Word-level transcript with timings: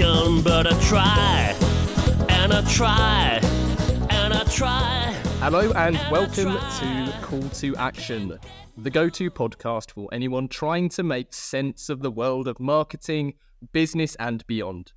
but 0.00 0.66
I 0.66 0.80
try 0.88 1.54
and 2.30 2.54
I 2.54 2.62
try 2.72 3.38
and 4.08 4.32
I 4.32 4.44
try. 4.44 5.12
Hello 5.40 5.70
and 5.72 5.98
I 5.98 6.10
welcome 6.10 6.54
to 6.54 7.18
Call 7.20 7.42
to 7.42 7.76
Action, 7.76 8.38
the 8.78 8.88
go 8.88 9.10
to 9.10 9.30
podcast 9.30 9.90
for 9.90 10.08
anyone 10.10 10.48
trying 10.48 10.88
to 10.90 11.02
make 11.02 11.34
sense 11.34 11.90
of 11.90 12.00
the 12.00 12.10
world 12.10 12.48
of 12.48 12.58
marketing, 12.58 13.34
business, 13.72 14.14
and 14.14 14.46
beyond. 14.46 14.92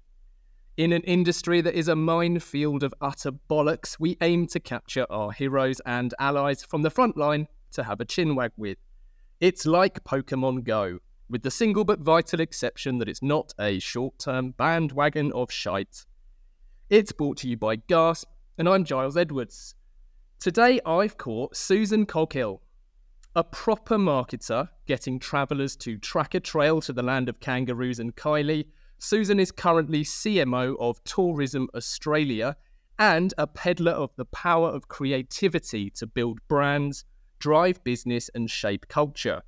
In 0.78 0.94
an 0.94 1.02
industry 1.02 1.60
that 1.60 1.76
is 1.76 1.90
a 1.90 1.98
minefield 1.98 2.82
of 2.82 2.94
utter 3.02 3.34
bollocks, 3.50 3.98
we 4.00 4.16
aim 4.22 4.48
to 4.48 4.60
capture 4.62 5.06
our 5.10 5.34
heroes 5.34 5.82
and 5.86 6.14
allies 6.18 6.64
from 6.64 6.82
the 6.82 6.90
front 6.90 7.18
line 7.18 7.48
to 7.74 7.84
have 7.84 8.00
a 8.00 8.06
chinwag 8.06 8.52
with. 8.56 8.78
It's 9.42 9.66
like 9.66 10.06
Pokemon 10.06 10.64
Go, 10.64 11.00
with 11.30 11.44
the 11.44 11.52
single 11.52 11.84
but 11.84 12.00
vital 12.00 12.40
exception 12.40 12.98
that 12.98 13.10
it's 13.10 13.24
not 13.24 13.54
a 13.60 13.80
short 13.80 14.20
term 14.20 14.52
bandwagon 14.52 15.32
of 15.34 15.52
shite. 15.52 16.06
It's 16.90 17.12
brought 17.12 17.38
to 17.38 17.48
you 17.48 17.58
by 17.58 17.78
Gasp, 17.78 18.30
and 18.58 18.68
I'm 18.68 18.84
Giles 18.84 19.18
Edwards. 19.18 19.76
Today 20.40 20.80
I've 20.86 21.18
caught 21.18 21.56
Susan 21.56 22.06
Coghill, 22.06 22.62
a 23.36 23.44
proper 23.44 23.98
marketer 23.98 24.70
getting 24.86 25.18
travellers 25.18 25.76
to 25.78 25.98
track 25.98 26.36
a 26.36 26.40
trail 26.40 26.82
to 26.82 26.94
the 26.94 27.02
land 27.02 27.30
of 27.30 27.40
kangaroos 27.40 28.00
and 28.00 28.16
Kylie. 28.16 28.66
Susan 29.00 29.40
is 29.40 29.52
currently 29.52 30.04
CMO 30.04 30.76
of 30.80 31.04
Tourism 31.04 31.68
Australia 31.74 32.56
and 33.00 33.34
a 33.38 33.48
peddler 33.48 33.94
of 33.94 34.16
the 34.18 34.26
power 34.26 34.70
of 34.70 34.88
creativity 34.88 35.90
to 35.92 36.06
build 36.06 36.40
brands, 36.48 37.06
drive 37.40 37.84
business, 37.84 38.30
and 38.36 38.50
shape 38.50 38.88
culture. 38.88 39.42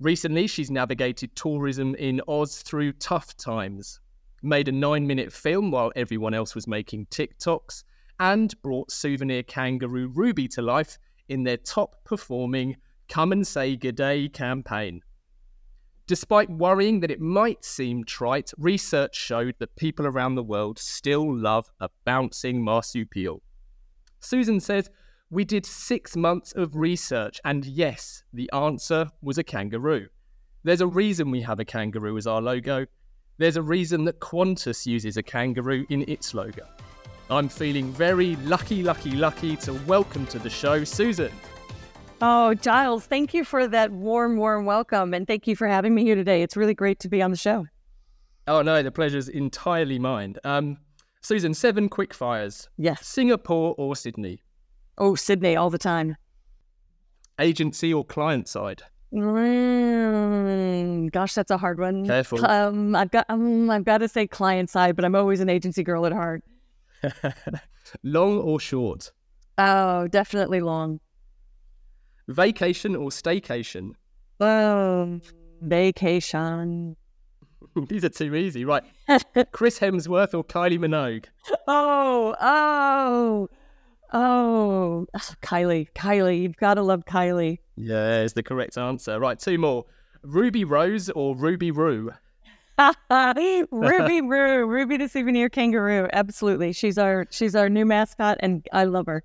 Recently, 0.00 0.46
she's 0.46 0.70
navigated 0.70 1.34
tourism 1.34 1.96
in 1.96 2.20
Oz 2.28 2.62
through 2.62 2.92
tough 2.92 3.36
times, 3.36 3.98
made 4.42 4.68
a 4.68 4.72
nine 4.72 5.06
minute 5.06 5.32
film 5.32 5.72
while 5.72 5.90
everyone 5.96 6.34
else 6.34 6.54
was 6.54 6.68
making 6.68 7.06
TikToks, 7.06 7.82
and 8.20 8.54
brought 8.62 8.92
souvenir 8.92 9.42
kangaroo 9.42 10.08
Ruby 10.08 10.46
to 10.48 10.62
life 10.62 10.98
in 11.28 11.42
their 11.42 11.56
top 11.56 11.96
performing 12.04 12.76
Come 13.08 13.32
and 13.32 13.46
Say 13.46 13.76
G'day 13.76 14.32
campaign. 14.32 15.00
Despite 16.06 16.48
worrying 16.48 17.00
that 17.00 17.10
it 17.10 17.20
might 17.20 17.64
seem 17.64 18.04
trite, 18.04 18.52
research 18.56 19.16
showed 19.16 19.56
that 19.58 19.74
people 19.76 20.06
around 20.06 20.36
the 20.36 20.42
world 20.42 20.78
still 20.78 21.36
love 21.36 21.70
a 21.80 21.90
bouncing 22.04 22.62
marsupial. 22.62 23.42
Susan 24.20 24.60
says, 24.60 24.90
We 25.30 25.44
did 25.44 25.66
six 25.66 26.16
months 26.16 26.52
of 26.52 26.74
research, 26.74 27.38
and 27.44 27.62
yes, 27.66 28.22
the 28.32 28.50
answer 28.54 29.08
was 29.20 29.36
a 29.36 29.44
kangaroo. 29.44 30.08
There's 30.64 30.80
a 30.80 30.86
reason 30.86 31.30
we 31.30 31.42
have 31.42 31.60
a 31.60 31.66
kangaroo 31.66 32.16
as 32.16 32.26
our 32.26 32.40
logo. 32.40 32.86
There's 33.36 33.58
a 33.58 33.62
reason 33.62 34.06
that 34.06 34.20
Qantas 34.20 34.86
uses 34.86 35.18
a 35.18 35.22
kangaroo 35.22 35.84
in 35.90 36.08
its 36.08 36.32
logo. 36.32 36.62
I'm 37.28 37.50
feeling 37.50 37.92
very 37.92 38.36
lucky, 38.36 38.82
lucky, 38.82 39.10
lucky 39.10 39.56
to 39.56 39.74
welcome 39.86 40.24
to 40.28 40.38
the 40.38 40.48
show 40.48 40.82
Susan. 40.82 41.30
Oh, 42.22 42.54
Giles, 42.54 43.04
thank 43.04 43.34
you 43.34 43.44
for 43.44 43.68
that 43.68 43.92
warm, 43.92 44.38
warm 44.38 44.64
welcome. 44.64 45.12
And 45.12 45.26
thank 45.26 45.46
you 45.46 45.54
for 45.54 45.68
having 45.68 45.94
me 45.94 46.04
here 46.04 46.14
today. 46.14 46.42
It's 46.42 46.56
really 46.56 46.72
great 46.72 47.00
to 47.00 47.08
be 47.10 47.20
on 47.20 47.32
the 47.32 47.36
show. 47.36 47.66
Oh 48.46 48.62
no, 48.62 48.82
the 48.82 48.90
pleasure's 48.90 49.28
entirely 49.28 49.98
mine. 49.98 50.36
Um, 50.44 50.78
Susan, 51.20 51.52
seven 51.52 51.90
quick 51.90 52.14
fires. 52.14 52.66
Yes. 52.78 53.06
Singapore 53.06 53.74
or 53.76 53.94
Sydney? 53.94 54.40
Oh, 54.98 55.14
Sydney 55.14 55.56
all 55.56 55.70
the 55.70 55.78
time. 55.78 56.16
Agency 57.40 57.94
or 57.94 58.04
client 58.04 58.48
side? 58.48 58.82
Mm, 59.14 60.30
gosh, 61.12 61.34
that's 61.34 61.50
a 61.50 61.56
hard 61.56 61.78
one. 61.78 62.04
Careful. 62.06 62.44
Um, 62.44 62.94
I've 62.94 63.10
got, 63.10 63.24
um, 63.28 63.70
I've 63.70 63.84
got 63.84 63.98
to 63.98 64.08
say 64.08 64.26
client 64.26 64.68
side, 64.68 64.96
but 64.96 65.04
I'm 65.04 65.14
always 65.14 65.40
an 65.40 65.48
agency 65.48 65.82
girl 65.82 66.04
at 66.04 66.12
heart. 66.12 66.42
Long 68.02 68.38
or 68.38 68.60
short? 68.60 69.12
Oh, 69.56 70.08
definitely 70.08 70.60
long. 70.60 71.00
Vacation 72.28 72.94
or 72.94 73.08
staycation? 73.10 73.92
Oh, 74.40 75.20
vacation. 75.62 76.96
These 77.88 78.04
are 78.04 78.10
too 78.10 78.34
easy, 78.34 78.64
right? 78.64 78.84
Chris 79.52 79.78
Hemsworth 79.78 80.34
or 80.34 80.44
Kylie 80.44 80.78
Minogue? 80.78 81.24
Oh, 81.66 82.36
oh, 82.40 83.48
oh, 84.12 85.06
Kylie, 85.42 85.88
Kylie. 85.94 86.42
You've 86.42 86.56
got 86.56 86.74
to 86.74 86.82
love 86.82 87.04
Kylie. 87.04 87.58
Yeah, 87.76 88.22
is 88.22 88.32
the 88.32 88.42
correct 88.42 88.76
answer. 88.78 89.18
Right, 89.18 89.38
two 89.38 89.58
more. 89.58 89.84
Ruby 90.22 90.64
Rose 90.64 91.10
or 91.10 91.36
Ruby 91.36 91.70
Roo? 91.70 92.10
Ruby 93.10 93.66
Roo, 94.20 94.66
Ruby 94.66 94.96
the 94.96 95.08
souvenir 95.08 95.48
kangaroo. 95.48 96.08
Absolutely, 96.12 96.72
she's 96.72 96.98
our 96.98 97.26
she's 97.30 97.54
our 97.54 97.68
new 97.68 97.84
mascot, 97.84 98.38
and 98.40 98.66
I 98.72 98.84
love 98.84 99.06
her. 99.06 99.24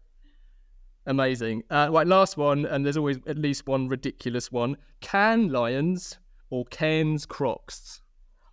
Amazing. 1.05 1.63
Uh, 1.69 1.89
right, 1.91 2.07
last 2.07 2.37
one, 2.37 2.65
and 2.65 2.85
there's 2.85 2.97
always 2.97 3.19
at 3.27 3.37
least 3.37 3.67
one 3.67 3.89
ridiculous 3.89 4.51
one. 4.51 4.77
Cannes 5.01 5.51
Lions 5.51 6.17
or 6.49 6.65
Cairns 6.65 7.25
Crocs? 7.25 8.01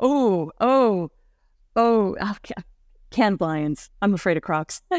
Oh, 0.00 0.50
oh, 0.60 1.10
oh, 1.76 2.16
oh 2.20 2.36
ca- 2.42 3.36
lions. 3.38 3.90
I'm 4.02 4.14
afraid 4.14 4.36
of 4.36 4.42
Crocs. 4.42 4.82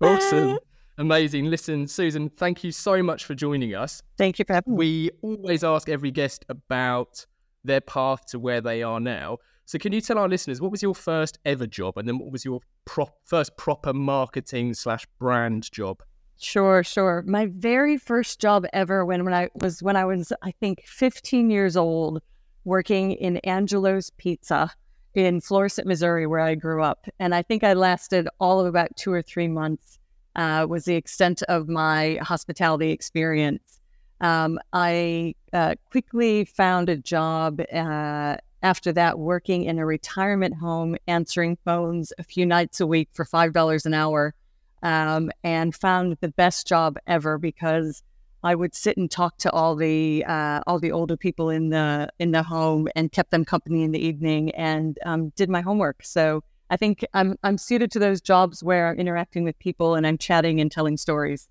Awesome. 0.00 0.58
Amazing. 0.98 1.46
Listen, 1.46 1.86
Susan, 1.86 2.28
thank 2.28 2.64
you 2.64 2.72
so 2.72 3.02
much 3.02 3.24
for 3.24 3.34
joining 3.34 3.74
us. 3.74 4.02
Thank 4.16 4.38
you 4.38 4.44
for 4.44 4.54
having 4.54 4.74
me. 4.74 4.78
We 4.78 5.10
always 5.22 5.62
ask 5.62 5.88
every 5.88 6.10
guest 6.10 6.44
about 6.48 7.24
their 7.64 7.80
path 7.80 8.26
to 8.26 8.38
where 8.38 8.60
they 8.60 8.82
are 8.82 8.98
now. 8.98 9.38
So, 9.64 9.78
can 9.78 9.92
you 9.92 10.00
tell 10.00 10.18
our 10.18 10.28
listeners 10.28 10.60
what 10.60 10.72
was 10.72 10.82
your 10.82 10.94
first 10.94 11.38
ever 11.44 11.66
job, 11.66 11.98
and 11.98 12.08
then 12.08 12.18
what 12.18 12.32
was 12.32 12.44
your 12.44 12.60
prop, 12.84 13.14
first 13.24 13.56
proper 13.56 13.92
marketing 13.92 14.74
slash 14.74 15.06
brand 15.18 15.70
job? 15.70 16.02
Sure, 16.40 16.82
sure. 16.82 17.22
My 17.26 17.46
very 17.46 17.96
first 17.96 18.40
job 18.40 18.64
ever 18.72 19.04
when 19.04 19.24
when 19.24 19.34
I 19.34 19.50
was 19.60 19.82
when 19.82 19.94
I 19.94 20.04
was 20.04 20.32
I 20.42 20.52
think 20.52 20.82
15 20.86 21.50
years 21.50 21.76
old, 21.76 22.22
working 22.64 23.12
in 23.12 23.36
Angelo's 23.38 24.10
Pizza 24.10 24.70
in 25.14 25.40
Florissant, 25.40 25.86
Missouri, 25.86 26.26
where 26.26 26.40
I 26.40 26.54
grew 26.54 26.82
up, 26.82 27.06
and 27.18 27.34
I 27.34 27.42
think 27.42 27.64
I 27.64 27.72
lasted 27.72 28.28
all 28.40 28.60
of 28.60 28.66
about 28.66 28.96
two 28.96 29.12
or 29.12 29.22
three 29.22 29.48
months. 29.48 29.98
Uh, 30.36 30.64
was 30.68 30.84
the 30.84 30.94
extent 30.94 31.42
of 31.44 31.68
my 31.68 32.16
hospitality 32.22 32.92
experience. 32.92 33.80
Um, 34.20 34.60
I 34.72 35.34
uh, 35.52 35.74
quickly 35.90 36.44
found 36.44 36.88
a 36.88 36.96
job 36.96 37.60
uh, 37.72 38.36
after 38.62 38.92
that 38.92 39.18
working 39.18 39.64
in 39.64 39.80
a 39.80 39.86
retirement 39.86 40.54
home, 40.54 40.96
answering 41.08 41.58
phones 41.64 42.12
a 42.18 42.22
few 42.22 42.46
nights 42.46 42.78
a 42.78 42.86
week 42.86 43.08
for 43.12 43.24
five 43.24 43.52
dollars 43.52 43.84
an 43.84 43.94
hour 43.94 44.34
um, 44.82 45.30
and 45.42 45.74
found 45.74 46.16
the 46.20 46.28
best 46.28 46.66
job 46.66 46.98
ever 47.06 47.38
because 47.38 48.02
I 48.42 48.54
would 48.54 48.74
sit 48.74 48.96
and 48.96 49.10
talk 49.10 49.38
to 49.38 49.50
all 49.50 49.74
the 49.74 50.24
uh, 50.26 50.60
all 50.66 50.78
the 50.78 50.92
older 50.92 51.16
people 51.16 51.50
in 51.50 51.70
the 51.70 52.08
in 52.18 52.30
the 52.30 52.42
home 52.42 52.88
and 52.94 53.10
kept 53.10 53.30
them 53.30 53.44
company 53.44 53.82
in 53.82 53.92
the 53.92 53.98
evening 53.98 54.50
and 54.52 54.98
um, 55.04 55.30
did 55.30 55.48
my 55.48 55.60
homework. 55.60 56.04
So 56.04 56.44
I 56.70 56.76
think 56.76 57.04
I'm 57.14 57.36
I'm 57.42 57.58
suited 57.58 57.90
to 57.92 57.98
those 57.98 58.20
jobs 58.20 58.62
where 58.62 58.88
I'm 58.88 58.98
interacting 58.98 59.44
with 59.44 59.58
people 59.58 59.94
and 59.94 60.06
I'm 60.06 60.18
chatting 60.18 60.60
and 60.60 60.70
telling 60.70 60.96
stories. 60.96 61.48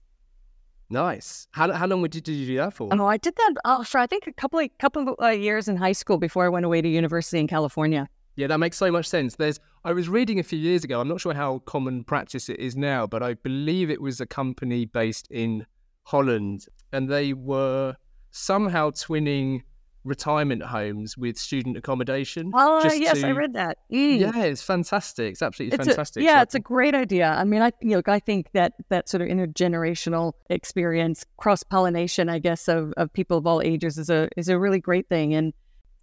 Nice. 0.90 1.48
How, 1.52 1.70
how 1.74 1.86
long 1.86 2.02
did 2.04 2.16
you, 2.16 2.22
did 2.22 2.32
you 2.32 2.48
do 2.48 2.58
that 2.58 2.74
for? 2.74 2.88
Oh, 2.94 3.06
I 3.06 3.18
did 3.18 3.36
that 3.36 3.54
uh, 3.66 3.84
for 3.84 3.98
I 3.98 4.08
think 4.08 4.26
a 4.26 4.32
couple 4.32 4.60
of, 4.60 4.70
couple 4.80 5.10
of 5.10 5.16
uh, 5.22 5.28
years 5.30 5.68
in 5.68 5.76
high 5.76 5.92
school 5.92 6.18
before 6.18 6.46
I 6.46 6.50
went 6.50 6.66
away 6.66 6.82
to 6.82 6.88
university 6.88 7.40
in 7.40 7.48
California. 7.48 8.08
Yeah, 8.38 8.48
that 8.48 8.60
makes 8.60 8.78
so 8.78 8.90
much 8.92 9.08
sense. 9.08 9.36
There's 9.36 9.60
I 9.84 9.92
was 9.92 10.08
reading 10.08 10.40
a 10.40 10.44
few 10.44 10.60
years 10.60 10.84
ago. 10.84 11.02
I'm 11.02 11.08
not 11.08 11.20
sure 11.20 11.34
how 11.34 11.60
common 11.66 12.04
practice 12.04 12.50
it 12.50 12.60
is 12.60 12.78
now, 12.78 13.06
but 13.08 13.22
I 13.22 13.34
believe 13.34 13.90
it 13.90 14.02
was 14.02 14.22
a 14.22 14.26
company 14.26 14.86
based 14.86 15.28
in 15.30 15.66
Holland, 16.04 16.68
and 16.92 17.10
they 17.10 17.34
were 17.34 17.96
somehow 18.32 18.92
twinning 18.92 19.62
retirement 20.04 20.64
homes 20.64 21.18
with 21.18 21.38
student 21.38 21.76
accommodation. 21.78 22.52
Oh, 22.54 22.82
just 22.82 23.00
yes, 23.00 23.24
I 23.24 23.32
read 23.32 23.54
that. 23.54 23.78
Mm. 23.92 24.20
Yeah, 24.20 24.44
it's 24.44 24.62
fantastic. 24.64 25.34
It's 25.34 25.42
absolutely 25.42 25.76
It's 25.76 25.86
fantastic. 25.88 26.22
A, 26.22 26.26
yeah, 26.26 26.38
So- 26.38 26.42
it's 26.44 26.56
a 26.56 26.60
great 26.60 26.96
idea. 26.96 27.30
I 27.30 27.44
mean, 27.44 27.62
I 27.62 27.72
you 27.82 27.96
know, 27.96 28.02
I 28.08 28.20
think 28.20 28.52
that 28.54 28.74
that 28.90 29.10
sort 29.10 29.22
of 29.22 29.28
intergenerational 29.28 30.34
experience, 30.50 31.26
cross 31.38 31.62
pollination, 31.64 32.30
I 32.30 32.40
guess, 32.40 32.68
of, 32.68 32.94
of 32.96 33.12
people 33.12 33.38
of 33.38 33.46
all 33.46 33.62
ages 33.62 33.98
is 33.98 34.10
a 34.10 34.30
is 34.38 34.50
a 34.50 34.58
really 34.58 34.80
great 34.80 35.10
thing. 35.10 35.34
And 35.34 35.54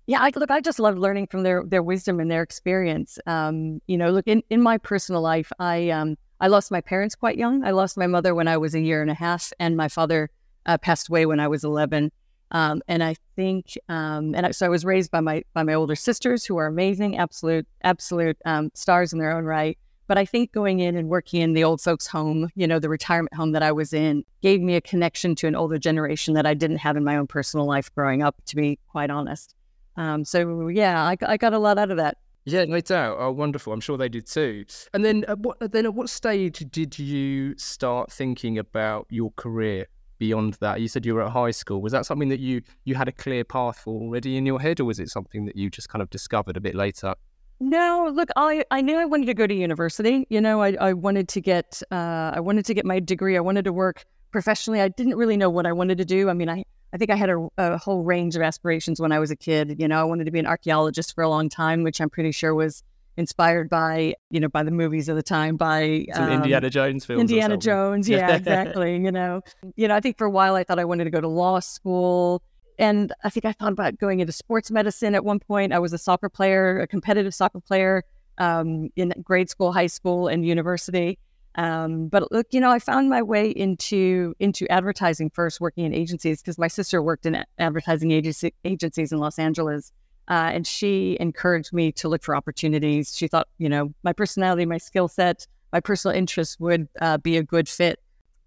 yeah, 0.07 0.21
I, 0.21 0.31
look, 0.37 0.51
I 0.51 0.61
just 0.61 0.79
love 0.79 0.99
learning 0.99 1.29
from 1.29 1.43
their 1.43 1.65
their 1.67 1.83
wisdom 1.83 2.21
and 2.21 2.31
their 2.31 2.43
experience. 2.43 3.19
Um, 3.27 3.81
you 3.87 3.97
know, 3.97 4.11
look 4.11 4.27
in, 4.27 4.43
in 4.51 4.61
my 4.61 4.77
personal 4.77 5.23
life, 5.23 5.51
I 5.59 5.89
um 5.91 6.17
I 6.41 6.49
lost 6.49 6.71
my 6.71 6.83
parents 6.83 7.15
quite 7.15 7.39
young. 7.39 7.65
I 7.65 7.71
lost 7.71 7.97
my 7.97 8.07
mother 8.07 8.35
when 8.35 8.49
I 8.49 8.59
was 8.59 8.75
a 8.75 8.81
year 8.81 9.01
and 9.01 9.11
a 9.11 9.15
half, 9.15 9.53
and 9.59 9.77
my 9.77 9.89
father 9.89 10.31
uh, 10.67 10.79
passed 10.79 11.09
away 11.09 11.27
when 11.27 11.41
I 11.41 11.49
was 11.49 11.65
eleven. 11.65 12.11
Um, 12.51 12.83
and 12.87 13.03
I 13.03 13.17
think, 13.35 13.77
um, 13.89 14.35
and 14.35 14.47
I, 14.47 14.51
so 14.53 14.67
I 14.67 14.69
was 14.69 14.85
raised 14.85 15.11
by 15.11 15.21
my 15.21 15.43
by 15.55 15.63
my 15.63 15.75
older 15.75 15.97
sisters, 15.97 16.45
who 16.45 16.57
are 16.57 16.67
amazing, 16.67 17.17
absolute 17.17 17.67
absolute 17.83 18.37
um, 18.45 18.71
stars 18.75 19.13
in 19.13 19.19
their 19.19 19.37
own 19.37 19.45
right. 19.45 19.77
But 20.07 20.19
I 20.19 20.27
think 20.27 20.53
going 20.53 20.81
in 20.81 20.97
and 20.97 21.09
working 21.09 21.41
in 21.41 21.55
the 21.55 21.65
old 21.65 21.81
folks' 21.81 22.07
home, 22.07 22.51
you 22.55 22.67
know, 22.67 22.79
the 22.79 22.91
retirement 22.91 23.35
home 23.35 23.53
that 23.53 23.63
I 23.63 23.73
was 23.73 23.95
in, 23.95 24.23
gave 24.43 24.61
me 24.61 24.77
a 24.77 24.81
connection 24.83 25.35
to 25.37 25.47
an 25.47 25.57
older 25.57 25.79
generation 25.79 26.35
that 26.35 26.45
I 26.45 26.53
didn't 26.53 26.77
have 26.77 26.99
in 26.99 27.05
my 27.05 27.17
own 27.17 27.27
personal 27.27 27.65
life 27.67 27.93
growing 27.95 28.23
up, 28.23 28.37
to 28.45 28.55
be 28.55 28.79
quite 28.91 29.09
honest. 29.09 29.55
Um, 29.97 30.25
so, 30.27 30.69
yeah, 30.69 31.03
I, 31.03 31.17
I 31.23 31.39
got 31.39 31.55
a 31.55 31.59
lot 31.59 31.79
out 31.79 31.91
of 31.91 31.97
that. 31.97 32.19
Yeah, 32.45 32.67
no 32.67 32.81
doubt. 32.81 33.17
Oh, 33.19 33.33
wonderful. 33.33 33.73
I'm 33.73 33.81
sure 33.81 33.97
they 33.97 34.11
did 34.11 34.27
too. 34.27 34.67
And 34.93 35.03
then, 35.03 35.25
at 35.27 35.39
what, 35.39 35.73
then 35.73 35.87
at 35.87 35.95
what 35.95 36.11
stage 36.11 36.59
did 36.71 36.99
you 36.99 37.57
start 37.57 38.13
thinking 38.13 38.59
about 38.59 39.07
your 39.09 39.33
career 39.37 39.87
beyond 40.25 40.55
that? 40.55 40.81
You 40.81 40.89
said 40.89 41.05
you 41.05 41.15
were 41.15 41.23
at 41.23 41.33
high 41.33 41.51
school. 41.51 41.83
Was 41.83 41.93
that 41.93 42.07
something 42.07 42.31
that 42.31 42.41
you 42.41 42.63
you 42.85 42.95
had 42.95 43.09
a 43.09 43.13
clear 43.13 43.45
path 43.45 43.79
for 43.79 43.95
already 44.01 44.37
in 44.37 44.47
your 44.47 44.61
head, 44.61 44.81
or 44.81 44.85
was 44.85 44.99
it 44.99 45.11
something 45.11 45.45
that 45.47 45.57
you 45.57 45.71
just 45.71 45.89
kind 45.89 46.03
of 46.03 46.09
discovered 46.11 46.57
a 46.57 46.61
bit 46.61 46.75
later? 46.75 47.15
No, 47.61 48.11
look, 48.13 48.31
I, 48.37 48.65
I 48.71 48.81
knew 48.81 48.97
I 48.99 49.05
wanted 49.05 49.27
to 49.27 49.35
go 49.35 49.47
to 49.47 49.55
university. 49.55 50.27
You 50.29 50.41
know, 50.41 50.61
I, 50.61 50.77
I 50.81 50.93
wanted 50.93 51.29
to 51.29 51.41
get 51.41 51.83
uh, 51.91 52.33
I 52.35 52.41
wanted 52.41 52.65
to 52.67 52.75
get 52.75 52.85
my 52.85 53.01
degree. 53.01 53.37
I 53.37 53.41
wanted 53.41 53.65
to 53.67 53.73
work 53.73 54.05
professionally. 54.33 54.81
I 54.81 54.89
didn't 54.89 55.17
really 55.17 55.37
know 55.37 55.51
what 55.51 55.67
I 55.67 55.73
wanted 55.73 55.99
to 55.99 56.05
do. 56.05 56.29
I 56.29 56.33
mean, 56.33 56.49
I, 56.49 56.65
I 56.93 56.97
think 56.97 57.11
I 57.11 57.17
had 57.17 57.31
a, 57.31 57.49
a 57.59 57.79
whole 57.79 58.03
range 58.03 58.35
of 58.35 58.43
aspirations 58.43 59.01
when 59.01 59.13
I 59.13 59.19
was 59.19 59.31
a 59.31 59.37
kid. 59.37 59.77
You 59.79 59.89
know, 59.89 60.01
I 60.01 60.05
wanted 60.05 60.25
to 60.25 60.31
be 60.31 60.39
an 60.39 60.47
archaeologist 60.47 61.15
for 61.15 61.23
a 61.23 61.29
long 61.29 61.49
time, 61.49 61.83
which 61.83 62.01
I'm 62.01 62.11
pretty 62.11 62.33
sure 62.33 62.55
was 62.55 62.83
inspired 63.17 63.69
by 63.69 64.15
you 64.31 64.41
know 64.41 64.49
by 64.49 64.63
the 64.63 64.71
movies 64.71 65.09
of 65.09 65.17
the 65.17 65.23
time 65.23 65.57
by 65.57 66.07
um, 66.15 66.31
Indiana 66.31 66.71
Jones 66.71 67.05
films. 67.05 67.21
Indiana. 67.21 67.57
Jones. 67.57 68.09
Yeah, 68.15 68.37
exactly. 68.37 68.97
you 68.97 69.11
know, 69.11 69.41
you 69.77 69.89
know, 69.89 69.95
I 69.97 70.01
think 70.01 70.19
for 70.19 70.27
a 70.27 70.31
while 70.31 70.55
I 70.55 70.65
thought 70.65 70.79
I 70.79 70.85
wanted 70.85 71.05
to 71.05 71.11
go 71.11 71.21
to 71.21 71.29
law 71.29 71.61
school. 71.61 72.43
And 72.79 73.13
I 73.23 73.31
think 73.31 73.45
I 73.45 73.53
thought 73.53 73.73
about 73.73 73.99
going 73.99 74.21
into 74.21 74.33
sports 74.33 74.71
medicine 74.71 75.15
at 75.15 75.25
one 75.25 75.39
point. 75.39 75.73
I 75.73 75.79
was 75.79 75.93
a 75.93 75.99
soccer 75.99 76.29
player, 76.29 76.81
a 76.81 76.87
competitive 76.87 77.35
soccer 77.35 77.61
player 77.61 78.03
um, 78.39 78.91
in 78.97 79.13
grade 79.23 79.49
school, 79.49 79.73
high 79.73 79.87
school, 79.87 80.29
and 80.29 80.45
university. 80.47 81.19
Um, 81.57 82.09
but 82.09 82.33
look, 82.33 82.49
you 82.51 82.61
know, 82.61 82.71
I 82.71 82.81
found 82.81 83.09
my 83.09 83.23
way 83.23 83.49
into 83.49 84.35
into 84.41 84.69
advertising 84.71 85.31
first, 85.31 85.61
working 85.61 85.85
in 85.85 85.95
agencies 85.95 86.43
because 86.43 86.59
my 86.59 86.69
sister 86.69 87.01
worked 87.03 87.27
in 87.27 87.45
advertising 87.59 88.11
agency, 88.11 88.55
agencies 88.65 89.13
in 89.13 89.19
Los 89.19 89.39
Angeles, 89.39 89.93
uh, 90.29 90.51
and 90.53 90.67
she 90.67 91.17
encouraged 91.21 91.73
me 91.73 91.93
to 91.93 92.09
look 92.09 92.23
for 92.23 92.35
opportunities. 92.35 93.15
She 93.17 93.29
thought, 93.29 93.49
you 93.59 93.69
know, 93.69 93.93
my 94.03 94.13
personality, 94.13 94.65
my 94.65 94.79
skill 94.79 95.09
set, 95.09 95.47
my 95.73 95.81
personal 95.81 96.17
interests 96.17 96.59
would 96.61 96.89
uh, 97.01 97.19
be 97.19 97.37
a 97.37 97.43
good 97.43 97.69
fit. 97.69 98.01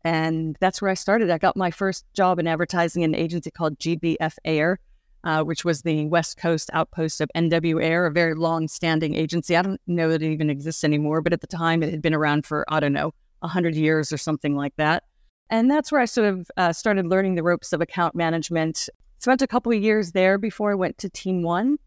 And 0.04 0.56
that's 0.60 0.82
where 0.82 0.90
I 0.90 0.94
started. 0.94 1.30
I 1.30 1.38
got 1.38 1.58
my 1.58 1.72
first 1.72 2.06
job 2.14 2.40
in 2.40 2.48
advertising 2.48 3.04
in 3.04 3.14
an 3.14 3.20
agency 3.20 3.52
called 3.52 3.78
GBF 3.78 4.36
Air, 4.46 4.80
uh, 5.24 5.44
which 5.44 5.66
was 5.66 5.82
the 5.82 6.06
West 6.06 6.38
Coast 6.38 6.70
outpost 6.74 7.20
of 7.20 7.30
NW 7.36 7.84
Ayer, 7.84 8.06
a 8.06 8.12
very 8.12 8.34
long 8.34 8.68
standing 8.68 9.16
agency. 9.16 9.58
I 9.58 9.62
don't 9.62 9.82
know 9.86 10.10
that 10.10 10.22
it 10.22 10.32
even 10.32 10.50
exists 10.50 10.84
anymore, 10.84 11.22
but 11.22 11.34
at 11.34 11.42
the 11.42 11.48
time 11.48 11.84
it 11.84 11.92
had 11.92 12.02
been 12.02 12.14
around 12.14 12.46
for, 12.46 12.66
I 12.70 12.80
don't 12.80 12.94
know, 12.94 13.14
100 13.40 13.76
years 13.76 14.14
or 14.14 14.18
something 14.18 14.56
like 14.56 14.76
that. 14.78 15.04
And 15.50 15.70
that's 15.70 15.92
where 15.92 16.02
I 16.02 16.06
sort 16.06 16.28
of 16.28 16.52
uh, 16.58 16.74
started 16.74 17.08
learning 17.08 17.36
the 17.36 17.44
ropes 17.44 17.74
of 17.74 17.82
account 17.82 18.16
management. 18.16 18.90
Spent 19.20 19.42
a 19.42 19.48
couple 19.48 19.72
of 19.72 19.82
years 19.82 20.12
there 20.12 20.38
before 20.38 20.72
I 20.72 20.76
went 20.76 20.98
to 21.00 21.10
Team 21.10 21.42
One. 21.42 21.78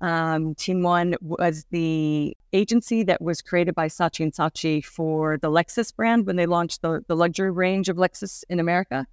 Um, 0.00 0.54
Team 0.54 0.82
One 0.82 1.16
was 1.20 1.66
the 1.70 2.36
agency 2.52 3.02
that 3.02 3.20
was 3.20 3.42
created 3.42 3.74
by 3.74 3.88
Saatchi 3.88 4.20
and 4.22 4.32
Saatchi 4.32 4.82
for 4.84 5.36
the 5.36 5.50
Lexus 5.50 5.94
brand 5.94 6.26
when 6.26 6.36
they 6.36 6.46
launched 6.46 6.82
the, 6.82 7.04
the 7.06 7.16
luxury 7.16 7.50
range 7.50 7.88
of 7.88 7.96
Lexus 7.96 8.42
in 8.48 8.58
America. 8.58 9.06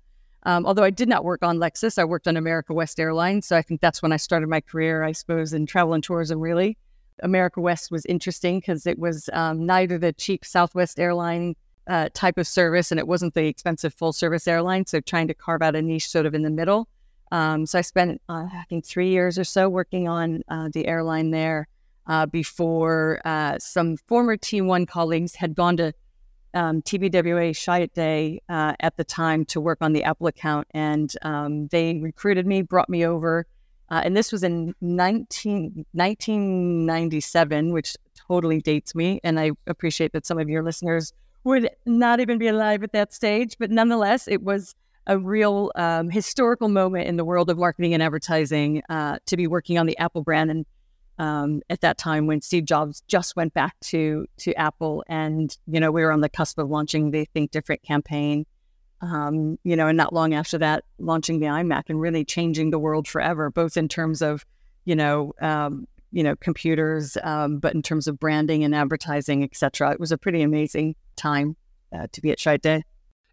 Um, 0.44 0.66
although 0.66 0.83
I 0.83 0.92
did 0.92 1.10
not 1.10 1.25
work 1.25 1.44
on 1.44 1.57
Lexus, 1.57 1.98
I 1.98 2.06
worked 2.06 2.27
on 2.27 2.38
America 2.38 2.74
West 2.74 3.00
Airlines. 3.00 3.48
So 3.48 3.57
I 3.57 3.62
think 3.62 3.81
that's 3.81 4.01
when 4.01 4.12
I 4.12 4.18
started 4.18 4.48
my 4.48 4.62
career, 4.62 5.04
I 5.04 5.12
suppose, 5.12 5.54
in 5.54 5.66
travel 5.66 5.94
and 5.94 6.04
tourism, 6.04 6.39
really. 6.39 6.77
America 7.24 7.60
West 7.62 7.92
was 7.92 8.06
interesting 8.06 8.60
because 8.60 8.86
it 8.86 9.00
was 9.00 9.30
um, 9.33 9.66
neither 9.66 9.98
the 9.98 10.13
cheap 10.13 10.45
Southwest 10.45 11.00
airline 11.00 11.56
uh, 11.88 12.10
type 12.13 12.38
of 12.38 12.48
service 12.48 12.92
and 12.92 13.00
it 13.00 13.07
wasn't 13.07 13.33
the 13.33 13.48
expensive 13.48 13.94
full 13.94 14.13
service 14.13 14.48
airline. 14.48 14.86
So 14.86 15.00
trying 15.00 15.27
to 15.27 15.33
carve 15.33 15.62
out 15.62 15.75
a 15.75 15.81
niche 15.81 16.10
sort 16.10 16.25
of 16.25 16.33
in 16.33 16.44
the 16.44 16.50
middle. 16.50 16.88
Um, 17.31 17.66
so 17.66 17.80
I 17.80 17.81
spent, 17.81 18.22
uh, 18.30 18.48
I 18.51 18.63
think, 18.69 18.86
three 18.86 19.10
years 19.10 19.38
or 19.38 19.44
so 19.44 19.68
working 19.69 20.07
on 20.07 20.42
uh, 20.48 20.69
the 20.74 20.88
airline 20.88 21.31
there 21.31 21.68
uh, 22.07 22.25
before 22.25 23.19
uh, 23.25 23.57
some 23.60 23.98
former 23.98 24.38
T1 24.38 24.88
colleagues 24.88 25.36
had 25.36 25.56
gone 25.56 25.77
to 25.77 25.94
um, 26.54 26.81
TBWA 26.81 27.51
Chiat 27.51 28.39
uh, 28.48 28.74
at 28.80 28.95
the 28.95 29.04
time 29.04 29.45
to 29.45 29.60
work 29.60 29.80
on 29.81 29.94
the 29.94 30.04
Apple 30.04 30.27
account. 30.27 30.68
And 30.72 31.12
um, 31.24 31.68
they 31.68 32.00
recruited 32.00 32.48
me, 32.48 32.62
brought 32.62 32.89
me 32.89 33.06
over. 33.06 33.45
Uh, 33.89 34.01
and 34.04 34.18
this 34.18 34.31
was 34.31 34.44
in 34.44 34.74
19, 34.81 35.86
1997, 35.92 37.74
which 37.74 37.95
totally 38.27 38.62
dates 38.62 38.95
me. 38.95 39.19
And 39.24 39.39
I 39.39 39.51
appreciate 39.68 40.13
that 40.13 40.25
some 40.25 40.39
of 40.39 40.50
your 40.50 40.63
listeners 40.63 41.13
would 41.44 41.69
not 41.86 42.19
even 42.19 42.38
be 42.38 42.48
alive 42.48 42.83
at 42.83 42.94
that 42.94 43.13
stage. 43.13 43.57
But 43.60 43.69
nonetheless, 43.69 44.27
it 44.27 44.42
was 44.42 44.75
a 45.07 45.18
real 45.18 45.72
um, 45.75 46.10
historical 46.10 46.68
moment 46.68 47.07
in 47.07 47.18
the 47.18 47.25
world 47.25 47.50
of 47.50 47.57
marketing 47.57 47.94
and 47.94 48.02
advertising 48.02 48.81
uh, 48.90 49.19
to 49.25 49.38
be 49.38 49.48
working 49.48 49.78
on 49.78 49.86
the 49.86 49.98
Apple 49.98 50.24
brand. 50.24 50.50
And 50.50 50.66
um, 51.18 51.62
at 51.69 51.81
that 51.81 51.98
time 51.98 52.28
when 52.28 52.42
Steve 52.42 52.66
Jobs 52.66 53.02
just 53.07 53.36
went 53.36 53.54
back 53.54 53.80
to 53.81 54.25
to 54.38 54.54
Apple, 54.56 55.04
and 55.07 55.56
you 55.68 55.80
know 55.80 55.92
we 55.92 56.02
were 56.02 56.12
on 56.12 56.22
the 56.22 56.30
cusp 56.30 56.57
of 56.57 56.69
launching 56.69 57.12
the 57.12 57.25
Think 57.34 57.52
Different 57.52 57.84
campaign. 57.84 58.46
Um, 59.02 59.60
you 59.63 59.75
know, 59.75 59.88
and 59.88 59.98
not 59.98 60.13
long 60.13 60.34
after 60.34 60.57
that, 60.57 60.84
launching 61.00 61.40
the 61.40 61.48
iMac 61.48 61.84
and 61.90 62.00
really 62.00 62.25
changing 62.25 62.72
the 62.72 62.80
world 62.80 63.08
forever, 63.08 63.50
both 63.50 63.78
in 63.78 63.88
terms 63.88 64.22
of 64.22 64.46
you 64.84 64.96
know 64.96 65.34
um, 65.42 65.88
you 66.12 66.24
know 66.24 66.36
computers, 66.36 67.18
um, 67.24 67.60
but 67.60 67.74
in 67.75 67.81
terms 67.81 68.08
of 68.08 68.19
branding 68.19 68.63
and 68.63 68.75
advertising, 68.75 69.44
etc. 69.44 69.92
It 69.92 70.00
was 70.00 70.12
a 70.12 70.18
pretty 70.18 70.42
amazing 70.42 70.96
time 71.16 71.56
uh, 71.94 72.08
to 72.12 72.22
be 72.22 72.31
at 72.31 72.40
Chiat 72.40 72.62
Day. 72.62 72.84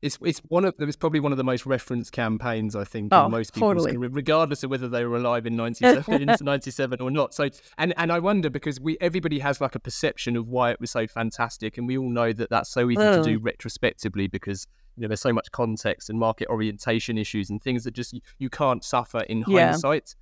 It's 0.03 0.19
it's 0.23 0.41
one 0.49 0.65
of 0.65 0.75
it's 0.79 0.97
probably 0.97 1.21
one 1.21 1.31
of 1.33 1.39
the 1.39 1.45
most 1.45 1.65
referenced 1.65 2.11
campaigns 2.13 2.75
I 2.75 2.83
think 2.83 3.13
Oh, 3.15 3.27
in 3.27 3.31
most 3.31 3.55
people's 3.55 3.87
totally. 3.87 4.09
regardless 4.09 4.65
of 4.65 4.71
whether 4.71 4.89
they 4.89 5.05
were 5.05 5.17
alive 5.17 5.47
in 5.47 5.55
97, 5.55 6.21
in 6.29 6.37
97 6.41 7.01
or 7.01 7.11
not. 7.11 7.33
So 7.35 7.49
and 7.79 7.95
and 7.97 8.11
I 8.11 8.19
wonder 8.19 8.51
because 8.51 8.81
we 8.81 8.99
everybody 9.01 9.39
has 9.39 9.61
like 9.61 9.77
a 9.77 9.79
perception 9.81 10.37
of 10.37 10.49
why 10.49 10.73
it 10.73 10.81
was 10.81 10.91
so 10.91 11.07
fantastic, 11.07 11.79
and 11.79 11.87
we 11.87 11.97
all 11.97 12.11
know 12.11 12.33
that 12.33 12.51
that's 12.51 12.71
so 12.71 12.91
easy 12.91 12.97
to 13.01 13.13
Mm. 13.13 13.25
do 13.25 13.39
retrospectively 13.39 14.27
because 14.27 14.67
you 14.97 15.03
know 15.03 15.09
there's 15.09 15.21
so 15.21 15.33
much 15.33 15.51
context 15.53 16.11
and 16.11 16.19
market 16.19 16.49
orientation 16.49 17.17
issues 17.17 17.49
and 17.51 17.63
things 17.63 17.85
that 17.85 17.95
just 17.95 18.13
you, 18.13 18.21
you 18.39 18.51
can't 18.51 18.83
suffer 18.85 19.21
in 19.21 19.45
Yeah. 19.47 19.69
hindsight. 19.71 20.17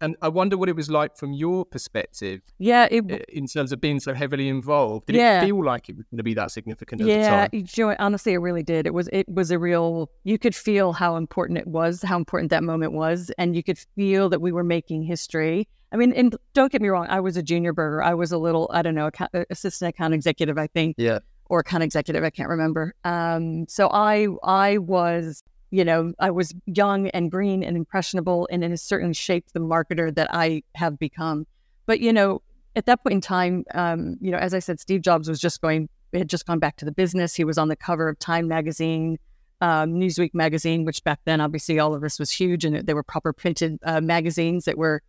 And 0.00 0.14
I 0.20 0.28
wonder 0.28 0.58
what 0.58 0.68
it 0.68 0.76
was 0.76 0.90
like 0.90 1.16
from 1.16 1.32
your 1.32 1.64
perspective 1.64 2.42
Yeah, 2.58 2.86
it, 2.90 3.10
uh, 3.10 3.18
in 3.28 3.46
terms 3.46 3.72
of 3.72 3.80
being 3.80 3.98
so 3.98 4.12
heavily 4.12 4.48
involved. 4.48 5.06
Did 5.06 5.16
Yeah. 5.16 5.42
it 5.42 5.46
feel 5.46 5.64
like 5.64 5.88
it 5.88 5.96
was 5.96 6.04
going 6.10 6.18
to 6.18 6.22
be 6.22 6.34
that 6.34 6.50
significant 6.50 7.00
at 7.00 7.04
the 7.06 7.10
yeah, 7.12 7.48
time? 7.48 7.50
you 7.52 7.64
know, 7.86 7.96
honestly, 7.98 8.34
it 8.34 8.38
really 8.38 8.62
did. 8.62 8.86
It 8.86 8.92
was 8.92 9.08
it 9.12 9.26
was 9.28 9.50
a 9.50 9.58
real. 9.58 10.10
You 10.24 10.38
could 10.38 10.54
feel 10.54 10.92
how 10.92 11.16
important 11.16 11.58
it 11.58 11.66
was, 11.66 12.02
how 12.02 12.16
important 12.16 12.50
that 12.50 12.62
moment 12.62 12.92
was, 12.92 13.30
and 13.38 13.56
you 13.56 13.62
could 13.62 13.78
feel 13.78 14.28
that 14.28 14.40
we 14.40 14.52
were 14.52 14.64
making 14.64 15.02
history. 15.04 15.66
I 15.92 15.96
mean, 15.96 16.12
and 16.12 16.36
don't 16.52 16.70
get 16.70 16.82
me 16.82 16.88
wrong, 16.88 17.06
I 17.08 17.20
was 17.20 17.36
a 17.36 17.42
junior 17.42 17.72
burger. 17.72 18.02
I 18.02 18.12
was 18.12 18.32
a 18.32 18.38
little, 18.38 18.68
I 18.74 18.82
don't 18.82 18.94
know, 18.94 19.06
account, 19.06 19.30
assistant 19.50 19.90
account 19.90 20.12
executive, 20.14 20.58
I 20.58 20.66
think, 20.66 20.96
Yeah. 20.98 21.20
or 21.48 21.60
account 21.60 21.84
executive, 21.84 22.22
I 22.24 22.30
can't 22.30 22.48
remember. 22.50 22.94
Um, 23.04 23.66
so 23.68 23.88
I 23.90 24.26
I 24.42 24.78
was, 24.78 25.42
you 25.76 25.84
know, 25.84 26.14
I 26.18 26.30
was 26.30 26.54
young 26.64 27.08
and 27.08 27.30
green 27.30 27.62
and 27.62 27.76
impressionable, 27.76 28.48
and 28.50 28.64
it 28.64 28.70
has 28.70 28.80
certainly 28.80 29.12
shaped 29.12 29.52
the 29.52 29.60
marketer 29.60 30.14
that 30.14 30.28
I 30.32 30.62
have 30.74 30.98
become. 30.98 31.46
But 31.84 32.00
you 32.00 32.14
know, 32.14 32.40
at 32.76 32.86
that 32.86 33.02
point 33.02 33.12
in 33.12 33.20
time, 33.20 33.64
um, 33.74 34.16
you 34.22 34.30
know, 34.30 34.38
as 34.38 34.54
I 34.54 34.58
said, 34.58 34.80
Steve 34.80 35.02
Jobs 35.02 35.28
was 35.28 35.38
just 35.38 35.60
going 35.60 35.90
had 36.14 36.30
just 36.30 36.46
gone 36.46 36.58
back 36.58 36.76
to 36.76 36.86
the 36.86 36.92
business. 36.92 37.34
He 37.34 37.44
was 37.44 37.58
on 37.58 37.68
the 37.68 37.76
cover 37.76 38.08
of 38.08 38.18
Time 38.18 38.48
magazine, 38.48 39.18
um, 39.60 39.92
Newsweek 39.92 40.32
magazine, 40.32 40.86
which 40.86 41.04
back 41.04 41.20
then 41.26 41.42
obviously 41.42 41.78
all 41.78 41.92
of 41.92 42.00
this 42.00 42.18
was 42.18 42.30
huge, 42.30 42.64
and 42.64 42.86
they 42.86 42.94
were 42.94 43.02
proper 43.02 43.34
printed 43.34 43.78
uh, 43.82 44.00
magazines 44.00 44.64
that 44.64 44.78
were, 44.78 45.02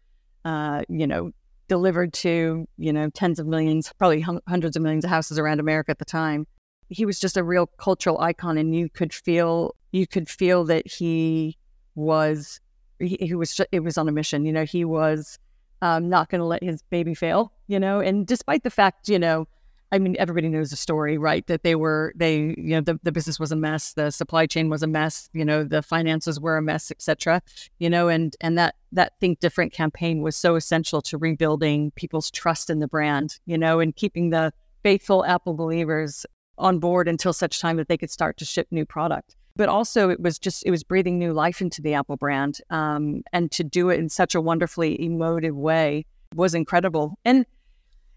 uh, 0.44 0.84
you 0.90 1.08
know, 1.08 1.32
delivered 1.70 2.12
to 2.12 2.68
you 2.78 2.92
know 2.92 3.10
tens 3.12 3.40
of 3.40 3.48
millions, 3.48 3.94
probably 3.98 4.20
hundreds 4.20 4.76
of 4.76 4.82
millions 4.82 5.06
of 5.06 5.10
houses 5.10 5.40
around 5.40 5.62
America 5.62 5.92
at 5.92 6.00
the 6.00 6.04
time. 6.04 6.46
He 6.90 7.06
was 7.06 7.20
just 7.20 7.38
a 7.38 7.44
real 7.44 7.68
cultural 7.68 8.20
icon, 8.20 8.58
and 8.58 8.76
you 8.76 8.90
could 8.90 9.14
feel 9.14 9.76
you 9.92 10.08
could 10.08 10.30
feel 10.30 10.64
that 10.66 10.88
he 10.88 11.58
was 11.96 12.60
he, 13.00 13.18
he 13.20 13.34
was 13.34 13.60
it 13.72 13.82
was 13.82 13.98
on 13.98 14.08
a 14.08 14.12
mission. 14.12 14.46
You 14.46 14.54
know, 14.54 14.66
he 14.66 14.86
was 14.86 15.40
um, 15.82 16.10
not 16.10 16.30
going 16.30 16.40
to 16.40 16.46
let 16.46 16.64
his 16.64 16.82
baby 16.84 17.14
fail. 17.14 17.52
You 17.68 17.80
know, 17.80 18.00
and 18.00 18.26
despite 18.26 18.64
the 18.64 18.70
fact, 18.70 19.10
you 19.10 19.20
know, 19.20 19.48
I 19.92 20.00
mean, 20.00 20.16
everybody 20.20 20.50
knows 20.50 20.70
the 20.70 20.76
story, 20.76 21.18
right? 21.18 21.48
That 21.48 21.64
they 21.64 21.76
were, 21.76 22.14
they, 22.16 22.56
you 22.58 22.76
know, 22.76 22.82
the, 22.82 23.00
the 23.04 23.12
business 23.12 23.40
was 23.40 23.54
a 23.54 23.56
mess, 23.56 23.94
the 23.94 24.12
supply 24.12 24.46
chain 24.46 24.70
was 24.70 24.84
a 24.84 24.88
mess, 24.88 25.30
you 25.34 25.46
know, 25.46 25.64
the 25.64 25.82
finances 25.82 26.40
were 26.40 26.58
a 26.58 26.62
mess, 26.62 26.92
etc. 26.92 27.42
You 27.80 27.90
know, 27.90 28.10
and 28.10 28.36
and 28.42 28.58
that 28.58 28.76
that 28.92 29.14
Think 29.20 29.40
Different 29.40 29.72
campaign 29.72 30.22
was 30.22 30.36
so 30.36 30.56
essential 30.56 31.02
to 31.04 31.18
rebuilding 31.18 31.92
people's 31.92 32.30
trust 32.32 32.70
in 32.70 32.80
the 32.80 32.88
brand, 32.88 33.40
you 33.46 33.58
know, 33.58 33.80
and 33.80 33.96
keeping 33.96 34.30
the 34.30 34.52
faithful 34.84 35.26
Apple 35.26 35.54
believers 35.54 36.26
on 36.58 36.80
board 36.80 37.08
until 37.08 37.34
such 37.34 37.60
time 37.60 37.78
that 37.78 37.88
they 37.88 37.98
could 37.98 38.12
start 38.12 38.38
to 38.38 38.46
ship 38.46 38.68
new 38.72 38.86
product. 38.86 39.36
But 39.56 39.70
also, 39.70 40.10
it 40.10 40.20
was 40.20 40.38
just 40.38 40.66
it 40.66 40.72
was 40.72 40.84
breathing 40.84 41.18
new 41.18 41.34
life 41.34 41.62
into 41.62 41.82
the 41.82 41.96
Apple 41.96 42.16
brand, 42.16 42.60
um, 42.70 43.24
and 43.34 43.52
to 43.52 43.64
do 43.64 43.90
it 43.90 44.00
in 44.00 44.08
such 44.08 44.36
a 44.36 44.42
wonderfully 44.42 45.04
emotive 45.04 45.56
way 45.56 46.06
was 46.36 46.54
incredible. 46.54 47.18
And 47.26 47.46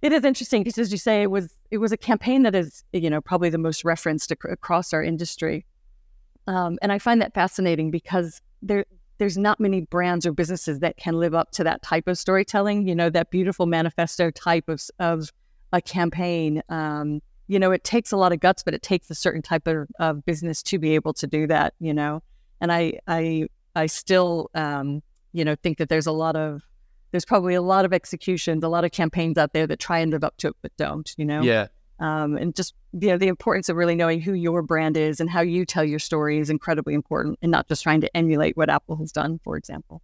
it 0.03 0.13
is 0.13 0.25
interesting 0.25 0.63
because, 0.63 0.79
as 0.79 0.93
you 0.93 0.99
say, 0.99 1.23
it 1.23 1.31
was 1.31 1.57
it 1.71 1.79
was 1.79 1.93
a 1.93 1.97
campaign 1.97 2.43
that 2.43 2.55
is 2.55 2.85
you 2.93 3.09
know 3.09 3.23
probably 3.23 3.49
the 3.49 3.59
most 3.59 3.85
referenced 3.85 4.33
ac- 4.33 4.53
across 4.53 4.93
our 4.93 5.03
industry, 5.03 5.65
um, 6.47 6.79
and 6.83 6.93
I 6.93 6.99
find 6.99 7.23
that 7.23 7.33
fascinating 7.33 7.91
because 7.91 8.43
there 8.61 8.85
there's 9.17 9.39
not 9.39 9.61
many 9.61 9.83
brands 9.83 10.27
or 10.27 10.33
businesses 10.33 10.81
that 10.81 10.97
can 10.99 11.15
live 11.15 11.35
up 11.35 11.53
to 11.53 11.65
that 11.65 11.83
type 11.83 12.07
of 12.07 12.19
storytelling. 12.19 12.87
You 12.87 12.95
know, 12.95 13.09
that 13.09 13.31
beautiful 13.31 13.65
manifesto 13.65 14.31
type 14.31 14.69
of 14.69 14.83
of 14.99 15.33
a 15.73 15.81
campaign. 15.81 16.63
Um, 16.69 17.23
you 17.51 17.59
know, 17.59 17.73
it 17.73 17.83
takes 17.83 18.13
a 18.13 18.17
lot 18.17 18.31
of 18.33 18.39
guts, 18.39 18.63
but 18.63 18.75
it 18.75 18.83
takes 18.83 19.11
a 19.11 19.15
certain 19.17 19.43
type 19.43 19.67
of, 19.67 19.89
of 19.99 20.25
business 20.25 20.63
to 20.63 20.79
be 20.79 20.95
able 20.95 21.13
to 21.15 21.27
do 21.27 21.49
that. 21.49 21.75
You 21.81 21.93
know, 21.93 22.23
and 22.61 22.71
I 22.71 23.01
I 23.09 23.49
I 23.75 23.87
still 23.87 24.51
um, 24.55 25.03
you 25.33 25.45
know 25.45 25.57
think 25.57 25.79
that 25.79 25.89
there's 25.89 26.07
a 26.07 26.13
lot 26.13 26.37
of 26.37 26.63
there's 27.11 27.25
probably 27.25 27.55
a 27.55 27.63
lot 27.63 27.85
of 27.85 27.93
executions, 27.93 28.63
a 28.63 28.69
lot 28.69 28.85
of 28.85 28.93
campaigns 28.93 29.37
out 29.37 29.53
there 29.53 29.67
that 29.67 29.81
try 29.81 29.99
and 29.99 30.13
live 30.13 30.23
up 30.23 30.37
to 30.37 30.49
it 30.49 30.57
but 30.63 30.71
don't. 30.77 31.13
You 31.19 31.25
know, 31.25 31.43
Yeah. 31.43 31.67
um, 31.99 32.37
and 32.37 32.55
just 32.55 32.73
you 32.93 33.09
know 33.09 33.19
the 33.19 33.27
importance 33.27 33.69
of 33.69 33.75
really 33.75 33.97
knowing 33.97 34.21
who 34.21 34.33
your 34.33 34.63
brand 34.63 34.97
is 34.97 35.19
and 35.19 35.29
how 35.29 35.41
you 35.41 35.67
tell 35.67 35.83
your 35.85 35.99
story 35.99 36.39
is 36.39 36.51
incredibly 36.51 36.95
important, 36.95 37.37
and 37.43 37.51
not 37.51 37.67
just 37.67 37.83
trying 37.83 38.01
to 38.03 38.17
emulate 38.17 38.57
what 38.57 38.71
Apple 38.71 38.95
has 38.99 39.11
done, 39.11 39.41
for 39.43 39.57
example. 39.57 40.03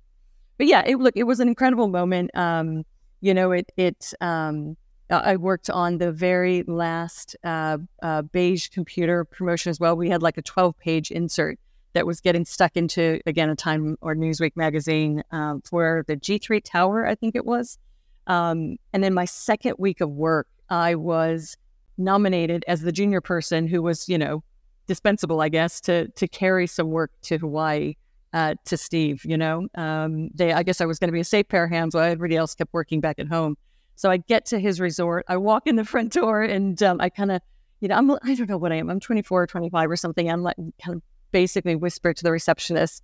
But 0.58 0.66
yeah, 0.66 0.82
it, 0.84 0.96
look, 0.96 1.16
it 1.16 1.24
was 1.28 1.38
an 1.38 1.46
incredible 1.46 1.86
moment. 1.86 2.36
Um, 2.36 2.82
you 3.20 3.34
know, 3.34 3.52
it 3.52 3.70
it 3.76 4.12
um, 4.20 4.76
I 5.10 5.36
worked 5.36 5.70
on 5.70 5.98
the 5.98 6.10
very 6.10 6.64
last 6.64 7.36
uh, 7.44 7.78
uh, 8.02 8.22
beige 8.22 8.68
computer 8.68 9.24
promotion 9.24 9.70
as 9.70 9.78
well. 9.78 9.96
We 9.96 10.10
had 10.10 10.22
like 10.22 10.36
a 10.36 10.42
twelve 10.42 10.76
page 10.78 11.10
insert 11.10 11.58
that 11.92 12.06
was 12.06 12.20
getting 12.20 12.44
stuck 12.44 12.76
into 12.76 13.20
again 13.24 13.48
a 13.48 13.56
Time 13.56 13.96
or 14.00 14.14
Newsweek 14.14 14.52
magazine 14.56 15.22
um, 15.30 15.62
for 15.62 16.04
the 16.08 16.16
G3 16.16 16.60
Tower, 16.62 17.06
I 17.06 17.14
think 17.14 17.34
it 17.34 17.46
was. 17.46 17.78
Um, 18.26 18.76
and 18.92 19.02
then 19.02 19.14
my 19.14 19.24
second 19.24 19.76
week 19.78 20.00
of 20.00 20.10
work, 20.10 20.48
I 20.68 20.94
was 20.94 21.56
nominated 21.96 22.64
as 22.68 22.82
the 22.82 22.92
junior 22.92 23.20
person 23.20 23.66
who 23.66 23.82
was, 23.82 24.08
you 24.08 24.18
know, 24.18 24.42
dispensable, 24.86 25.40
I 25.40 25.48
guess, 25.48 25.80
to 25.82 26.08
to 26.08 26.28
carry 26.28 26.66
some 26.66 26.90
work 26.90 27.12
to 27.22 27.38
Hawaii 27.38 27.94
uh, 28.32 28.54
to 28.64 28.76
Steve. 28.76 29.24
You 29.24 29.36
know, 29.36 29.68
um, 29.76 30.28
they 30.34 30.52
I 30.52 30.62
guess 30.62 30.80
I 30.80 30.84
was 30.84 30.98
going 30.98 31.08
to 31.08 31.12
be 31.12 31.20
a 31.20 31.24
safe 31.24 31.48
pair 31.48 31.64
of 31.64 31.70
hands 31.70 31.94
while 31.94 32.04
everybody 32.04 32.36
else 32.36 32.54
kept 32.54 32.74
working 32.74 33.00
back 33.00 33.18
at 33.18 33.28
home. 33.28 33.56
So 33.96 34.10
I 34.10 34.18
get 34.18 34.44
to 34.46 34.60
his 34.60 34.78
resort, 34.78 35.24
I 35.26 35.38
walk 35.38 35.66
in 35.66 35.76
the 35.76 35.84
front 35.84 36.12
door, 36.12 36.42
and 36.42 36.80
um, 36.82 37.00
I 37.00 37.08
kind 37.08 37.32
of, 37.32 37.40
you 37.80 37.88
know, 37.88 37.96
I'm 37.96 38.10
I 38.10 38.34
don't 38.34 38.48
know 38.48 38.58
what 38.58 38.70
I 38.70 38.76
am, 38.76 38.90
I'm 38.90 39.00
24 39.00 39.42
or 39.42 39.46
25 39.46 39.90
or 39.90 39.96
something. 39.96 40.30
I'm 40.30 40.42
like 40.42 40.56
kind 40.82 40.96
of 40.96 41.02
basically 41.32 41.74
whisper 41.74 42.12
to 42.12 42.22
the 42.22 42.30
receptionist, 42.30 43.02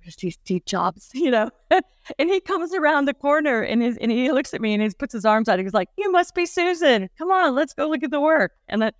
"Here's 0.00 0.34
Steve 0.34 0.64
Jobs," 0.66 1.10
you 1.14 1.30
know, 1.30 1.50
and 1.70 2.30
he 2.30 2.40
comes 2.40 2.74
around 2.74 3.06
the 3.06 3.14
corner 3.14 3.62
and 3.62 3.82
his, 3.82 3.96
and 3.98 4.12
he 4.12 4.30
looks 4.30 4.52
at 4.52 4.60
me 4.60 4.74
and 4.74 4.82
he 4.82 4.90
puts 4.90 5.14
his 5.14 5.24
arms 5.24 5.48
out. 5.48 5.58
He's 5.58 5.74
like, 5.74 5.88
"You 5.96 6.12
must 6.12 6.34
be 6.34 6.44
Susan. 6.44 7.08
Come 7.16 7.30
on, 7.30 7.54
let's 7.54 7.72
go 7.72 7.88
look 7.88 8.02
at 8.02 8.10
the 8.10 8.20
work." 8.20 8.52
And 8.68 8.82
that, 8.82 8.94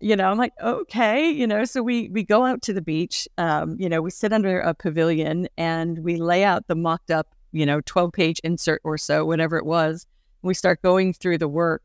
you 0.00 0.16
know, 0.16 0.28
I'm 0.30 0.38
like, 0.38 0.52
"Okay," 0.60 1.30
you 1.30 1.46
know. 1.46 1.64
So 1.64 1.80
we 1.80 2.08
we 2.08 2.24
go 2.24 2.44
out 2.44 2.60
to 2.62 2.72
the 2.72 2.82
beach. 2.82 3.28
Um, 3.38 3.76
you 3.78 3.88
know, 3.88 4.02
we 4.02 4.10
sit 4.10 4.32
under 4.32 4.58
a 4.60 4.74
pavilion 4.74 5.46
and 5.56 6.00
we 6.00 6.16
lay 6.16 6.42
out 6.42 6.66
the 6.66 6.74
mocked 6.74 7.12
up, 7.12 7.28
you 7.52 7.66
know, 7.66 7.80
12 7.82 8.12
page 8.12 8.40
insert 8.42 8.80
or 8.82 8.98
so, 8.98 9.24
whatever 9.24 9.56
it 9.58 9.64
was. 9.64 10.06
We 10.42 10.54
start 10.54 10.82
going 10.82 11.12
through 11.12 11.38
the 11.38 11.48
work. 11.48 11.82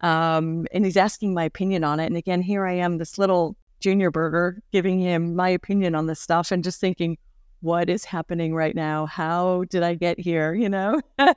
Um, 0.00 0.66
and 0.72 0.84
he's 0.84 0.96
asking 0.96 1.34
my 1.34 1.44
opinion 1.44 1.84
on 1.84 2.00
it. 2.00 2.06
And 2.06 2.16
again, 2.16 2.42
here 2.42 2.66
I 2.66 2.74
am, 2.74 2.98
this 2.98 3.18
little 3.18 3.56
junior 3.80 4.10
burger, 4.10 4.62
giving 4.72 5.00
him 5.00 5.34
my 5.34 5.48
opinion 5.48 5.94
on 5.94 6.06
this 6.06 6.20
stuff 6.20 6.52
and 6.52 6.62
just 6.62 6.80
thinking, 6.80 7.18
what 7.60 7.88
is 7.88 8.04
happening 8.04 8.54
right 8.54 8.74
now? 8.74 9.06
How 9.06 9.64
did 9.70 9.82
I 9.82 9.94
get 9.94 10.18
here? 10.18 10.54
You 10.54 10.68
know? 10.68 11.00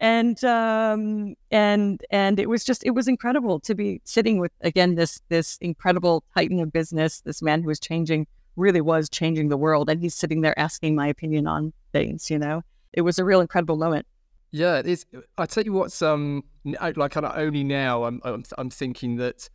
and 0.00 0.42
um 0.44 1.34
and 1.50 2.04
and 2.10 2.38
it 2.38 2.48
was 2.48 2.62
just 2.62 2.84
it 2.84 2.90
was 2.90 3.08
incredible 3.08 3.58
to 3.58 3.74
be 3.74 4.00
sitting 4.04 4.38
with 4.38 4.52
again 4.60 4.94
this 4.94 5.20
this 5.28 5.58
incredible 5.60 6.22
titan 6.34 6.60
of 6.60 6.72
business, 6.72 7.20
this 7.22 7.42
man 7.42 7.62
who 7.62 7.68
was 7.68 7.80
changing 7.80 8.26
really 8.56 8.80
was 8.80 9.08
changing 9.08 9.48
the 9.48 9.56
world. 9.56 9.88
And 9.88 10.00
he's 10.00 10.14
sitting 10.14 10.40
there 10.40 10.58
asking 10.58 10.94
my 10.94 11.06
opinion 11.06 11.46
on 11.46 11.72
things, 11.92 12.30
you 12.30 12.38
know. 12.38 12.62
It 12.92 13.02
was 13.02 13.18
a 13.18 13.24
real 13.24 13.40
incredible 13.40 13.76
moment. 13.76 14.06
Yeah, 14.50 14.82
it's. 14.84 15.04
I 15.36 15.46
tell 15.46 15.64
you 15.64 15.72
what's 15.72 16.00
um 16.00 16.42
like 16.64 17.12
kind 17.12 17.26
of 17.26 17.36
only 17.36 17.64
now 17.64 18.04
I'm, 18.04 18.20
I'm 18.24 18.44
I'm 18.56 18.70
thinking 18.70 19.16
that 19.16 19.48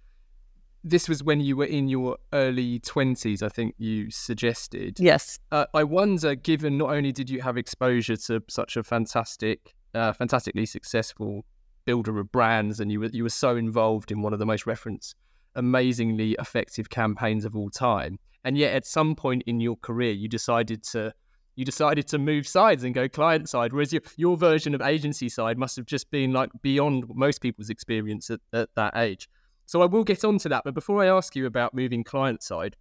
this 0.83 1.07
was 1.07 1.23
when 1.23 1.39
you 1.39 1.55
were 1.55 1.65
in 1.65 1.88
your 1.88 2.17
early 2.33 2.79
twenties. 2.79 3.41
I 3.41 3.50
think 3.50 3.75
you 3.77 4.12
suggested. 4.12 5.00
Yes. 5.00 5.39
Uh, 5.51 5.65
I 5.73 5.83
wonder, 5.83 6.35
given 6.35 6.77
not 6.77 6.89
only 6.91 7.12
did 7.12 7.29
you 7.29 7.41
have 7.41 7.57
exposure 7.57 8.17
to 8.17 8.43
such 8.50 8.77
a 8.77 8.83
fantastic, 8.83 9.73
uh, 9.93 10.13
fantastically 10.13 10.65
successful 10.65 11.45
builder 11.85 12.19
of 12.19 12.31
brands, 12.31 12.79
and 12.79 12.91
you 12.91 13.00
were 13.00 13.09
you 13.13 13.23
were 13.23 13.29
so 13.29 13.55
involved 13.55 14.12
in 14.12 14.21
one 14.21 14.33
of 14.33 14.39
the 14.39 14.45
most 14.45 14.65
referenced, 14.67 15.15
amazingly 15.55 16.35
effective 16.39 16.89
campaigns 16.89 17.45
of 17.45 17.55
all 17.55 17.69
time, 17.69 18.19
and 18.43 18.57
yet 18.57 18.73
at 18.73 18.85
some 18.85 19.15
point 19.15 19.43
in 19.47 19.59
your 19.59 19.77
career 19.77 20.12
you 20.12 20.27
decided 20.27 20.83
to 20.83 21.13
you 21.55 21.65
decided 21.65 22.07
to 22.07 22.17
move 22.17 22.48
sides 22.48 22.83
and 22.83 22.93
go 22.93 23.07
client 23.07 23.48
side, 23.48 23.74
whereas 23.74 23.93
your, 23.93 24.01
your 24.17 24.38
version 24.38 24.74
of 24.74 24.81
agency 24.81 25.29
side 25.29 25.57
must 25.57 25.75
have 25.75 25.86
just 25.86 26.10
been 26.10 26.33
like 26.33 26.50
beyond 26.62 27.05
most 27.13 27.41
people's 27.41 27.69
experience 27.69 28.29
at, 28.29 28.39
at 28.53 28.69
that 28.75 28.95
age. 28.98 29.29
So 29.65 29.81
I 29.81 29.86
will 29.86 30.03
get 30.03 30.24
onto 30.24 30.50
that, 30.50 30.63
but 30.65 30.74
before 30.74 31.03
I 31.03 31.07
ask 31.07 31.36
you 31.36 31.45
about 31.45 31.74
moving 31.74 32.03
client 32.03 32.43
side, 32.43 32.75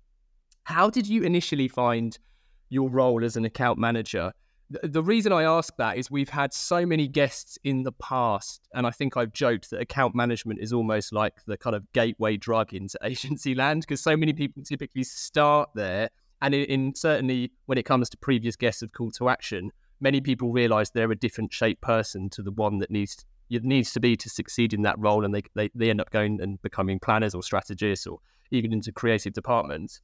how 0.64 0.90
did 0.90 1.06
you 1.06 1.22
initially 1.22 1.68
find 1.68 2.18
your 2.70 2.88
role 2.88 3.24
as 3.24 3.36
an 3.36 3.44
account 3.44 3.78
manager? 3.78 4.32
The, 4.70 4.88
the 4.88 5.02
reason 5.02 5.32
I 5.32 5.42
ask 5.42 5.76
that 5.76 5.98
is 5.98 6.10
we've 6.10 6.28
had 6.28 6.54
so 6.54 6.86
many 6.86 7.08
guests 7.08 7.58
in 7.64 7.82
the 7.82 7.92
past, 7.92 8.68
and 8.74 8.86
I 8.86 8.90
think 8.90 9.16
I've 9.16 9.32
joked 9.32 9.70
that 9.70 9.80
account 9.80 10.14
management 10.14 10.60
is 10.60 10.72
almost 10.72 11.12
like 11.12 11.34
the 11.46 11.58
kind 11.58 11.76
of 11.76 11.84
gateway 11.92 12.36
drug 12.38 12.72
into 12.72 12.98
agency 13.04 13.54
land 13.54 13.82
because 13.82 14.00
so 14.00 14.16
many 14.16 14.32
people 14.32 14.62
typically 14.62 15.04
start 15.04 15.68
there 15.74 16.08
and 16.42 16.54
in, 16.54 16.64
in, 16.64 16.94
certainly 16.94 17.52
when 17.66 17.78
it 17.78 17.84
comes 17.84 18.10
to 18.10 18.16
previous 18.18 18.56
guests 18.56 18.82
of 18.82 18.92
Call 18.92 19.10
to 19.12 19.28
Action, 19.28 19.70
many 20.00 20.20
people 20.20 20.52
realise 20.52 20.90
they're 20.90 21.10
a 21.10 21.16
different 21.16 21.52
shaped 21.52 21.80
person 21.80 22.28
to 22.30 22.42
the 22.42 22.50
one 22.50 22.78
that 22.78 22.90
needs 22.90 23.24
needs 23.48 23.92
to 23.92 24.00
be 24.00 24.16
to 24.16 24.30
succeed 24.30 24.72
in 24.72 24.82
that 24.82 24.98
role, 24.98 25.24
and 25.24 25.34
they, 25.34 25.42
they 25.54 25.70
they 25.74 25.90
end 25.90 26.00
up 26.00 26.10
going 26.10 26.40
and 26.40 26.60
becoming 26.62 26.98
planners 26.98 27.34
or 27.34 27.42
strategists 27.42 28.06
or 28.06 28.18
even 28.50 28.72
into 28.72 28.92
creative 28.92 29.32
departments. 29.32 30.00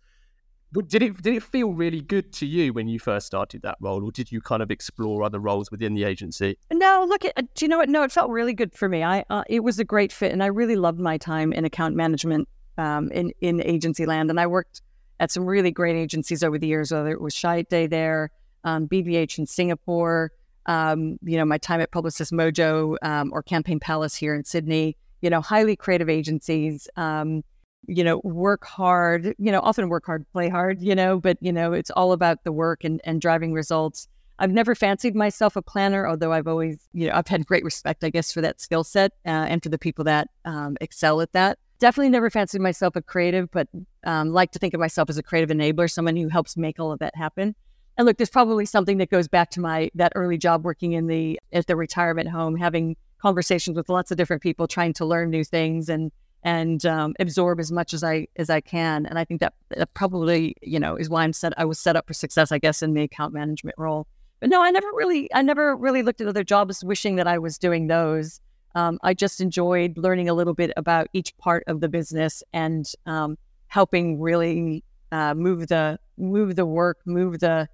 But 0.71 0.89
did 0.89 1.03
it 1.03 1.23
did 1.23 1.35
it 1.35 1.43
feel 1.43 1.73
really 1.73 2.03
good 2.03 2.33
to 2.35 2.47
you 2.47 2.75
when 2.75 2.89
you 2.89 2.99
first 2.99 3.27
started 3.27 3.63
that 3.63 3.79
role, 3.81 4.05
or 4.05 4.13
did 4.13 4.31
you 4.31 4.41
kind 4.41 4.63
of 4.63 4.71
explore 4.71 5.23
other 5.23 5.39
roles 5.39 5.71
within 5.71 5.95
the 5.95 6.05
agency? 6.05 6.59
No, 6.71 7.07
look 7.09 7.25
at 7.25 7.55
do 7.55 7.65
you 7.65 7.69
know 7.69 7.79
what? 7.79 7.89
No, 7.89 8.03
it 8.03 8.13
felt 8.13 8.31
really 8.31 8.53
good 8.53 8.75
for 8.75 8.89
me. 8.89 9.03
I 9.03 9.25
uh, 9.31 9.45
it 9.49 9.61
was 9.61 9.79
a 9.79 9.85
great 9.85 10.13
fit, 10.13 10.31
and 10.31 10.43
I 10.43 10.47
really 10.47 10.77
loved 10.77 11.01
my 11.01 11.17
time 11.17 11.53
in 11.55 11.65
account 11.65 11.97
management 11.97 12.49
um, 12.77 13.11
in 13.13 13.33
in 13.41 13.63
agency 13.63 14.05
land, 14.05 14.29
and 14.29 14.39
I 14.39 14.47
worked 14.47 14.83
at 15.21 15.31
some 15.31 15.45
really 15.45 15.71
great 15.71 15.97
agencies 15.97 16.43
over 16.43 16.59
the 16.59 16.67
years, 16.67 16.93
whether 16.93 17.11
it 17.11 17.21
was 17.21 17.35
Chiat 17.35 17.91
there, 17.91 18.31
um, 18.65 18.87
BBH 18.89 19.39
in 19.39 19.47
Singapore, 19.47 20.33
um, 20.67 21.19
you 21.23 21.37
know, 21.37 21.45
my 21.45 21.59
time 21.59 21.81
at 21.81 21.91
Publicis 21.91 22.33
Mojo 22.33 22.97
um, 23.03 23.31
or 23.33 23.43
Campaign 23.43 23.81
Palace 23.81 24.15
here 24.15 24.35
in 24.35 24.45
Sydney, 24.45 24.97
you 25.23 25.31
know, 25.31 25.41
highly 25.41 25.75
creative 25.75 26.09
agencies, 26.09 26.89
um, 26.97 27.43
you 27.87 28.05
know, 28.05 28.21
work 28.23 28.65
hard, 28.65 29.35
you 29.39 29.51
know, 29.51 29.61
often 29.61 29.89
work 29.89 30.05
hard, 30.05 30.27
play 30.33 30.49
hard, 30.49 30.83
you 30.83 30.95
know, 30.95 31.19
but, 31.19 31.39
you 31.41 31.53
know, 31.53 31.73
it's 31.73 31.91
all 31.91 32.13
about 32.13 32.45
the 32.45 32.53
work 32.53 32.85
and, 32.85 33.01
and 33.05 33.21
driving 33.21 33.53
results. 33.53 34.09
I've 34.39 34.53
never 34.53 34.75
fancied 34.75 35.17
myself 35.17 35.57
a 35.57 35.63
planner, 35.63 36.07
although 36.07 36.33
I've 36.33 36.47
always, 36.47 36.87
you 36.93 37.09
know, 37.09 37.15
I've 37.15 37.27
had 37.27 37.47
great 37.47 37.65
respect, 37.65 38.05
I 38.05 38.11
guess, 38.11 38.31
for 38.31 38.41
that 38.43 38.61
skill 38.61 38.85
set 38.85 39.13
uh, 39.25 39.31
and 39.49 39.63
for 39.63 39.71
the 39.71 39.79
people 39.79 40.05
that 40.05 40.29
um, 40.45 40.77
excel 40.81 41.21
at 41.21 41.33
that 41.33 41.59
definitely 41.79 42.11
never 42.11 42.31
fancied 42.31 42.61
myself 42.61 42.97
a 42.97 43.03
creative, 43.03 43.51
but 43.51 43.69
um, 44.05 44.33
like 44.33 44.53
to 44.53 44.59
think 44.59 44.75
of 44.75 44.81
myself 44.81 45.09
as 45.11 45.19
a 45.19 45.23
creative 45.23 45.51
enabler, 45.51 45.91
someone 45.91 46.17
who 46.17 46.29
helps 46.29 46.57
make 46.57 46.79
all 46.79 46.93
of 46.93 46.99
that 46.99 47.15
happen. 47.17 47.55
And 47.97 48.07
look, 48.07 48.17
there's 48.17 48.31
probably 48.31 48.65
something 48.65 48.99
that 48.99 49.11
goes 49.11 49.27
back 49.27 49.51
to 49.51 49.61
my 49.61 49.91
that 49.97 50.13
early 50.15 50.39
job 50.39 50.65
working 50.65 50.93
in 50.93 51.09
the 51.09 51.39
at 51.53 51.67
the 51.67 51.75
retirement 51.75 52.29
home, 52.29 52.57
having 52.57 52.97
conversations 53.21 53.77
with 53.77 53.89
lots 53.89 54.11
of 54.11 54.17
different 54.17 54.43
people, 54.43 54.69
trying 54.69 54.93
to 54.95 55.05
learn 55.05 55.31
new 55.31 55.43
things 55.45 55.89
and 55.89 56.13
and 56.45 56.87
um, 56.87 57.15
absorb 57.19 57.59
as 57.59 57.73
much 57.73 57.93
as 57.93 58.05
I 58.05 58.29
as 58.37 58.51
I 58.51 58.61
can. 58.61 59.05
And 59.07 59.19
I 59.19 59.25
think 59.25 59.41
that, 59.41 59.55
that 59.77 59.93
probably 59.95 60.55
you 60.63 60.79
know 60.79 60.95
is 60.95 61.11
why 61.11 61.25
I'm 61.25 61.33
set. 61.33 61.53
I 61.59 61.65
was 61.65 61.81
set 61.81 61.97
up 61.97 62.07
for 62.07 62.15
success, 62.15 62.53
I 62.53 62.59
guess, 62.59 62.83
in 62.83 62.95
the 62.95 63.03
account 63.03 63.35
management 63.35 63.75
role. 63.79 64.07
But 64.39 64.51
no, 64.51 64.63
I 64.63 64.71
never 64.71 64.87
really 64.95 65.29
I 65.35 65.43
never 65.43 65.75
really 65.75 66.03
looked 66.03 66.21
at 66.21 66.29
other 66.29 66.45
jobs 66.45 66.85
wishing 66.85 67.17
that 67.17 67.27
I 67.27 67.39
was 67.39 67.59
doing 67.59 67.89
those 67.89 68.41
um, 68.75 68.99
I 69.03 69.15
just 69.15 69.41
enjoyed 69.41 69.97
learning 69.97 70.29
a 70.29 70.35
little 70.35 70.55
bit 70.55 70.73
about 70.77 71.09
each 71.13 71.37
part 71.39 71.65
of 71.67 71.81
the 71.81 71.89
business 71.89 72.43
and 72.53 72.91
um, 73.07 73.39
helping 73.69 74.21
really 74.21 74.85
uh, 75.13 75.35
move 75.35 75.69
the 75.69 75.99
move 76.17 76.57
the 76.57 76.67
work, 76.67 76.99
move 77.07 77.41
the 77.41 77.69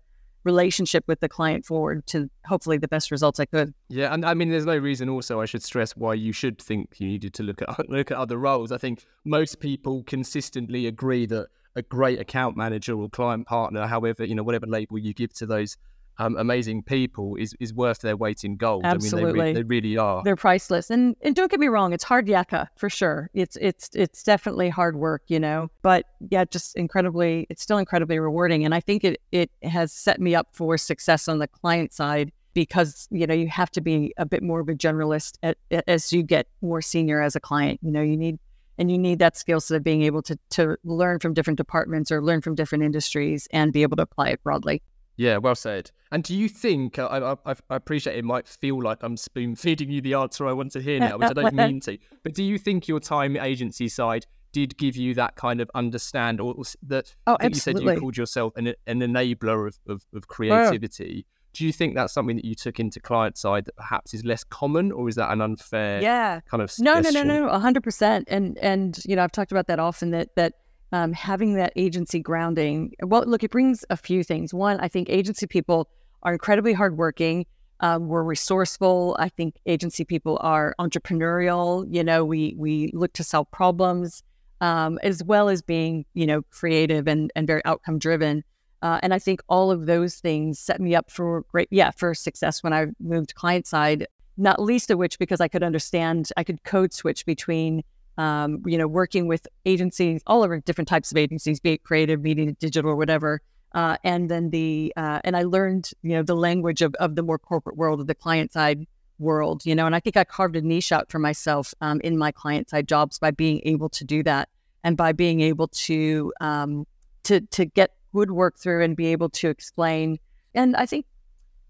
relationship 0.44 1.04
with 1.06 1.20
the 1.20 1.28
client 1.28 1.64
forward 1.64 2.06
to 2.06 2.28
hopefully 2.46 2.76
the 2.76 2.88
best 2.88 3.10
results 3.10 3.40
I 3.40 3.46
could. 3.46 3.72
Yeah, 3.88 4.12
and 4.12 4.24
I 4.24 4.34
mean, 4.34 4.50
there's 4.50 4.66
no 4.66 4.76
reason. 4.76 5.08
Also, 5.08 5.40
I 5.40 5.46
should 5.46 5.62
stress 5.62 5.96
why 5.96 6.14
you 6.14 6.32
should 6.32 6.60
think 6.60 6.90
you 6.98 7.08
needed 7.08 7.34
to 7.34 7.42
look 7.42 7.62
at 7.62 7.88
look 7.88 8.10
at 8.10 8.16
other 8.16 8.38
roles. 8.38 8.70
I 8.70 8.78
think 8.78 9.04
most 9.24 9.60
people 9.60 10.02
consistently 10.04 10.86
agree 10.86 11.26
that 11.26 11.48
a 11.76 11.82
great 11.82 12.20
account 12.20 12.56
manager 12.56 12.96
or 12.96 13.08
client 13.08 13.46
partner, 13.46 13.86
however 13.86 14.24
you 14.24 14.34
know 14.34 14.44
whatever 14.44 14.66
label 14.66 14.98
you 14.98 15.12
give 15.12 15.32
to 15.34 15.46
those 15.46 15.76
um, 16.18 16.36
amazing 16.36 16.82
people 16.82 17.36
is 17.36 17.54
is 17.60 17.74
worth 17.74 18.00
their 18.00 18.16
weight 18.16 18.44
in 18.44 18.56
gold. 18.56 18.82
Absolutely. 18.84 19.22
I 19.22 19.24
mean, 19.24 19.36
they, 19.36 19.42
re- 19.42 19.52
they 19.54 19.62
really 19.62 19.96
are. 19.96 20.22
They're 20.22 20.36
priceless. 20.36 20.90
And 20.90 21.16
and 21.22 21.34
don't 21.34 21.50
get 21.50 21.60
me 21.60 21.68
wrong, 21.68 21.92
it's 21.92 22.04
hard 22.04 22.26
yakka 22.26 22.68
for 22.76 22.88
sure. 22.88 23.30
It's 23.34 23.56
it's 23.60 23.90
it's 23.94 24.22
definitely 24.22 24.68
hard 24.68 24.96
work, 24.96 25.22
you 25.28 25.40
know. 25.40 25.68
But 25.82 26.06
yeah, 26.30 26.44
just 26.44 26.76
incredibly 26.76 27.46
it's 27.50 27.62
still 27.62 27.78
incredibly 27.78 28.18
rewarding. 28.18 28.64
And 28.64 28.74
I 28.74 28.80
think 28.80 29.04
it 29.04 29.20
it 29.32 29.50
has 29.62 29.92
set 29.92 30.20
me 30.20 30.34
up 30.34 30.48
for 30.52 30.78
success 30.78 31.28
on 31.28 31.38
the 31.38 31.48
client 31.48 31.92
side 31.92 32.32
because, 32.54 33.08
you 33.10 33.26
know, 33.26 33.34
you 33.34 33.48
have 33.48 33.70
to 33.72 33.80
be 33.80 34.14
a 34.16 34.24
bit 34.24 34.42
more 34.42 34.60
of 34.60 34.68
a 34.68 34.74
generalist 34.74 35.36
at, 35.42 35.58
as 35.88 36.12
you 36.12 36.22
get 36.22 36.46
more 36.62 36.80
senior 36.80 37.20
as 37.20 37.34
a 37.34 37.40
client. 37.40 37.80
You 37.82 37.90
know, 37.90 38.02
you 38.02 38.16
need 38.16 38.38
and 38.78 38.90
you 38.90 38.98
need 38.98 39.18
that 39.18 39.36
skill 39.36 39.60
set 39.60 39.76
of 39.76 39.84
being 39.84 40.02
able 40.02 40.22
to 40.22 40.38
to 40.50 40.76
learn 40.84 41.18
from 41.18 41.34
different 41.34 41.56
departments 41.56 42.10
or 42.10 42.22
learn 42.22 42.40
from 42.40 42.54
different 42.54 42.84
industries 42.84 43.48
and 43.50 43.72
be 43.72 43.82
able 43.82 43.96
to 43.96 44.02
apply 44.02 44.28
it 44.28 44.42
broadly. 44.42 44.82
Yeah, 45.16 45.38
well 45.38 45.54
said. 45.54 45.90
And 46.10 46.22
do 46.22 46.34
you 46.34 46.48
think 46.48 46.98
uh, 46.98 47.06
I, 47.06 47.32
I, 47.50 47.54
I, 47.70 47.76
appreciate 47.76 48.16
it 48.16 48.24
might 48.24 48.48
feel 48.48 48.82
like 48.82 49.02
I'm 49.02 49.16
spoon 49.16 49.54
feeding 49.56 49.90
you 49.90 50.00
the 50.00 50.14
answer 50.14 50.46
I 50.46 50.52
want 50.52 50.72
to 50.72 50.80
hear 50.80 51.00
now, 51.00 51.18
which 51.18 51.30
I 51.30 51.32
don't 51.34 51.54
mean 51.54 51.80
to. 51.80 51.98
But 52.22 52.34
do 52.34 52.42
you 52.42 52.58
think 52.58 52.88
your 52.88 53.00
time 53.00 53.36
agency 53.36 53.88
side 53.88 54.26
did 54.52 54.76
give 54.78 54.96
you 54.96 55.14
that 55.14 55.34
kind 55.34 55.60
of 55.60 55.70
understand, 55.74 56.40
or 56.40 56.54
that 56.84 57.14
oh, 57.26 57.36
you 57.42 57.54
said 57.54 57.80
you 57.80 57.98
called 57.98 58.16
yourself 58.16 58.52
an, 58.56 58.68
an 58.86 59.00
enabler 59.00 59.66
of, 59.66 59.78
of, 59.88 60.04
of 60.14 60.28
creativity? 60.28 61.26
Do 61.52 61.64
you 61.64 61.72
think 61.72 61.94
that's 61.94 62.12
something 62.12 62.36
that 62.36 62.44
you 62.44 62.54
took 62.54 62.80
into 62.80 62.98
client 62.98 63.36
side 63.36 63.64
that 63.66 63.76
perhaps 63.76 64.14
is 64.14 64.24
less 64.24 64.42
common, 64.42 64.90
or 64.90 65.08
is 65.08 65.14
that 65.16 65.30
an 65.30 65.40
unfair 65.40 66.00
yeah. 66.02 66.40
kind 66.48 66.62
of 66.62 66.72
no, 66.78 67.00
no, 67.00 67.10
no, 67.10 67.22
no, 67.22 67.46
no, 67.46 67.58
hundred 67.58 67.82
percent. 67.82 68.26
And 68.28 68.58
and 68.58 68.98
you 69.04 69.14
know 69.14 69.22
I've 69.22 69.32
talked 69.32 69.52
about 69.52 69.66
that 69.68 69.78
often 69.78 70.10
that 70.10 70.34
that 70.36 70.54
um, 70.94 71.12
having 71.12 71.54
that 71.54 71.72
agency 71.74 72.20
grounding. 72.20 72.94
Well, 73.02 73.24
look, 73.26 73.42
it 73.42 73.50
brings 73.50 73.84
a 73.90 73.96
few 73.96 74.22
things. 74.22 74.54
One, 74.54 74.78
I 74.78 74.86
think 74.86 75.10
agency 75.10 75.44
people 75.44 75.88
are 76.22 76.32
incredibly 76.32 76.72
hardworking. 76.72 77.46
Um, 77.80 78.06
we're 78.06 78.22
resourceful. 78.22 79.16
I 79.18 79.28
think 79.28 79.56
agency 79.66 80.04
people 80.04 80.38
are 80.40 80.72
entrepreneurial. 80.78 81.84
You 81.92 82.04
know, 82.04 82.24
we 82.24 82.54
we 82.56 82.92
look 82.94 83.12
to 83.14 83.24
solve 83.24 83.50
problems 83.50 84.22
um, 84.60 85.00
as 85.02 85.20
well 85.24 85.48
as 85.48 85.62
being 85.62 86.04
you 86.14 86.26
know 86.26 86.42
creative 86.50 87.08
and 87.08 87.32
and 87.34 87.48
very 87.48 87.64
outcome 87.64 87.98
driven. 87.98 88.44
Uh, 88.80 89.00
and 89.02 89.12
I 89.12 89.18
think 89.18 89.42
all 89.48 89.72
of 89.72 89.86
those 89.86 90.14
things 90.14 90.60
set 90.60 90.80
me 90.80 90.94
up 90.94 91.10
for 91.10 91.42
great, 91.48 91.66
yeah, 91.72 91.90
for 91.90 92.14
success 92.14 92.62
when 92.62 92.72
I 92.72 92.86
moved 93.00 93.34
client 93.34 93.66
side. 93.66 94.06
Not 94.36 94.62
least 94.62 94.92
of 94.92 94.98
which 94.98 95.18
because 95.18 95.40
I 95.40 95.48
could 95.48 95.64
understand, 95.64 96.28
I 96.36 96.44
could 96.44 96.62
code 96.62 96.92
switch 96.92 97.26
between 97.26 97.82
um, 98.18 98.62
you 98.66 98.78
know, 98.78 98.86
working 98.86 99.26
with 99.26 99.46
agencies, 99.64 100.22
all 100.26 100.42
over 100.42 100.60
different 100.60 100.88
types 100.88 101.10
of 101.10 101.18
agencies, 101.18 101.60
be 101.60 101.72
it 101.72 101.82
creative, 101.82 102.22
media, 102.22 102.52
digital, 102.52 102.90
or 102.90 102.96
whatever. 102.96 103.40
Uh, 103.74 103.96
and 104.04 104.30
then 104.30 104.50
the 104.50 104.92
uh, 104.96 105.20
and 105.24 105.36
I 105.36 105.42
learned 105.42 105.90
you 106.02 106.10
know 106.10 106.22
the 106.22 106.36
language 106.36 106.80
of, 106.80 106.94
of 106.96 107.16
the 107.16 107.22
more 107.22 107.38
corporate 107.38 107.76
world 107.76 108.00
of 108.00 108.06
the 108.06 108.14
client 108.14 108.52
side 108.52 108.86
world 109.18 109.64
you 109.66 109.74
know 109.74 109.86
and 109.86 109.94
I 109.94 110.00
think 110.00 110.16
I 110.16 110.24
carved 110.24 110.56
a 110.56 110.62
niche 110.62 110.92
out 110.92 111.10
for 111.10 111.18
myself 111.18 111.74
um, 111.80 112.00
in 112.02 112.16
my 112.16 112.30
client 112.30 112.70
side 112.70 112.86
jobs 112.86 113.18
by 113.18 113.32
being 113.32 113.60
able 113.64 113.88
to 113.90 114.04
do 114.04 114.22
that 114.24 114.48
and 114.84 114.96
by 114.96 115.12
being 115.12 115.40
able 115.40 115.68
to 115.68 116.32
um, 116.40 116.86
to 117.24 117.40
to 117.40 117.64
get 117.64 117.94
good 118.12 118.30
work 118.30 118.58
through 118.58 118.84
and 118.84 118.96
be 118.96 119.06
able 119.06 119.28
to 119.30 119.48
explain 119.48 120.18
and 120.54 120.76
I 120.76 120.86
think 120.86 121.06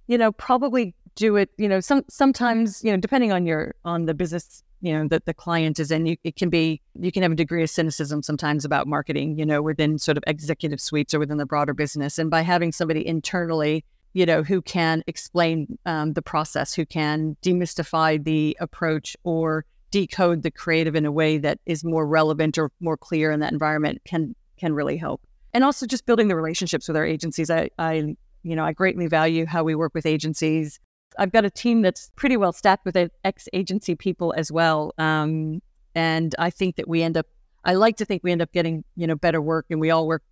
you 0.06 0.18
know 0.18 0.30
probably 0.32 0.94
do 1.14 1.36
it 1.36 1.48
you 1.56 1.68
know 1.68 1.80
some 1.80 2.04
sometimes 2.10 2.84
you 2.84 2.92
know 2.92 2.98
depending 2.98 3.32
on 3.32 3.46
your 3.46 3.74
on 3.84 4.04
the 4.04 4.12
business 4.12 4.62
you 4.85 4.93
know 4.93 5.09
that 5.09 5.25
the 5.25 5.33
client 5.33 5.81
is 5.81 5.91
in 5.91 6.05
you, 6.05 6.17
it 6.25 6.37
can 6.37 6.50
be 6.50 6.81
you 7.00 7.11
can 7.11 7.23
have 7.23 7.33
a 7.33 7.35
degree 7.35 7.62
of 7.62 7.71
cynicism 7.71 8.23
sometimes 8.23 8.67
about 8.67 8.87
marketing 8.87 9.38
you 9.38 9.47
know 9.47 9.62
within 9.62 9.99
sort 9.99 10.19
of 10.19 10.25
executive 10.26 10.79
suites 10.81 11.14
or 11.14 11.19
within 11.19 11.38
the 11.38 11.47
broader 11.47 11.73
business. 11.73 12.19
And 12.19 12.31
by 12.31 12.43
having 12.43 12.71
somebody 12.71 13.05
internally 13.05 13.85
you 14.12 14.26
know 14.26 14.43
who 14.43 14.61
can 14.61 15.03
explain 15.07 15.79
um, 15.87 16.12
the 16.12 16.23
process 16.23 16.75
who 16.75 16.85
can 16.85 17.37
demystify 17.43 18.23
the 18.23 18.57
approach 18.61 19.16
or 19.25 19.64
decode 19.90 20.42
the 20.42 20.51
creative 20.51 20.94
in 20.94 21.07
a 21.07 21.12
way 21.12 21.38
that 21.38 21.59
is 21.64 21.83
more 21.83 22.07
relevant 22.07 22.59
or 22.59 22.70
more 22.81 22.99
clear 22.99 23.31
in 23.31 23.40
that 23.40 23.53
environment 23.53 24.03
can 24.05 24.37
can 24.59 24.75
really 24.75 24.99
help. 24.99 25.23
And 25.55 25.64
also 25.64 25.87
just 25.87 26.05
building 26.05 26.29
the 26.29 26.37
relationships 26.37 26.88
with 26.88 26.97
our 26.97 27.07
agencies. 27.07 27.49
I 27.49 27.70
i 27.79 28.14
you 28.42 28.55
know 28.55 28.66
i 28.66 28.73
greatly 28.73 29.07
value 29.07 29.47
how 29.47 29.64
we 29.64 29.75
work 29.75 29.94
with 29.94 30.05
agencies 30.05 30.79
I've 31.18 31.33
got 31.33 31.44
a 31.44 31.50
team 31.50 31.83
that's 31.83 32.11
pretty 32.16 32.37
well 32.37 32.53
staffed 32.53 32.85
with 32.85 32.96
ex 33.24 33.48
agency 33.53 33.94
people 33.94 34.35
as 34.37 34.50
well. 34.50 34.92
Um, 34.98 35.61
and 35.94 36.35
I 36.38 36.50
think 36.50 36.77
that 36.77 36.88
we 36.88 37.03
end 37.03 37.16
up, 37.16 37.27
I 37.64 37.74
like 37.74 37.96
to 37.98 38.05
think 38.05 38.22
we 38.24 38.33
end 38.33 38.42
up 38.42 38.53
getting, 38.53 38.85
you 38.96 39.07
know, 39.07 39.16
better 39.16 39.40
work 39.40 39.66
and 39.70 39.81
we 39.81 39.90
all 39.90 40.07
work 40.07 40.22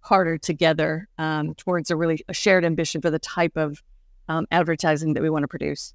harder 0.00 0.36
together 0.36 1.08
um, 1.18 1.54
towards 1.54 1.90
a 1.90 1.96
really 1.96 2.24
a 2.28 2.34
shared 2.34 2.64
ambition 2.64 3.00
for 3.00 3.10
the 3.10 3.18
type 3.18 3.56
of 3.56 3.82
um, 4.28 4.46
advertising 4.50 5.14
that 5.14 5.22
we 5.22 5.30
want 5.30 5.44
to 5.44 5.48
produce. 5.48 5.94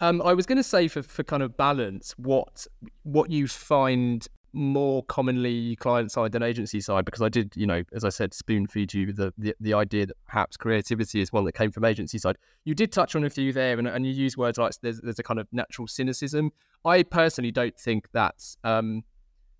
Um, 0.00 0.20
I 0.22 0.34
was 0.34 0.44
going 0.44 0.58
to 0.58 0.62
say 0.62 0.88
for, 0.88 1.02
for 1.02 1.24
kind 1.24 1.42
of 1.42 1.56
balance, 1.56 2.14
what 2.18 2.66
what 3.02 3.30
you 3.30 3.48
find 3.48 4.26
more 4.52 5.02
commonly 5.04 5.76
client 5.76 6.10
side 6.10 6.32
than 6.32 6.42
agency 6.42 6.80
side 6.80 7.04
because 7.04 7.22
I 7.22 7.28
did, 7.28 7.52
you 7.56 7.66
know, 7.66 7.82
as 7.92 8.04
I 8.04 8.08
said, 8.08 8.32
spoon 8.32 8.66
feed 8.66 8.94
you 8.94 9.12
the, 9.12 9.32
the, 9.36 9.54
the 9.60 9.74
idea 9.74 10.06
that 10.06 10.16
perhaps 10.26 10.56
creativity 10.56 11.20
is 11.20 11.32
one 11.32 11.44
that 11.44 11.52
came 11.52 11.70
from 11.70 11.84
agency 11.84 12.18
side. 12.18 12.36
You 12.64 12.74
did 12.74 12.92
touch 12.92 13.14
on 13.14 13.24
a 13.24 13.30
few 13.30 13.52
there, 13.52 13.78
and, 13.78 13.86
and 13.86 14.06
you 14.06 14.12
use 14.12 14.36
words 14.36 14.58
like 14.58 14.72
there's, 14.82 15.00
there's 15.00 15.18
a 15.18 15.22
kind 15.22 15.38
of 15.38 15.46
natural 15.52 15.86
cynicism. 15.86 16.52
I 16.84 17.02
personally 17.02 17.52
don't 17.52 17.78
think 17.78 18.08
that's. 18.12 18.56
Um, 18.64 19.04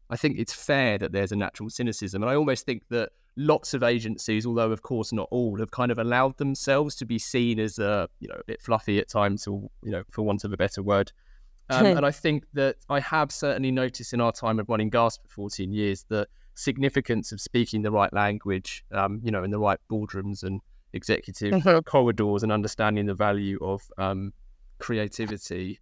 I 0.08 0.16
think 0.16 0.38
it's 0.38 0.52
fair 0.52 0.98
that 0.98 1.12
there's 1.12 1.32
a 1.32 1.36
natural 1.36 1.68
cynicism, 1.68 2.22
and 2.22 2.30
I 2.30 2.36
almost 2.36 2.64
think 2.64 2.84
that 2.90 3.10
lots 3.36 3.74
of 3.74 3.82
agencies, 3.82 4.46
although 4.46 4.70
of 4.70 4.82
course 4.82 5.12
not 5.12 5.28
all, 5.30 5.58
have 5.58 5.70
kind 5.70 5.90
of 5.90 5.98
allowed 5.98 6.36
themselves 6.38 6.94
to 6.96 7.04
be 7.04 7.18
seen 7.18 7.58
as 7.58 7.78
a 7.78 8.08
you 8.20 8.28
know 8.28 8.36
a 8.36 8.44
bit 8.44 8.62
fluffy 8.62 8.98
at 8.98 9.08
times, 9.08 9.46
or 9.46 9.68
you 9.82 9.90
know, 9.90 10.02
for 10.10 10.22
want 10.22 10.44
of 10.44 10.52
a 10.52 10.56
better 10.56 10.82
word. 10.82 11.12
Um, 11.68 11.86
and 11.86 12.06
I 12.06 12.10
think 12.10 12.44
that 12.54 12.76
I 12.88 13.00
have 13.00 13.32
certainly 13.32 13.70
noticed 13.70 14.12
in 14.12 14.20
our 14.20 14.32
time 14.32 14.58
of 14.58 14.68
running 14.68 14.90
Gasp 14.90 15.22
for 15.22 15.28
14 15.28 15.72
years 15.72 16.04
the 16.08 16.28
significance 16.54 17.32
of 17.32 17.40
speaking 17.40 17.82
the 17.82 17.90
right 17.90 18.12
language, 18.12 18.84
um, 18.92 19.20
you 19.22 19.30
know, 19.30 19.42
in 19.44 19.50
the 19.50 19.58
right 19.58 19.78
boardrooms 19.90 20.42
and 20.42 20.60
executive 20.92 21.52
mm-hmm. 21.52 21.80
corridors 21.80 22.42
and 22.42 22.52
understanding 22.52 23.06
the 23.06 23.14
value 23.14 23.58
of 23.60 23.82
um, 23.98 24.32
creativity. 24.78 25.80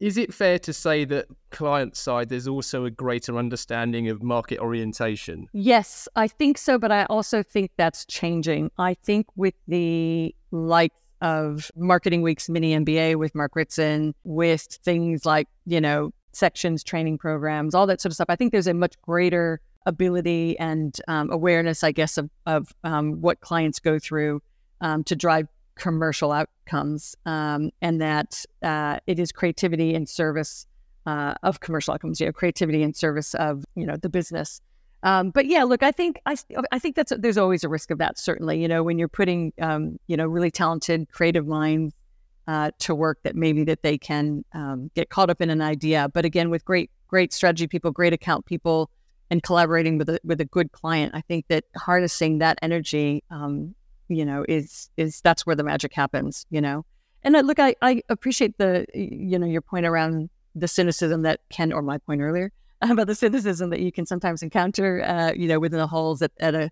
Is 0.00 0.18
it 0.18 0.34
fair 0.34 0.58
to 0.60 0.72
say 0.72 1.04
that 1.06 1.26
client 1.50 1.96
side 1.96 2.28
there's 2.28 2.48
also 2.48 2.84
a 2.84 2.90
greater 2.90 3.38
understanding 3.38 4.08
of 4.08 4.22
market 4.22 4.58
orientation? 4.58 5.46
Yes, 5.52 6.08
I 6.16 6.28
think 6.28 6.58
so, 6.58 6.78
but 6.78 6.92
I 6.92 7.04
also 7.04 7.42
think 7.42 7.70
that's 7.76 8.04
changing. 8.04 8.70
I 8.76 8.94
think 8.94 9.26
with 9.36 9.54
the 9.68 10.34
likes 10.50 10.94
of 11.24 11.70
Marketing 11.74 12.20
Week's 12.20 12.50
mini 12.50 12.76
MBA 12.76 13.16
with 13.16 13.34
Mark 13.34 13.56
Ritson, 13.56 14.14
with 14.24 14.60
things 14.84 15.24
like, 15.24 15.48
you 15.64 15.80
know, 15.80 16.12
sections, 16.32 16.84
training 16.84 17.16
programs, 17.16 17.74
all 17.74 17.86
that 17.86 18.02
sort 18.02 18.10
of 18.10 18.14
stuff. 18.14 18.26
I 18.28 18.36
think 18.36 18.52
there's 18.52 18.66
a 18.66 18.74
much 18.74 19.00
greater 19.00 19.58
ability 19.86 20.58
and 20.58 20.94
um, 21.08 21.30
awareness, 21.32 21.82
I 21.82 21.92
guess, 21.92 22.18
of, 22.18 22.28
of 22.44 22.74
um, 22.84 23.22
what 23.22 23.40
clients 23.40 23.78
go 23.80 23.98
through 23.98 24.42
um, 24.82 25.02
to 25.04 25.16
drive 25.16 25.48
commercial 25.76 26.30
outcomes, 26.30 27.16
um, 27.24 27.70
and 27.80 28.02
that 28.02 28.44
uh, 28.62 28.98
it 29.06 29.18
is 29.18 29.32
creativity 29.32 29.94
in 29.94 30.06
service 30.06 30.66
uh, 31.06 31.34
of 31.42 31.60
commercial 31.60 31.94
outcomes. 31.94 32.20
You 32.20 32.26
know, 32.26 32.32
creativity 32.32 32.82
in 32.82 32.92
service 32.92 33.34
of 33.34 33.64
you 33.74 33.86
know 33.86 33.96
the 33.96 34.10
business. 34.10 34.60
Um, 35.04 35.30
but 35.30 35.44
yeah, 35.44 35.64
look, 35.64 35.82
I 35.82 35.92
think 35.92 36.18
I, 36.24 36.34
I 36.72 36.78
think 36.78 36.96
that's 36.96 37.12
there's 37.18 37.36
always 37.36 37.62
a 37.62 37.68
risk 37.68 37.90
of 37.90 37.98
that. 37.98 38.18
Certainly, 38.18 38.60
you 38.60 38.66
know, 38.66 38.82
when 38.82 38.98
you're 38.98 39.06
putting 39.06 39.52
um, 39.60 39.98
you 40.06 40.16
know 40.16 40.26
really 40.26 40.50
talented 40.50 41.12
creative 41.12 41.46
minds 41.46 41.94
uh, 42.48 42.70
to 42.80 42.94
work, 42.94 43.18
that 43.22 43.36
maybe 43.36 43.64
that 43.64 43.82
they 43.82 43.98
can 43.98 44.44
um, 44.54 44.90
get 44.94 45.10
caught 45.10 45.28
up 45.28 45.42
in 45.42 45.50
an 45.50 45.60
idea. 45.60 46.08
But 46.08 46.24
again, 46.24 46.48
with 46.48 46.64
great 46.64 46.90
great 47.06 47.34
strategy 47.34 47.66
people, 47.66 47.90
great 47.90 48.14
account 48.14 48.46
people, 48.46 48.90
and 49.30 49.42
collaborating 49.42 49.98
with 49.98 50.08
a, 50.08 50.18
with 50.24 50.40
a 50.40 50.46
good 50.46 50.72
client, 50.72 51.14
I 51.14 51.20
think 51.20 51.48
that 51.48 51.64
harnessing 51.76 52.38
that 52.38 52.58
energy, 52.62 53.22
um, 53.30 53.74
you 54.08 54.24
know, 54.24 54.42
is 54.48 54.88
is 54.96 55.20
that's 55.20 55.44
where 55.44 55.54
the 55.54 55.64
magic 55.64 55.92
happens. 55.92 56.46
You 56.48 56.62
know, 56.62 56.86
and 57.22 57.36
uh, 57.36 57.40
look, 57.40 57.58
I 57.58 57.74
I 57.82 58.00
appreciate 58.08 58.56
the 58.56 58.86
you 58.94 59.38
know 59.38 59.46
your 59.46 59.60
point 59.60 59.84
around 59.84 60.30
the 60.54 60.66
cynicism 60.66 61.22
that 61.22 61.40
Ken 61.50 61.74
or 61.74 61.82
my 61.82 61.98
point 61.98 62.22
earlier 62.22 62.52
about 62.90 63.06
the 63.06 63.14
cynicism 63.14 63.70
that 63.70 63.80
you 63.80 63.92
can 63.92 64.06
sometimes 64.06 64.42
encounter, 64.42 65.02
uh, 65.02 65.32
you 65.32 65.48
know, 65.48 65.58
within 65.58 65.78
the 65.78 65.86
halls 65.86 66.22
at, 66.22 66.32
at 66.40 66.54
a 66.54 66.70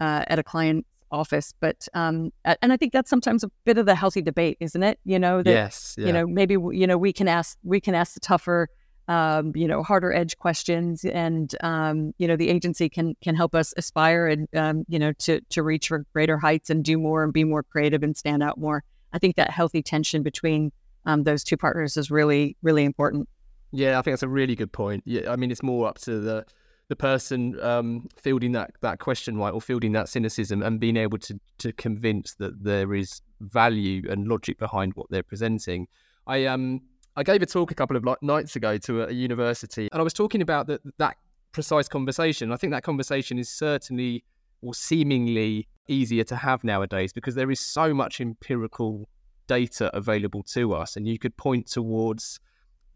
uh, 0.00 0.24
at 0.26 0.38
a 0.38 0.42
client's 0.42 0.88
office. 1.12 1.54
But 1.60 1.86
um, 1.94 2.32
and 2.44 2.72
I 2.72 2.76
think 2.76 2.92
that's 2.92 3.10
sometimes 3.10 3.44
a 3.44 3.50
bit 3.64 3.78
of 3.78 3.86
the 3.86 3.94
healthy 3.94 4.22
debate, 4.22 4.56
isn't 4.60 4.82
it? 4.82 4.98
You 5.04 5.18
know, 5.18 5.42
that, 5.42 5.50
yes, 5.50 5.94
yeah. 5.98 6.06
you 6.06 6.12
know, 6.12 6.26
maybe 6.26 6.54
you 6.54 6.86
know 6.86 6.98
we 6.98 7.12
can 7.12 7.28
ask 7.28 7.56
we 7.62 7.80
can 7.80 7.94
ask 7.94 8.14
the 8.14 8.20
tougher, 8.20 8.68
um, 9.08 9.52
you 9.54 9.68
know, 9.68 9.82
harder 9.82 10.12
edge 10.12 10.36
questions, 10.38 11.04
and 11.04 11.54
um, 11.60 12.12
you 12.18 12.26
know, 12.26 12.36
the 12.36 12.48
agency 12.48 12.88
can 12.88 13.14
can 13.22 13.36
help 13.36 13.54
us 13.54 13.72
aspire 13.76 14.26
and 14.26 14.48
um, 14.54 14.84
you 14.88 14.98
know 14.98 15.12
to 15.12 15.40
to 15.50 15.62
reach 15.62 15.88
for 15.88 16.04
greater 16.12 16.38
heights 16.38 16.70
and 16.70 16.84
do 16.84 16.98
more 16.98 17.22
and 17.22 17.32
be 17.32 17.44
more 17.44 17.62
creative 17.62 18.02
and 18.02 18.16
stand 18.16 18.42
out 18.42 18.58
more. 18.58 18.82
I 19.12 19.18
think 19.18 19.36
that 19.36 19.50
healthy 19.50 19.82
tension 19.82 20.22
between 20.22 20.72
um, 21.04 21.24
those 21.24 21.44
two 21.44 21.56
partners 21.56 21.96
is 21.96 22.10
really 22.10 22.56
really 22.62 22.84
important. 22.84 23.28
Yeah, 23.72 23.98
I 23.98 24.02
think 24.02 24.12
that's 24.12 24.22
a 24.22 24.28
really 24.28 24.54
good 24.54 24.72
point. 24.72 25.02
Yeah, 25.06 25.32
I 25.32 25.36
mean, 25.36 25.50
it's 25.50 25.62
more 25.62 25.88
up 25.88 25.98
to 26.00 26.20
the 26.20 26.44
the 26.88 26.96
person 26.96 27.58
um, 27.60 28.06
fielding 28.16 28.52
that 28.52 28.72
that 28.82 28.98
question 28.98 29.38
right 29.38 29.52
or 29.54 29.62
fielding 29.62 29.92
that 29.92 30.10
cynicism 30.10 30.62
and 30.62 30.78
being 30.78 30.98
able 30.98 31.16
to 31.18 31.40
to 31.58 31.72
convince 31.72 32.34
that 32.34 32.62
there 32.62 32.94
is 32.94 33.22
value 33.40 34.02
and 34.10 34.28
logic 34.28 34.58
behind 34.58 34.92
what 34.94 35.06
they're 35.10 35.22
presenting. 35.22 35.88
I 36.26 36.44
um 36.46 36.82
I 37.16 37.22
gave 37.22 37.40
a 37.42 37.46
talk 37.46 37.70
a 37.70 37.74
couple 37.74 37.96
of 37.96 38.04
nights 38.22 38.56
ago 38.56 38.76
to 38.78 39.02
a, 39.02 39.08
a 39.08 39.12
university, 39.12 39.88
and 39.90 40.00
I 40.00 40.04
was 40.04 40.12
talking 40.12 40.42
about 40.42 40.66
that 40.66 40.82
that 40.98 41.16
precise 41.52 41.88
conversation. 41.88 42.52
I 42.52 42.56
think 42.56 42.72
that 42.72 42.82
conversation 42.82 43.38
is 43.38 43.48
certainly 43.48 44.24
or 44.60 44.74
seemingly 44.74 45.68
easier 45.88 46.24
to 46.24 46.36
have 46.36 46.62
nowadays 46.62 47.12
because 47.12 47.34
there 47.34 47.50
is 47.50 47.58
so 47.58 47.92
much 47.92 48.20
empirical 48.20 49.08
data 49.46 49.90
available 49.96 50.42
to 50.42 50.74
us, 50.74 50.96
and 50.96 51.08
you 51.08 51.18
could 51.18 51.36
point 51.38 51.66
towards 51.66 52.38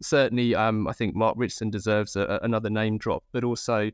certainly. 0.01 0.55
Um, 0.55 0.87
I 0.87 0.93
think 0.93 1.15
Mark 1.15 1.35
Ritson 1.37 1.69
deserves 1.69 2.15
a, 2.15 2.39
another 2.41 2.69
name 2.69 2.97
drop, 2.97 3.23
but 3.31 3.43
also 3.43 3.91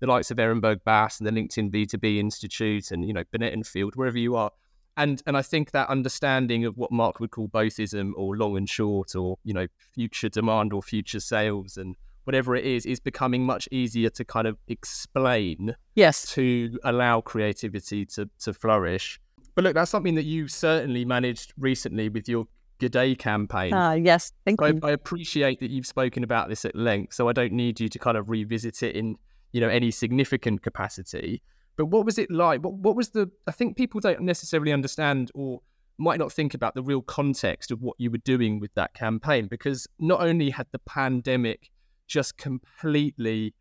the 0.00 0.06
likes 0.06 0.30
of 0.30 0.38
Ehrenberg 0.38 0.80
Bass 0.84 1.20
and 1.20 1.26
the 1.26 1.32
LinkedIn 1.32 1.70
B2B 1.70 2.18
Institute, 2.18 2.90
and 2.90 3.06
you 3.06 3.12
know 3.12 3.24
Bennett 3.32 3.52
and 3.52 3.66
Field, 3.66 3.96
wherever 3.96 4.18
you 4.18 4.36
are. 4.36 4.50
And 4.96 5.22
and 5.26 5.36
I 5.36 5.42
think 5.42 5.72
that 5.72 5.88
understanding 5.88 6.64
of 6.64 6.76
what 6.76 6.92
Mark 6.92 7.20
would 7.20 7.30
call 7.30 7.48
bothism 7.48 8.12
or 8.16 8.36
long 8.36 8.56
and 8.56 8.68
short, 8.68 9.14
or 9.14 9.38
you 9.44 9.54
know 9.54 9.66
future 9.92 10.28
demand 10.28 10.72
or 10.72 10.82
future 10.82 11.20
sales, 11.20 11.76
and 11.76 11.96
whatever 12.24 12.54
it 12.54 12.64
is, 12.64 12.86
is 12.86 13.00
becoming 13.00 13.44
much 13.44 13.68
easier 13.70 14.10
to 14.10 14.24
kind 14.24 14.46
of 14.46 14.56
explain. 14.68 15.74
Yes. 15.94 16.32
To 16.34 16.78
allow 16.84 17.20
creativity 17.20 18.06
to 18.06 18.28
to 18.40 18.52
flourish. 18.52 19.20
But 19.54 19.64
look, 19.64 19.74
that's 19.74 19.90
something 19.90 20.16
that 20.16 20.24
you 20.24 20.48
certainly 20.48 21.04
managed 21.04 21.52
recently 21.56 22.08
with 22.08 22.28
your 22.28 22.46
G'day 22.80 23.18
campaign. 23.18 23.72
Uh, 23.72 23.92
yes, 23.92 24.32
thank 24.44 24.60
so 24.60 24.66
you. 24.66 24.80
I, 24.82 24.88
I, 24.88 24.90
appreciate 24.92 25.60
that 25.60 25.70
you've 25.70 25.86
spoken 25.86 26.24
about 26.24 26.48
this 26.48 26.64
at 26.64 26.74
length, 26.74 27.14
so 27.14 27.28
I 27.28 27.32
don't 27.32 27.52
need 27.52 27.78
you 27.78 27.88
to 27.88 27.98
kind 27.98 28.16
of 28.16 28.30
revisit 28.30 28.82
it 28.82 28.96
in 28.96 29.16
you 29.52 29.60
know 29.60 29.68
any 29.68 29.90
significant 29.90 30.62
capacity. 30.62 31.42
But 31.76 31.86
what 31.86 32.04
was 32.04 32.18
it 32.18 32.30
like? 32.30 32.62
What 32.62 32.74
what 32.74 32.96
was 32.96 33.10
the? 33.10 33.30
I 33.46 33.52
think 33.52 33.76
people 33.76 34.00
don't 34.00 34.20
necessarily 34.22 34.72
understand 34.72 35.30
or 35.34 35.60
might 35.98 36.18
not 36.18 36.32
think 36.32 36.54
about 36.54 36.74
the 36.74 36.82
real 36.82 37.02
context 37.02 37.70
of 37.70 37.80
what 37.80 37.94
you 37.98 38.10
were 38.10 38.18
doing 38.18 38.58
with 38.58 38.74
that 38.74 38.94
campaign 38.94 39.46
because 39.46 39.86
not 40.00 40.20
only 40.20 40.50
had 40.50 40.66
the 40.72 40.78
pandemic 40.80 41.70
just 42.06 42.36
completely 42.36 43.54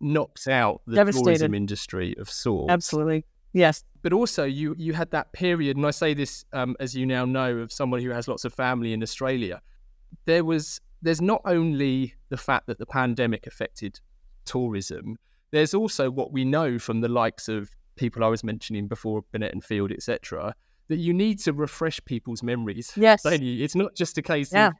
knocked 0.00 0.46
out 0.48 0.82
the 0.86 1.02
tourism 1.04 1.54
industry 1.54 2.14
of 2.18 2.30
sorts. 2.30 2.70
Absolutely. 2.70 3.24
Yes. 3.52 3.84
But 4.02 4.12
also, 4.12 4.44
you 4.44 4.74
you 4.78 4.92
had 4.92 5.10
that 5.10 5.32
period, 5.32 5.76
and 5.76 5.86
I 5.86 5.90
say 5.90 6.14
this 6.14 6.44
um, 6.52 6.76
as 6.80 6.94
you 6.94 7.06
now 7.06 7.24
know 7.24 7.58
of 7.58 7.72
someone 7.72 8.00
who 8.00 8.10
has 8.10 8.28
lots 8.28 8.44
of 8.44 8.54
family 8.54 8.92
in 8.92 9.02
Australia. 9.02 9.60
There 10.24 10.44
was 10.44 10.80
there's 11.02 11.20
not 11.20 11.42
only 11.44 12.14
the 12.28 12.36
fact 12.36 12.66
that 12.66 12.78
the 12.78 12.86
pandemic 12.86 13.46
affected 13.46 14.00
tourism. 14.44 15.16
There's 15.50 15.74
also 15.74 16.10
what 16.10 16.32
we 16.32 16.44
know 16.44 16.78
from 16.78 17.00
the 17.00 17.08
likes 17.08 17.48
of 17.48 17.70
people 17.96 18.24
I 18.24 18.28
was 18.28 18.44
mentioning 18.44 18.86
before, 18.86 19.22
Bennett 19.32 19.52
and 19.52 19.64
Field, 19.64 19.92
etc. 19.92 20.54
That 20.88 20.98
you 20.98 21.12
need 21.12 21.38
to 21.40 21.52
refresh 21.52 22.00
people's 22.04 22.42
memories. 22.42 22.92
Yes, 22.96 23.22
it's 23.24 23.74
not 23.74 23.94
just 23.94 24.18
a 24.18 24.22
case 24.22 24.52
yeah. 24.52 24.68
of 24.68 24.74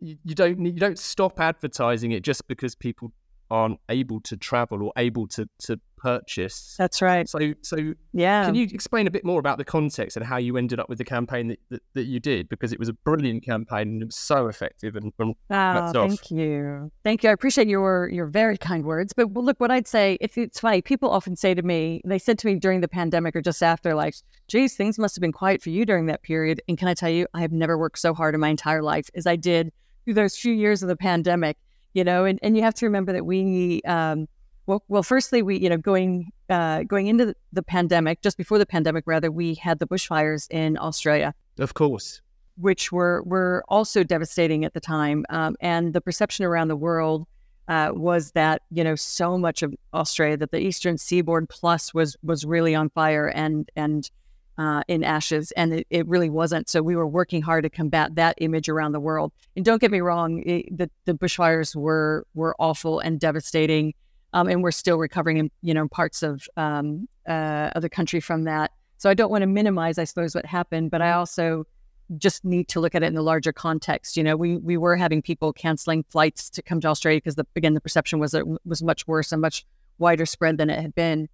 you, 0.00 0.16
you 0.24 0.34
don't 0.34 0.58
need, 0.58 0.74
you 0.74 0.80
don't 0.80 0.98
stop 0.98 1.40
advertising 1.40 2.12
it 2.12 2.22
just 2.22 2.46
because 2.48 2.74
people 2.74 3.12
aren't 3.50 3.80
able 3.88 4.20
to 4.20 4.36
travel 4.36 4.82
or 4.82 4.92
able 4.96 5.26
to 5.26 5.48
to 5.58 5.80
purchase. 6.00 6.74
That's 6.78 7.02
right. 7.02 7.28
So 7.28 7.54
so 7.62 7.94
yeah. 8.12 8.44
Can 8.46 8.54
you 8.54 8.66
explain 8.70 9.06
a 9.06 9.10
bit 9.10 9.24
more 9.24 9.38
about 9.38 9.58
the 9.58 9.64
context 9.64 10.16
and 10.16 10.24
how 10.24 10.38
you 10.38 10.56
ended 10.56 10.80
up 10.80 10.88
with 10.88 10.98
the 10.98 11.04
campaign 11.04 11.48
that, 11.48 11.58
that, 11.70 11.82
that 11.94 12.04
you 12.04 12.20
did? 12.20 12.48
Because 12.48 12.72
it 12.72 12.78
was 12.78 12.88
a 12.88 12.92
brilliant 12.92 13.44
campaign 13.44 13.88
and 13.88 14.02
it 14.02 14.06
was 14.06 14.16
so 14.16 14.48
effective. 14.48 14.96
And, 14.96 15.12
and 15.18 15.34
oh, 15.50 15.92
thank 15.92 16.30
you, 16.30 16.90
thank 17.04 17.22
you. 17.22 17.30
I 17.30 17.32
appreciate 17.32 17.68
your 17.68 18.08
your 18.08 18.26
very 18.26 18.56
kind 18.56 18.84
words. 18.84 19.12
But 19.12 19.32
look, 19.32 19.60
what 19.60 19.70
I'd 19.70 19.86
say, 19.86 20.16
if 20.20 20.36
it's 20.38 20.60
funny, 20.60 20.82
people 20.82 21.10
often 21.10 21.36
say 21.36 21.54
to 21.54 21.62
me, 21.62 22.00
they 22.04 22.18
said 22.18 22.38
to 22.40 22.46
me 22.46 22.56
during 22.56 22.80
the 22.80 22.88
pandemic 22.88 23.36
or 23.36 23.42
just 23.42 23.62
after, 23.62 23.94
like, 23.94 24.14
"Geez, 24.48 24.74
things 24.74 24.98
must 24.98 25.14
have 25.16 25.20
been 25.20 25.32
quiet 25.32 25.62
for 25.62 25.70
you 25.70 25.84
during 25.84 26.06
that 26.06 26.22
period." 26.22 26.60
And 26.68 26.78
can 26.78 26.88
I 26.88 26.94
tell 26.94 27.10
you, 27.10 27.26
I 27.34 27.40
have 27.42 27.52
never 27.52 27.76
worked 27.78 27.98
so 27.98 28.14
hard 28.14 28.34
in 28.34 28.40
my 28.40 28.48
entire 28.48 28.82
life 28.82 29.08
as 29.14 29.26
I 29.26 29.36
did 29.36 29.72
through 30.04 30.14
those 30.14 30.36
few 30.36 30.52
years 30.52 30.82
of 30.82 30.88
the 30.88 30.96
pandemic 30.96 31.58
you 31.92 32.04
know, 32.04 32.24
and, 32.24 32.38
and 32.42 32.56
you 32.56 32.62
have 32.62 32.74
to 32.74 32.86
remember 32.86 33.12
that 33.12 33.26
we, 33.26 33.82
um, 33.82 34.28
well, 34.70 34.84
well, 34.86 35.02
firstly, 35.02 35.42
we, 35.42 35.58
you 35.58 35.68
know, 35.68 35.76
going 35.76 36.30
uh, 36.48 36.84
going 36.84 37.08
into 37.08 37.34
the 37.52 37.62
pandemic, 37.62 38.22
just 38.22 38.36
before 38.36 38.56
the 38.56 38.66
pandemic, 38.66 39.02
rather, 39.04 39.28
we 39.28 39.54
had 39.54 39.80
the 39.80 39.86
bushfires 39.86 40.46
in 40.48 40.78
Australia. 40.78 41.34
Of 41.58 41.74
course. 41.74 42.20
Which 42.56 42.92
were 42.92 43.24
were 43.24 43.64
also 43.68 44.04
devastating 44.04 44.64
at 44.64 44.72
the 44.72 44.80
time, 44.80 45.26
um, 45.28 45.56
and 45.60 45.92
the 45.92 46.00
perception 46.00 46.44
around 46.44 46.68
the 46.68 46.76
world 46.76 47.26
uh, 47.66 47.90
was 47.94 48.30
that 48.32 48.62
you 48.70 48.84
know 48.84 48.94
so 48.94 49.36
much 49.36 49.62
of 49.64 49.74
Australia, 49.92 50.36
that 50.36 50.52
the 50.52 50.60
eastern 50.60 50.98
seaboard 50.98 51.48
plus 51.48 51.92
was 51.92 52.16
was 52.22 52.44
really 52.44 52.72
on 52.76 52.90
fire, 52.90 53.26
and 53.26 53.68
and 53.74 54.08
uh, 54.56 54.82
in 54.86 55.02
ashes, 55.02 55.50
and 55.52 55.72
it, 55.72 55.86
it, 55.90 56.06
really 56.06 56.30
wasn't. 56.30 56.68
So 56.68 56.80
we 56.80 56.94
were 56.94 57.08
working 57.08 57.42
hard 57.42 57.64
to 57.64 57.70
combat 57.70 58.14
that 58.14 58.36
image 58.38 58.68
around 58.68 58.92
the 58.92 59.00
world. 59.00 59.32
And 59.56 59.64
don't 59.64 59.80
get 59.80 59.90
me 59.90 60.00
wrong, 60.00 60.42
it, 60.44 60.76
the, 60.76 60.90
the 61.06 61.14
bushfires 61.14 61.74
were 61.74 62.24
were 62.34 62.54
awful 62.60 63.00
and 63.00 63.18
devastating, 63.18 63.94
um, 64.32 64.48
and 64.48 64.62
we're 64.62 64.70
still 64.70 64.98
recovering 64.98 65.36
in 65.38 65.50
you 65.62 65.74
know 65.74 65.88
parts 65.88 66.22
of 66.22 66.48
um, 66.56 67.08
uh, 67.28 67.70
of 67.74 67.82
the 67.82 67.90
country 67.90 68.20
from 68.20 68.44
that. 68.44 68.72
So 68.98 69.08
I 69.08 69.14
don't 69.14 69.30
want 69.30 69.42
to 69.42 69.46
minimize, 69.46 69.98
I 69.98 70.04
suppose, 70.04 70.34
what 70.34 70.44
happened, 70.44 70.90
but 70.90 71.00
I 71.00 71.06
mm-hmm. 71.06 71.18
also 71.20 71.66
just 72.18 72.44
need 72.44 72.68
to 72.68 72.80
look 72.80 72.94
at 72.94 73.02
it 73.02 73.06
in 73.06 73.14
the 73.14 73.22
larger 73.22 73.52
context. 73.52 74.16
You 74.16 74.24
know, 74.24 74.36
we 74.36 74.56
we 74.58 74.76
were 74.76 74.96
having 74.96 75.22
people 75.22 75.52
canceling 75.52 76.04
flights 76.04 76.50
to 76.50 76.62
come 76.62 76.80
to 76.80 76.88
Australia 76.88 77.18
because 77.18 77.36
the 77.36 77.46
again 77.56 77.74
the 77.74 77.80
perception 77.80 78.18
was 78.18 78.34
it 78.34 78.44
was 78.64 78.82
much 78.82 79.06
worse 79.06 79.32
and 79.32 79.40
much 79.40 79.64
wider 79.98 80.26
spread 80.26 80.58
than 80.58 80.70
it 80.70 80.80
had 80.80 80.94
been. 80.94 81.28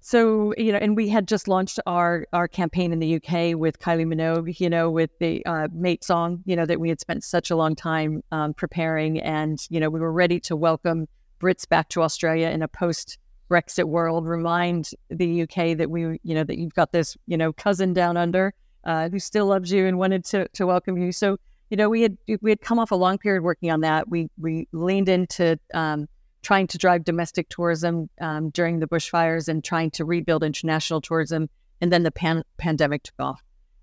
So 0.00 0.54
you 0.56 0.72
know, 0.72 0.78
and 0.78 0.96
we 0.96 1.08
had 1.08 1.28
just 1.28 1.46
launched 1.46 1.78
our 1.86 2.26
our 2.32 2.48
campaign 2.48 2.92
in 2.92 2.98
the 2.98 3.16
UK 3.16 3.56
with 3.56 3.78
Kylie 3.78 4.06
Minogue, 4.06 4.58
you 4.58 4.70
know, 4.70 4.90
with 4.90 5.10
the 5.18 5.44
uh, 5.46 5.68
Mate 5.72 6.02
song, 6.02 6.42
you 6.46 6.56
know, 6.56 6.66
that 6.66 6.80
we 6.80 6.88
had 6.88 7.00
spent 7.00 7.22
such 7.22 7.50
a 7.50 7.56
long 7.56 7.76
time 7.76 8.22
um, 8.32 8.54
preparing, 8.54 9.20
and 9.20 9.64
you 9.68 9.78
know, 9.78 9.90
we 9.90 10.00
were 10.00 10.12
ready 10.12 10.40
to 10.40 10.56
welcome 10.56 11.06
Brits 11.40 11.68
back 11.68 11.88
to 11.90 12.02
Australia 12.02 12.48
in 12.48 12.62
a 12.62 12.68
post 12.68 13.18
Brexit 13.50 13.84
world. 13.84 14.26
Remind 14.26 14.90
the 15.08 15.42
UK 15.42 15.76
that 15.78 15.90
we, 15.90 16.20
you 16.22 16.34
know, 16.34 16.44
that 16.44 16.58
you've 16.58 16.74
got 16.74 16.92
this, 16.92 17.16
you 17.26 17.36
know, 17.36 17.52
cousin 17.52 17.92
down 17.92 18.16
under 18.16 18.54
uh, 18.84 19.08
who 19.08 19.18
still 19.18 19.46
loves 19.46 19.72
you 19.72 19.86
and 19.86 19.98
wanted 19.98 20.24
to 20.26 20.48
to 20.48 20.66
welcome 20.66 20.96
you. 20.96 21.12
So 21.12 21.38
you 21.70 21.76
know, 21.76 21.88
we 21.88 22.02
had 22.02 22.16
we 22.40 22.50
had 22.50 22.60
come 22.60 22.78
off 22.78 22.90
a 22.90 22.96
long 22.96 23.16
period 23.16 23.42
working 23.42 23.70
on 23.70 23.80
that. 23.80 24.08
We 24.08 24.28
we 24.38 24.68
leaned 24.72 25.08
into 25.08 25.58
um, 25.72 26.08
trying 26.42 26.66
to 26.66 26.78
drive 26.78 27.04
domestic 27.04 27.48
tourism 27.48 28.10
um, 28.20 28.50
during 28.50 28.80
the 28.80 28.88
bushfires 28.88 29.48
and 29.48 29.62
trying 29.62 29.90
to 29.92 30.04
rebuild 30.04 30.42
international 30.42 31.00
tourism. 31.00 31.48
And 31.80 31.92
then 31.92 32.02
the 32.02 32.10
pan- 32.10 32.44
pandemic 32.58 33.04
took 33.04 33.14
off. 33.20 33.42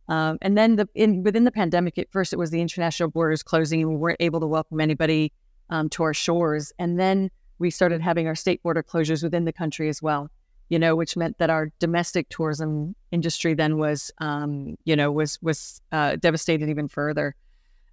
Um, 0.10 0.38
and 0.42 0.58
then 0.58 0.78
the, 0.78 0.88
in, 0.96 1.24
within 1.24 1.44
the 1.44 1.52
pandemic, 1.52 1.98
at 1.98 2.12
first 2.12 2.34
it 2.34 2.38
was 2.38 2.50
the 2.52 2.62
international 2.62 3.10
borders 3.10 3.44
closing 3.44 3.82
and 3.82 3.90
we 3.92 3.98
weren't 3.98 4.18
able 4.20 4.40
to 4.40 4.48
welcome 4.48 4.80
anybody 4.80 5.34
um, 5.70 5.90
to 5.90 6.04
our 6.04 6.14
shores. 6.14 6.72
And 6.80 7.00
then 7.00 7.30
we 7.60 7.70
started 7.70 8.02
having 8.02 8.28
our 8.28 8.36
state 8.36 8.62
border 8.64 8.84
closures 8.84 9.24
within 9.24 9.46
the 9.46 9.54
country 9.54 9.90
as 9.90 10.02
well, 10.02 10.30
you 10.70 10.80
know, 10.80 10.96
which 10.96 11.18
meant 11.18 11.38
that 11.38 11.50
our 11.50 11.72
domestic 11.80 12.30
tourism 12.30 12.96
industry 13.12 13.54
then 13.54 13.78
was, 13.78 14.12
um, 14.20 14.78
you 14.86 14.96
know, 14.96 15.12
was 15.12 15.40
was 15.42 15.82
uh, 15.92 16.16
devastated 16.18 16.70
even 16.70 16.88
further. 16.88 17.36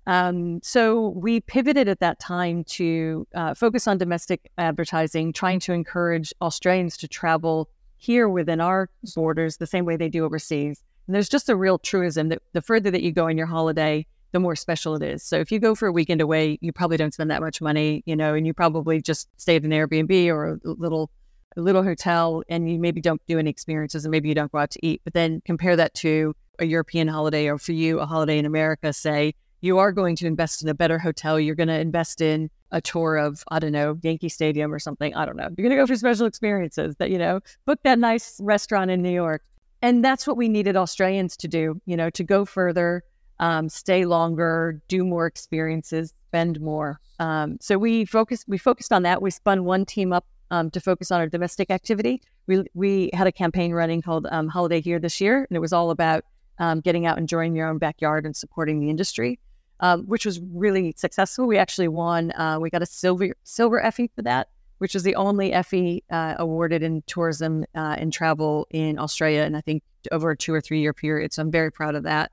Um, 0.06 0.60
so 0.62 1.08
we 1.10 1.40
pivoted 1.40 1.88
at 1.88 2.00
that 2.00 2.20
time 2.20 2.64
to 2.64 3.26
uh, 3.34 3.54
focus 3.54 3.88
on 3.88 3.96
domestic 3.98 4.50
advertising, 4.58 5.32
trying 5.32 5.60
to 5.60 5.72
encourage 5.72 6.32
Australians 6.42 6.96
to 6.98 7.08
travel 7.08 7.70
here 7.96 8.28
within 8.28 8.60
our 8.60 8.90
borders 9.14 9.56
the 9.56 9.66
same 9.66 9.86
way 9.86 9.96
they 9.96 10.10
do 10.10 10.24
overseas. 10.24 10.82
And 11.06 11.14
there's 11.14 11.28
just 11.28 11.48
a 11.48 11.56
real 11.56 11.78
truism 11.78 12.28
that 12.28 12.42
the 12.52 12.60
further 12.60 12.90
that 12.90 13.02
you 13.02 13.12
go 13.12 13.28
on 13.28 13.38
your 13.38 13.46
holiday, 13.46 14.06
the 14.34 14.40
more 14.40 14.56
special 14.56 14.96
it 14.96 15.02
is. 15.02 15.22
So 15.22 15.38
if 15.38 15.52
you 15.52 15.60
go 15.60 15.76
for 15.76 15.86
a 15.86 15.92
weekend 15.92 16.20
away, 16.20 16.58
you 16.60 16.72
probably 16.72 16.96
don't 16.96 17.14
spend 17.14 17.30
that 17.30 17.40
much 17.40 17.60
money, 17.62 18.02
you 18.04 18.16
know, 18.16 18.34
and 18.34 18.44
you 18.44 18.52
probably 18.52 19.00
just 19.00 19.28
stay 19.40 19.54
at 19.54 19.62
an 19.62 19.70
Airbnb 19.70 20.26
or 20.26 20.54
a 20.54 20.58
little 20.64 21.10
a 21.56 21.60
little 21.60 21.84
hotel 21.84 22.42
and 22.48 22.68
you 22.68 22.80
maybe 22.80 23.00
don't 23.00 23.24
do 23.28 23.38
any 23.38 23.48
experiences 23.48 24.04
and 24.04 24.10
maybe 24.10 24.28
you 24.28 24.34
don't 24.34 24.50
go 24.50 24.58
out 24.58 24.72
to 24.72 24.84
eat. 24.84 25.00
But 25.04 25.14
then 25.14 25.40
compare 25.44 25.76
that 25.76 25.94
to 25.94 26.34
a 26.58 26.66
European 26.66 27.06
holiday 27.06 27.46
or 27.46 27.58
for 27.58 27.70
you 27.70 28.00
a 28.00 28.06
holiday 28.06 28.40
in 28.40 28.44
America, 28.44 28.92
say, 28.92 29.34
you 29.60 29.78
are 29.78 29.92
going 29.92 30.16
to 30.16 30.26
invest 30.26 30.64
in 30.64 30.68
a 30.68 30.74
better 30.74 30.98
hotel. 30.98 31.38
You're 31.38 31.54
going 31.54 31.68
to 31.68 31.78
invest 31.78 32.20
in 32.20 32.50
a 32.72 32.80
tour 32.80 33.16
of, 33.16 33.44
I 33.52 33.60
don't 33.60 33.70
know, 33.70 33.96
Yankee 34.02 34.28
Stadium 34.28 34.74
or 34.74 34.80
something. 34.80 35.14
I 35.14 35.24
don't 35.24 35.36
know. 35.36 35.48
You're 35.56 35.68
going 35.68 35.70
to 35.70 35.76
go 35.76 35.86
for 35.86 35.94
special 35.94 36.26
experiences 36.26 36.96
that, 36.96 37.10
you 37.10 37.18
know, 37.18 37.38
book 37.66 37.78
that 37.84 38.00
nice 38.00 38.40
restaurant 38.42 38.90
in 38.90 39.00
New 39.00 39.14
York. 39.14 39.44
And 39.80 40.04
that's 40.04 40.26
what 40.26 40.36
we 40.36 40.48
needed 40.48 40.76
Australians 40.76 41.36
to 41.36 41.46
do, 41.46 41.80
you 41.86 41.96
know, 41.96 42.10
to 42.10 42.24
go 42.24 42.44
further, 42.44 43.04
um, 43.40 43.68
stay 43.68 44.04
longer, 44.04 44.80
do 44.88 45.04
more 45.04 45.26
experiences, 45.26 46.12
spend 46.28 46.60
more. 46.60 47.00
Um, 47.18 47.58
so 47.60 47.78
we 47.78 48.04
focused, 48.04 48.44
we 48.48 48.58
focused 48.58 48.92
on 48.92 49.02
that. 49.02 49.22
We 49.22 49.30
spun 49.30 49.64
one 49.64 49.84
team 49.84 50.12
up 50.12 50.26
um, 50.50 50.70
to 50.70 50.80
focus 50.80 51.10
on 51.10 51.20
our 51.20 51.28
domestic 51.28 51.70
activity. 51.70 52.22
We, 52.46 52.64
we 52.74 53.10
had 53.12 53.26
a 53.26 53.32
campaign 53.32 53.72
running 53.72 54.02
called 54.02 54.26
um, 54.30 54.48
Holiday 54.48 54.80
Here 54.80 54.98
this 54.98 55.20
year, 55.20 55.46
and 55.48 55.56
it 55.56 55.60
was 55.60 55.72
all 55.72 55.90
about 55.90 56.24
um, 56.58 56.80
getting 56.80 57.06
out, 57.06 57.18
enjoying 57.18 57.56
your 57.56 57.68
own 57.68 57.78
backyard, 57.78 58.26
and 58.26 58.36
supporting 58.36 58.80
the 58.80 58.90
industry 58.90 59.38
um, 59.80 60.04
which 60.06 60.24
was 60.24 60.40
really 60.52 60.94
successful. 60.96 61.46
We 61.46 61.58
actually 61.58 61.88
won. 61.88 62.32
Uh, 62.32 62.58
we 62.60 62.70
got 62.70 62.82
a 62.82 62.86
silver 62.86 63.34
silver 63.44 63.82
Effie 63.82 64.10
for 64.14 64.22
that, 64.22 64.48
which 64.78 64.94
is 64.94 65.02
the 65.02 65.14
only 65.14 65.52
Effie 65.52 66.04
uh, 66.10 66.34
awarded 66.38 66.82
in 66.82 67.02
tourism 67.06 67.64
uh, 67.74 67.96
and 67.98 68.12
travel 68.12 68.66
in 68.70 68.98
Australia, 68.98 69.42
and 69.42 69.56
I 69.56 69.60
think 69.60 69.82
over 70.12 70.30
a 70.30 70.36
two 70.36 70.54
or 70.54 70.60
three 70.60 70.80
year 70.80 70.92
period. 70.92 71.32
So 71.32 71.42
I'm 71.42 71.50
very 71.50 71.72
proud 71.72 71.94
of 71.94 72.02
that. 72.04 72.32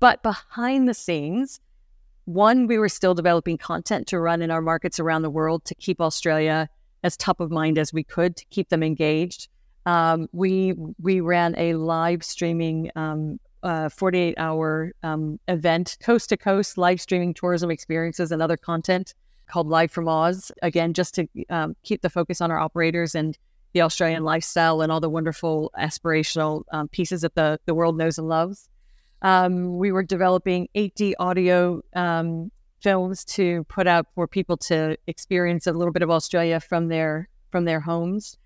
But 0.00 0.22
behind 0.22 0.88
the 0.88 0.94
scenes, 0.94 1.60
one, 2.24 2.66
we 2.66 2.78
were 2.78 2.88
still 2.88 3.14
developing 3.14 3.58
content 3.58 4.06
to 4.08 4.20
run 4.20 4.42
in 4.42 4.50
our 4.50 4.60
markets 4.60 5.00
around 5.00 5.22
the 5.22 5.30
world 5.30 5.64
to 5.64 5.74
keep 5.74 6.00
Australia 6.00 6.68
as 7.02 7.16
top 7.16 7.40
of 7.40 7.50
mind 7.50 7.78
as 7.78 7.92
we 7.92 8.04
could 8.04 8.36
to 8.36 8.44
keep 8.50 8.68
them 8.68 8.82
engaged. 8.82 9.48
Um, 9.86 10.28
we 10.32 10.74
we 11.00 11.20
ran 11.20 11.54
a 11.56 11.74
live 11.74 12.22
streaming 12.22 12.90
um, 12.96 13.40
uh, 13.62 13.88
48 13.88 14.34
hour 14.38 14.92
um, 15.02 15.40
event, 15.48 15.96
coast 16.00 16.28
to 16.28 16.36
coast 16.36 16.76
live 16.76 17.00
streaming 17.00 17.34
tourism 17.34 17.70
experiences 17.70 18.30
and 18.30 18.42
other 18.42 18.56
content 18.56 19.14
called 19.46 19.66
Live 19.66 19.90
from 19.90 20.08
Oz. 20.08 20.52
Again, 20.62 20.92
just 20.92 21.14
to 21.14 21.26
um, 21.48 21.74
keep 21.82 22.02
the 22.02 22.10
focus 22.10 22.40
on 22.40 22.50
our 22.50 22.58
operators 22.58 23.14
and 23.14 23.38
the 23.72 23.80
Australian 23.80 24.24
lifestyle 24.24 24.82
and 24.82 24.92
all 24.92 25.00
the 25.00 25.10
wonderful 25.10 25.70
aspirational 25.78 26.64
um, 26.72 26.88
pieces 26.88 27.22
that 27.22 27.34
the, 27.34 27.58
the 27.66 27.74
world 27.74 27.96
knows 27.96 28.18
and 28.18 28.28
loves. 28.28 28.68
Um, 29.22 29.78
we 29.78 29.92
were 29.92 30.02
developing 30.02 30.68
8D 30.74 31.14
audio 31.18 31.82
um, 31.94 32.50
films 32.80 33.24
to 33.24 33.64
put 33.64 33.86
out 33.86 34.06
for 34.14 34.28
people 34.28 34.56
to 34.56 34.96
experience 35.06 35.66
a 35.66 35.72
little 35.72 35.92
bit 35.92 36.02
of 36.02 36.10
Australia 36.10 36.60
from 36.60 36.88
their 36.88 37.28
from 37.50 37.64
their 37.64 37.80
homes, 37.80 38.36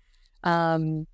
um, 0.43 1.05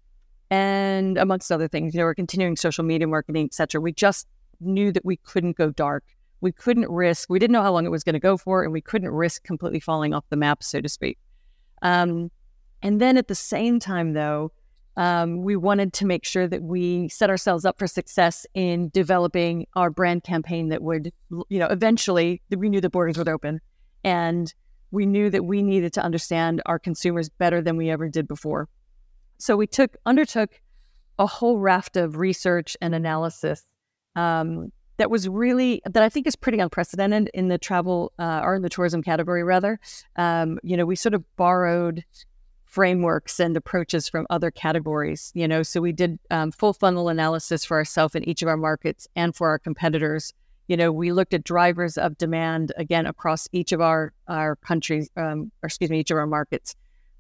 and 0.50 1.17
amongst 1.17 1.52
other 1.52 1.67
things. 1.67 1.93
You 1.93 2.00
know, 2.00 2.06
we're 2.06 2.15
continuing 2.15 2.56
social 2.56 2.84
media 2.84 3.08
marketing, 3.08 3.45
etc. 3.45 3.82
We 3.82 3.91
just 3.91 4.28
knew 4.62 4.91
that 4.91 5.04
we 5.04 5.17
couldn't 5.17 5.58
go 5.58 5.72
dark. 5.72 6.04
We 6.41 6.52
couldn't 6.52 6.89
risk. 6.89 7.30
We 7.30 7.39
didn't 7.39 7.52
know 7.52 7.62
how 7.62 7.74
long 7.74 7.86
it 7.86 7.89
was 7.89 8.04
going 8.04 8.13
to 8.13 8.19
go 8.19 8.38
for, 8.38 8.63
and 8.63 8.72
we 8.72 8.82
couldn't 8.82 9.10
risk 9.10 9.43
completely 9.43 9.80
falling 9.80 10.13
off 10.13 10.24
the 10.30 10.38
map, 10.38 10.63
so 10.63 10.80
to 10.80 10.88
speak. 10.88 11.17
Um, 11.82 12.32
and 12.82 13.02
then 13.02 13.17
at 13.17 13.28
the 13.28 13.36
same 13.36 13.80
time, 13.80 14.13
though, 14.13 14.52
um, 14.97 15.43
we 15.43 15.56
wanted 15.56 15.93
to 15.93 16.06
make 16.06 16.25
sure 16.25 16.47
that 16.47 16.62
we 16.62 17.08
set 17.10 17.30
ourselves 17.30 17.65
up 17.65 17.80
for 17.80 17.88
success 17.88 18.45
in 18.54 18.89
developing 18.89 19.65
our 19.75 19.89
brand 19.89 20.23
campaign 20.23 20.69
that 20.69 20.82
would, 20.82 21.12
you 21.47 21.60
know, 21.60 21.67
eventually 21.67 22.41
we 22.56 22.69
knew 22.69 22.82
the 22.82 22.89
borders 22.89 23.17
would 23.17 23.30
open 23.30 23.62
and 24.04 24.54
we 24.91 25.06
knew 25.06 25.30
that 25.30 25.45
we 25.45 25.62
needed 25.62 25.93
to 25.93 26.04
understand 26.04 26.62
our 26.65 26.80
consumers 26.80 27.30
better 27.30 27.62
than 27.62 27.78
we 27.78 27.89
ever 27.89 28.10
did 28.10 28.28
before. 28.28 28.67
So 29.38 29.56
we 29.56 29.67
took 29.67 29.95
undertook 30.06 30.60
a 31.17 31.28
whole 31.28 31.60
raft 31.60 31.97
of 31.97 32.17
research 32.17 32.75
and 32.82 32.95
analysis 32.95 33.65
um, 34.15 34.71
that 34.97 35.10
was 35.10 35.30
really 35.30 35.82
that 35.86 36.04
I 36.04 36.10
think 36.10 36.28
is 36.28 36.36
pretty 36.36 36.60
unprecedented 36.60 37.30
in 37.34 37.47
the 37.47 37.58
travel 37.58 38.12
uh, 38.19 38.41
or 38.43 38.56
in 38.56 38.62
the 38.62 38.69
tourism 38.69 39.02
category 39.02 39.43
rather. 39.43 39.80
Um, 40.15 40.60
you 40.63 40.75
know, 40.75 40.86
we 40.86 40.95
sort 40.95 41.13
of 41.13 41.23
borrowed 41.36 42.04
frameworks 42.69 43.39
and 43.39 43.58
approaches 43.58 44.08
from 44.08 44.27
other 44.29 44.51
categories. 44.51 45.32
You 45.34 45.47
know, 45.47 45.63
so 45.63 45.82
we 45.82 45.91
did 45.91 46.19
um, 46.29 46.51
full 46.51 46.73
funnel 46.73 47.10
analysis 47.10 47.65
for 47.65 47.77
ourselves 47.77 48.15
in 48.15 48.23
each 48.29 48.41
of 48.41 48.47
our 48.47 48.58
markets 48.58 49.08
and 49.15 49.36
for 49.36 49.49
our 49.49 49.60
competitors. 49.60 50.34
You 50.67 50.77
know, 50.77 50.91
we 50.91 51.12
looked 51.12 51.34
at 51.34 51.43
drivers 51.43 51.97
of 51.97 52.17
demand 52.19 52.71
again 52.77 53.08
across 53.08 53.47
each 53.51 53.71
of 53.71 53.82
our 53.82 54.13
our 54.27 54.55
countries, 54.58 55.10
um, 55.17 55.51
or 55.63 55.67
excuse 55.67 55.89
me, 55.89 55.99
each 55.99 56.12
of 56.12 56.17
our 56.17 56.27
markets. 56.27 56.75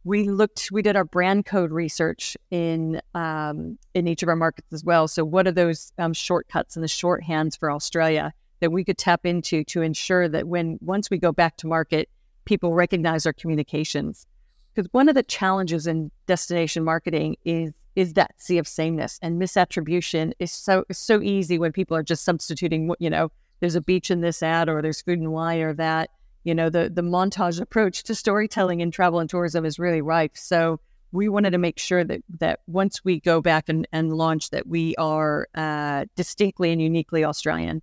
We 0.05 0.29
looked, 0.29 0.69
we 0.71 0.81
did 0.81 0.95
our 0.95 1.03
brand 1.03 1.45
code 1.45 1.71
research 1.71 2.37
in 2.51 3.01
um, 3.15 3.77
in 3.95 4.07
each 4.07 4.21
of 4.21 4.29
our 4.29 4.35
markets 4.35 4.71
as 4.71 4.83
well. 4.83 5.07
So, 5.07 5.25
what 5.25 5.47
are 5.47 5.51
those 5.51 5.91
um, 5.97 6.13
shortcuts 6.13 6.75
and 6.75 6.83
the 6.83 6.87
shorthands 6.87 7.57
for 7.57 7.71
Australia 7.71 8.33
that 8.59 8.71
we 8.71 8.83
could 8.83 8.99
tap 8.99 9.25
into 9.25 9.63
to 9.63 9.81
ensure 9.81 10.29
that 10.29 10.47
when 10.47 10.77
once 10.81 11.09
we 11.09 11.17
go 11.17 11.31
back 11.31 11.57
to 11.57 11.67
market, 11.67 12.07
people 12.45 12.73
recognize 12.73 13.25
our 13.25 13.33
communications 13.33 14.27
because 14.73 14.89
one 14.91 15.09
of 15.09 15.15
the 15.15 15.23
challenges 15.23 15.87
in 15.87 16.11
destination 16.27 16.83
marketing 16.83 17.35
is 17.45 17.71
is 17.95 18.13
that 18.13 18.33
sea 18.37 18.57
of 18.57 18.67
sameness 18.67 19.19
and 19.21 19.41
misattribution 19.41 20.31
is 20.39 20.51
so 20.51 20.85
so 20.91 21.21
easy 21.21 21.57
when 21.59 21.71
people 21.71 21.97
are 21.97 22.03
just 22.03 22.23
substituting 22.23 22.87
what 22.87 23.01
you 23.01 23.09
know 23.09 23.31
there's 23.59 23.75
a 23.75 23.81
beach 23.81 24.09
in 24.09 24.21
this 24.21 24.41
ad 24.41 24.69
or 24.69 24.81
there's 24.81 25.01
food 25.01 25.19
and 25.19 25.31
wine 25.31 25.59
or 25.61 25.73
that. 25.73 26.09
You 26.43 26.55
know 26.55 26.69
the 26.69 26.89
the 26.89 27.01
montage 27.01 27.59
approach 27.59 28.03
to 28.03 28.15
storytelling 28.15 28.79
in 28.79 28.91
travel 28.91 29.19
and 29.19 29.29
tourism 29.29 29.65
is 29.65 29.77
really 29.77 30.01
rife. 30.01 30.31
So 30.35 30.79
we 31.11 31.27
wanted 31.27 31.51
to 31.51 31.57
make 31.57 31.77
sure 31.77 32.03
that 32.03 32.21
that 32.39 32.61
once 32.67 33.03
we 33.03 33.19
go 33.19 33.41
back 33.41 33.67
and, 33.67 33.87
and 33.91 34.13
launch 34.13 34.51
that 34.51 34.67
we 34.67 34.95
are 34.95 35.47
uh, 35.55 36.05
distinctly 36.15 36.71
and 36.71 36.81
uniquely 36.81 37.25
australian. 37.25 37.81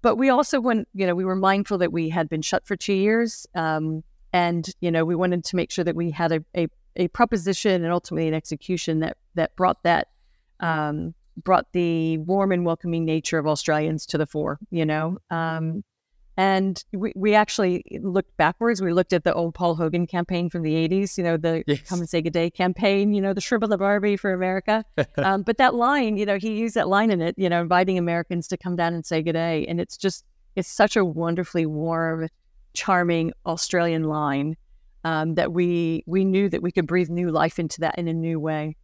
But 0.00 0.16
we 0.16 0.30
also 0.30 0.60
went 0.60 0.88
you 0.94 1.06
know 1.06 1.14
we 1.14 1.24
were 1.24 1.36
mindful 1.36 1.78
that 1.78 1.92
we 1.92 2.08
had 2.08 2.28
been 2.28 2.42
shut 2.42 2.66
for 2.66 2.76
two 2.76 2.94
years 2.94 3.46
um, 3.54 4.02
and 4.34 4.68
you 4.80 4.90
know 4.90 5.04
we 5.04 5.14
wanted 5.14 5.44
to 5.44 5.56
make 5.56 5.70
sure 5.70 5.84
that 5.84 5.96
we 5.96 6.10
had 6.10 6.32
a, 6.32 6.44
a, 6.56 6.66
a 6.96 7.08
proposition 7.08 7.84
and 7.84 7.92
ultimately 7.92 8.28
an 8.28 8.34
execution 8.34 8.98
that 8.98 9.16
that 9.34 9.56
brought 9.56 9.82
that 9.84 10.08
um, 10.60 11.14
brought 11.42 11.72
the 11.72 12.18
warm 12.18 12.52
and 12.52 12.66
welcoming 12.66 13.04
nature 13.04 13.38
of 13.38 13.46
Australians 13.46 14.04
to 14.06 14.18
the 14.18 14.26
fore. 14.26 14.58
You 14.70 14.84
know, 14.84 15.18
um, 15.30 15.84
and 16.36 16.84
we, 16.92 17.12
we 17.14 17.34
actually 17.34 17.84
looked 18.02 18.36
backwards. 18.36 18.82
We 18.82 18.92
looked 18.92 19.12
at 19.12 19.22
the 19.22 19.32
old 19.32 19.54
Paul 19.54 19.76
Hogan 19.76 20.08
campaign 20.08 20.50
from 20.50 20.62
the 20.62 20.74
80s, 20.88 21.16
you 21.16 21.22
know, 21.22 21.36
the 21.36 21.62
yes. 21.68 21.82
Come 21.88 22.00
and 22.00 22.08
Say 22.08 22.20
Good 22.22 22.32
Day 22.32 22.50
campaign, 22.50 23.14
you 23.14 23.20
know, 23.20 23.32
the 23.32 23.40
shrimp 23.40 23.62
on 23.62 23.70
the 23.70 23.78
Barbie 23.78 24.16
for 24.16 24.32
America. 24.32 24.84
um, 25.18 25.42
but 25.42 25.58
that 25.58 25.76
line, 25.76 26.16
you 26.16 26.26
know, 26.26 26.38
he 26.38 26.54
used 26.54 26.74
that 26.74 26.88
line 26.88 27.12
in 27.12 27.20
it, 27.20 27.36
you 27.38 27.48
know, 27.48 27.60
inviting 27.60 27.98
Americans 27.98 28.48
to 28.48 28.56
come 28.56 28.74
down 28.74 28.94
and 28.94 29.06
say 29.06 29.22
good 29.22 29.34
day. 29.34 29.64
And 29.68 29.80
it's 29.80 29.96
just, 29.96 30.24
it's 30.56 30.68
such 30.68 30.96
a 30.96 31.04
wonderfully 31.04 31.66
warm, 31.66 32.28
charming 32.74 33.32
Australian 33.46 34.04
line 34.04 34.56
um, 35.04 35.34
that 35.34 35.52
we 35.52 36.02
we 36.06 36.24
knew 36.24 36.48
that 36.48 36.62
we 36.62 36.72
could 36.72 36.86
breathe 36.86 37.10
new 37.10 37.30
life 37.30 37.58
into 37.58 37.80
that 37.80 37.98
in 37.98 38.08
a 38.08 38.14
new 38.14 38.40
way. 38.40 38.76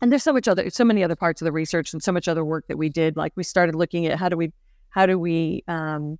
And 0.00 0.10
there's 0.10 0.24
so 0.24 0.32
much 0.32 0.48
other, 0.48 0.68
so 0.70 0.84
many 0.84 1.04
other 1.04 1.14
parts 1.14 1.40
of 1.40 1.44
the 1.44 1.52
research 1.52 1.92
and 1.92 2.02
so 2.02 2.10
much 2.10 2.26
other 2.26 2.44
work 2.44 2.66
that 2.66 2.76
we 2.76 2.88
did. 2.88 3.16
Like 3.16 3.32
we 3.36 3.44
started 3.44 3.76
looking 3.76 4.06
at 4.06 4.18
how 4.18 4.28
do 4.28 4.36
we 4.36 4.52
how 4.90 5.06
do 5.06 5.18
we 5.18 5.62
um, 5.68 6.18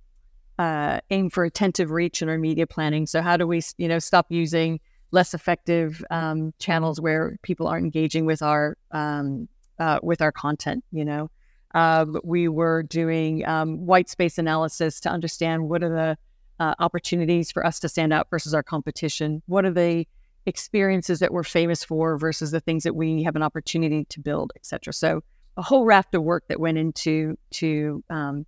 uh, 0.57 0.99
aim 1.09 1.29
for 1.29 1.43
attentive 1.43 1.91
reach 1.91 2.21
in 2.21 2.29
our 2.29 2.37
media 2.37 2.65
planning. 2.65 3.05
So 3.05 3.21
how 3.21 3.37
do 3.37 3.45
we 3.45 3.61
you 3.77 3.87
know 3.87 3.99
stop 3.99 4.27
using 4.29 4.79
less 5.11 5.33
effective 5.33 6.03
um, 6.09 6.53
channels 6.57 6.99
where 6.99 7.37
people 7.43 7.67
aren't 7.67 7.85
engaging 7.85 8.25
with 8.25 8.41
our 8.41 8.75
um, 8.91 9.47
uh, 9.79 9.99
with 10.01 10.21
our 10.21 10.31
content. 10.31 10.83
You 10.91 11.05
know, 11.05 11.31
um, 11.75 12.19
we 12.23 12.47
were 12.47 12.83
doing 12.83 13.45
um, 13.45 13.85
white 13.85 14.09
space 14.09 14.37
analysis 14.37 14.99
to 15.01 15.09
understand 15.09 15.69
what 15.69 15.83
are 15.83 15.89
the 15.89 16.17
uh, 16.63 16.75
opportunities 16.79 17.51
for 17.51 17.65
us 17.65 17.79
to 17.81 17.89
stand 17.89 18.13
out 18.13 18.29
versus 18.29 18.53
our 18.53 18.63
competition? 18.63 19.41
What 19.47 19.65
are 19.65 19.71
the 19.71 20.07
experiences 20.45 21.19
that 21.19 21.33
we're 21.33 21.43
famous 21.43 21.83
for 21.83 22.17
versus 22.17 22.51
the 22.51 22.59
things 22.59 22.83
that 22.83 22.95
we 22.95 23.23
have 23.23 23.35
an 23.35 23.43
opportunity 23.43 24.05
to 24.05 24.19
build, 24.19 24.53
et 24.55 24.65
cetera? 24.65 24.93
So 24.93 25.23
a 25.57 25.61
whole 25.61 25.85
raft 25.85 26.15
of 26.15 26.23
work 26.23 26.45
that 26.47 26.59
went 26.59 26.77
into 26.77 27.37
to 27.51 28.03
um, 28.09 28.45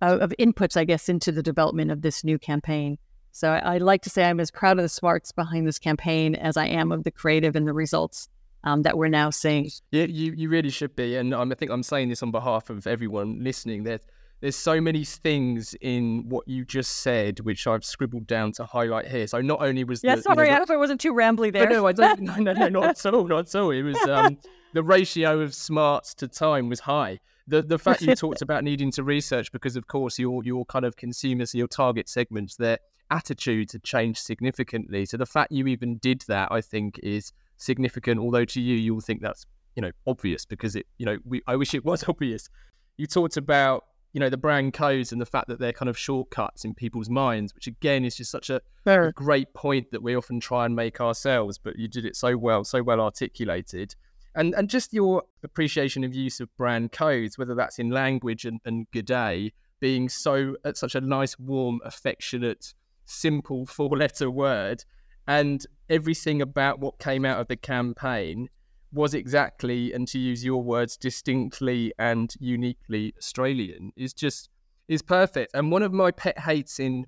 of 0.00 0.32
inputs, 0.38 0.76
I 0.76 0.84
guess, 0.84 1.08
into 1.08 1.32
the 1.32 1.42
development 1.42 1.90
of 1.90 2.02
this 2.02 2.24
new 2.24 2.38
campaign. 2.38 2.98
So 3.32 3.50
I, 3.50 3.74
would 3.74 3.82
like 3.82 4.02
to 4.02 4.10
say 4.10 4.24
I'm 4.24 4.40
as 4.40 4.50
proud 4.50 4.78
of 4.78 4.82
the 4.82 4.88
smarts 4.88 5.32
behind 5.32 5.66
this 5.66 5.78
campaign 5.78 6.34
as 6.34 6.56
I 6.56 6.66
am 6.66 6.92
of 6.92 7.04
the 7.04 7.10
creative 7.10 7.56
and 7.56 7.66
the 7.66 7.72
results 7.72 8.28
um, 8.64 8.82
that 8.82 8.96
we're 8.96 9.08
now 9.08 9.30
seeing. 9.30 9.70
Yeah, 9.90 10.04
you, 10.04 10.32
you 10.36 10.48
really 10.48 10.70
should 10.70 10.94
be. 10.94 11.16
And 11.16 11.34
um, 11.34 11.50
I 11.50 11.54
think 11.54 11.70
I'm 11.70 11.82
saying 11.82 12.08
this 12.10 12.22
on 12.22 12.30
behalf 12.30 12.70
of 12.70 12.86
everyone 12.86 13.42
listening. 13.42 13.84
That 13.84 14.02
there's 14.44 14.56
so 14.56 14.78
many 14.78 15.04
things 15.04 15.74
in 15.80 16.22
what 16.28 16.46
you 16.46 16.66
just 16.66 16.96
said 16.96 17.40
which 17.40 17.66
I've 17.66 17.82
scribbled 17.82 18.26
down 18.26 18.52
to 18.52 18.66
highlight 18.66 19.08
here. 19.08 19.26
So 19.26 19.40
not 19.40 19.62
only 19.62 19.84
was 19.84 20.04
yeah, 20.04 20.16
the, 20.16 20.22
sorry, 20.22 20.48
you 20.48 20.50
know, 20.50 20.56
I 20.56 20.58
hope 20.58 20.70
I 20.70 20.76
wasn't 20.76 21.00
too 21.00 21.14
rambly 21.14 21.50
there. 21.50 21.66
No, 21.66 21.76
no, 21.76 21.86
I 21.86 21.92
don't. 21.92 22.20
No, 22.24 22.34
no, 22.36 22.52
no, 22.52 22.68
not 22.68 22.84
at 22.84 23.06
all, 23.06 23.26
not 23.26 23.48
at 23.48 23.54
all. 23.54 23.70
It 23.70 23.80
was 23.80 23.96
um, 24.02 24.36
the 24.74 24.82
ratio 24.82 25.40
of 25.40 25.54
smarts 25.54 26.12
to 26.16 26.28
time 26.28 26.68
was 26.68 26.80
high. 26.80 27.20
The 27.48 27.62
the 27.62 27.78
fact 27.78 28.02
you 28.02 28.14
talked 28.14 28.42
about 28.48 28.64
needing 28.64 28.90
to 28.90 29.02
research 29.02 29.50
because 29.50 29.76
of 29.76 29.86
course 29.86 30.18
your 30.18 30.44
your 30.44 30.66
kind 30.66 30.84
of 30.84 30.94
consumers, 30.96 31.54
your 31.54 31.66
target 31.66 32.06
segments, 32.10 32.56
their 32.56 32.76
attitudes 33.10 33.72
had 33.72 33.82
changed 33.82 34.18
significantly. 34.18 35.06
So 35.06 35.16
the 35.16 35.24
fact 35.24 35.52
you 35.52 35.68
even 35.68 35.96
did 35.96 36.20
that, 36.28 36.52
I 36.52 36.60
think, 36.60 37.00
is 37.02 37.32
significant. 37.56 38.20
Although 38.20 38.44
to 38.44 38.60
you, 38.60 38.76
you'll 38.76 39.00
think 39.00 39.22
that's 39.22 39.46
you 39.74 39.80
know 39.80 39.92
obvious 40.06 40.44
because 40.44 40.76
it 40.76 40.84
you 40.98 41.06
know 41.06 41.16
we 41.24 41.40
I 41.46 41.56
wish 41.56 41.72
it 41.72 41.82
was 41.82 42.04
obvious. 42.08 42.50
You 42.98 43.06
talked 43.06 43.38
about 43.38 43.84
you 44.14 44.20
know 44.20 44.30
the 44.30 44.38
brand 44.38 44.72
codes 44.72 45.12
and 45.12 45.20
the 45.20 45.26
fact 45.26 45.48
that 45.48 45.58
they're 45.58 45.72
kind 45.72 45.90
of 45.90 45.98
shortcuts 45.98 46.64
in 46.64 46.72
people's 46.72 47.10
minds 47.10 47.54
which 47.54 47.66
again 47.66 48.04
is 48.04 48.16
just 48.16 48.30
such 48.30 48.48
a, 48.48 48.62
a, 48.86 49.12
great 49.12 49.52
point 49.52 49.90
that 49.90 50.02
we 50.02 50.16
often 50.16 50.40
try 50.40 50.64
and 50.64 50.74
make 50.74 51.00
ourselves 51.00 51.58
but 51.58 51.76
you 51.76 51.88
did 51.88 52.06
it 52.06 52.16
so 52.16 52.36
well 52.38 52.64
so 52.64 52.82
well 52.82 53.00
articulated. 53.00 53.94
And 54.36 54.54
and 54.54 54.70
just 54.70 54.92
your 54.92 55.22
appreciation 55.42 56.02
of 56.04 56.14
use 56.14 56.40
of 56.40 56.48
brand 56.56 56.92
codes 56.92 57.36
whether 57.36 57.54
that's 57.54 57.78
in 57.78 57.90
language 57.90 58.46
and, 58.46 58.60
and 58.64 58.86
good 58.92 59.06
day 59.06 59.52
being 59.80 60.08
so 60.08 60.56
at 60.64 60.76
such 60.76 60.94
a 60.94 61.00
nice 61.00 61.38
warm 61.38 61.80
affectionate 61.84 62.72
simple 63.04 63.66
four 63.66 63.90
letter 63.96 64.30
word 64.30 64.84
and 65.26 65.66
everything 65.90 66.40
about 66.40 66.78
what 66.78 66.98
came 66.98 67.24
out 67.24 67.40
of 67.40 67.48
the 67.48 67.56
campaign 67.56 68.48
was 68.94 69.14
exactly, 69.14 69.92
and 69.92 70.06
to 70.08 70.18
use 70.18 70.44
your 70.44 70.62
words, 70.62 70.96
distinctly 70.96 71.92
and 71.98 72.32
uniquely 72.38 73.12
Australian 73.18 73.92
is 73.96 74.14
just 74.14 74.48
is 74.88 75.02
perfect. 75.02 75.52
And 75.54 75.70
one 75.70 75.82
of 75.82 75.92
my 75.92 76.10
pet 76.10 76.38
hates 76.38 76.78
in 76.78 77.06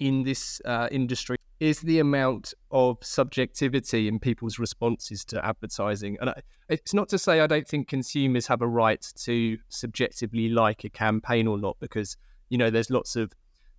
in 0.00 0.22
this 0.22 0.60
uh, 0.64 0.88
industry 0.90 1.36
is 1.60 1.80
the 1.80 1.98
amount 2.00 2.54
of 2.70 2.98
subjectivity 3.02 4.08
in 4.08 4.18
people's 4.18 4.58
responses 4.58 5.24
to 5.26 5.44
advertising. 5.44 6.16
And 6.20 6.30
I, 6.30 6.40
it's 6.68 6.94
not 6.94 7.08
to 7.10 7.18
say 7.18 7.40
I 7.40 7.46
don't 7.46 7.68
think 7.68 7.88
consumers 7.88 8.46
have 8.46 8.62
a 8.62 8.66
right 8.66 9.06
to 9.24 9.58
subjectively 9.68 10.48
like 10.48 10.84
a 10.84 10.90
campaign 10.90 11.46
or 11.46 11.58
not, 11.58 11.76
because 11.78 12.16
you 12.48 12.58
know 12.58 12.70
there's 12.70 12.90
lots 12.90 13.16
of 13.16 13.32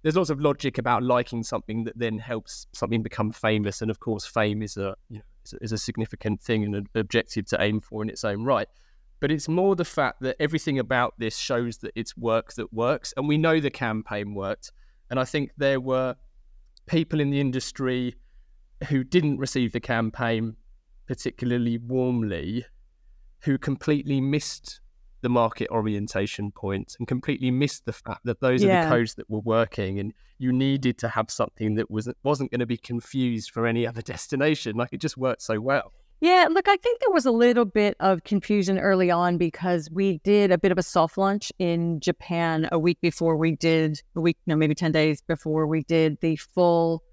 there's 0.03 0.15
lots 0.15 0.29
of 0.29 0.39
logic 0.39 0.77
about 0.77 1.01
liking 1.01 1.43
something 1.43 1.85
that 1.85 1.97
then 1.97 2.19
helps 2.19 2.67
something 2.73 3.01
become 3.01 3.31
famous. 3.31 3.81
And 3.81 3.89
of 3.89 3.99
course, 3.99 4.25
fame 4.25 4.61
is 4.61 4.77
a 4.77 4.95
you 5.09 5.17
know 5.17 5.23
is 5.61 5.71
a, 5.71 5.77
significant 5.77 6.41
thing 6.41 6.63
and 6.63 6.75
an 6.75 6.87
objective 6.95 7.45
to 7.47 7.61
aim 7.61 7.79
for 7.81 8.01
in 8.03 8.09
its 8.09 8.23
own 8.23 8.43
right. 8.43 8.67
But 9.19 9.31
it's 9.31 9.47
more 9.47 9.75
the 9.75 9.85
fact 9.85 10.21
that 10.21 10.35
everything 10.39 10.79
about 10.79 11.13
this 11.17 11.37
shows 11.37 11.77
that 11.77 11.91
it's 11.95 12.17
work 12.17 12.53
that 12.53 12.73
works, 12.73 13.13
and 13.15 13.27
we 13.27 13.37
know 13.37 13.59
the 13.59 13.69
campaign 13.69 14.33
worked. 14.33 14.71
And 15.09 15.19
I 15.19 15.25
think 15.25 15.51
there 15.57 15.79
were 15.79 16.15
people 16.85 17.19
in 17.19 17.29
the 17.29 17.39
industry 17.39 18.15
who 18.89 19.03
didn't 19.03 19.37
receive 19.37 19.71
the 19.71 19.79
campaign 19.79 20.55
particularly 21.07 21.77
warmly, 21.77 22.65
who 23.39 23.57
completely 23.57 24.21
missed 24.21 24.81
the 25.23 25.29
market 25.29 25.67
orientation 25.71 26.51
point 26.51 26.95
and 26.99 27.07
completely 27.07 27.49
missed 27.49 27.85
the 27.85 27.93
fact 27.93 28.19
that 28.25 28.39
those 28.41 28.63
yeah. 28.63 28.81
are 28.81 28.83
the 28.83 28.95
codes 28.95 29.15
that 29.15 29.29
were 29.29 29.39
working 29.39 29.99
and 29.99 30.13
you 30.37 30.51
needed 30.51 30.97
to 30.99 31.07
have 31.07 31.31
something 31.31 31.75
that 31.75 31.89
was 31.89 32.07
wasn't 32.23 32.51
going 32.51 32.59
to 32.59 32.65
be 32.65 32.77
confused 32.77 33.49
for 33.49 33.65
any 33.65 33.87
other 33.87 34.01
destination 34.13 34.75
like 34.75 34.89
it 34.91 35.01
just 35.01 35.17
worked 35.17 35.41
so 35.41 35.59
well 35.59 35.91
yeah, 36.21 36.47
look, 36.49 36.69
I 36.69 36.77
think 36.77 37.01
there 37.01 37.11
was 37.11 37.25
a 37.25 37.31
little 37.31 37.65
bit 37.65 37.97
of 37.99 38.23
confusion 38.23 38.79
early 38.79 39.11
on 39.11 39.37
because 39.37 39.89
we 39.91 40.19
did 40.19 40.53
a 40.53 40.57
bit 40.57 40.71
of 40.71 40.77
a 40.77 40.81
soft 40.81 41.17
launch 41.17 41.51
in 41.59 41.99
Japan 41.99 42.69
a 42.71 42.79
week 42.79 42.97
before 43.01 43.35
we 43.35 43.57
did 43.57 44.01
a 44.15 44.21
week, 44.21 44.37
no, 44.47 44.55
maybe 44.55 44.73
10 44.73 44.93
days 44.93 45.21
before 45.21 45.67
we 45.67 45.83
did 45.83 46.17
the 46.21 46.37
full 46.37 47.03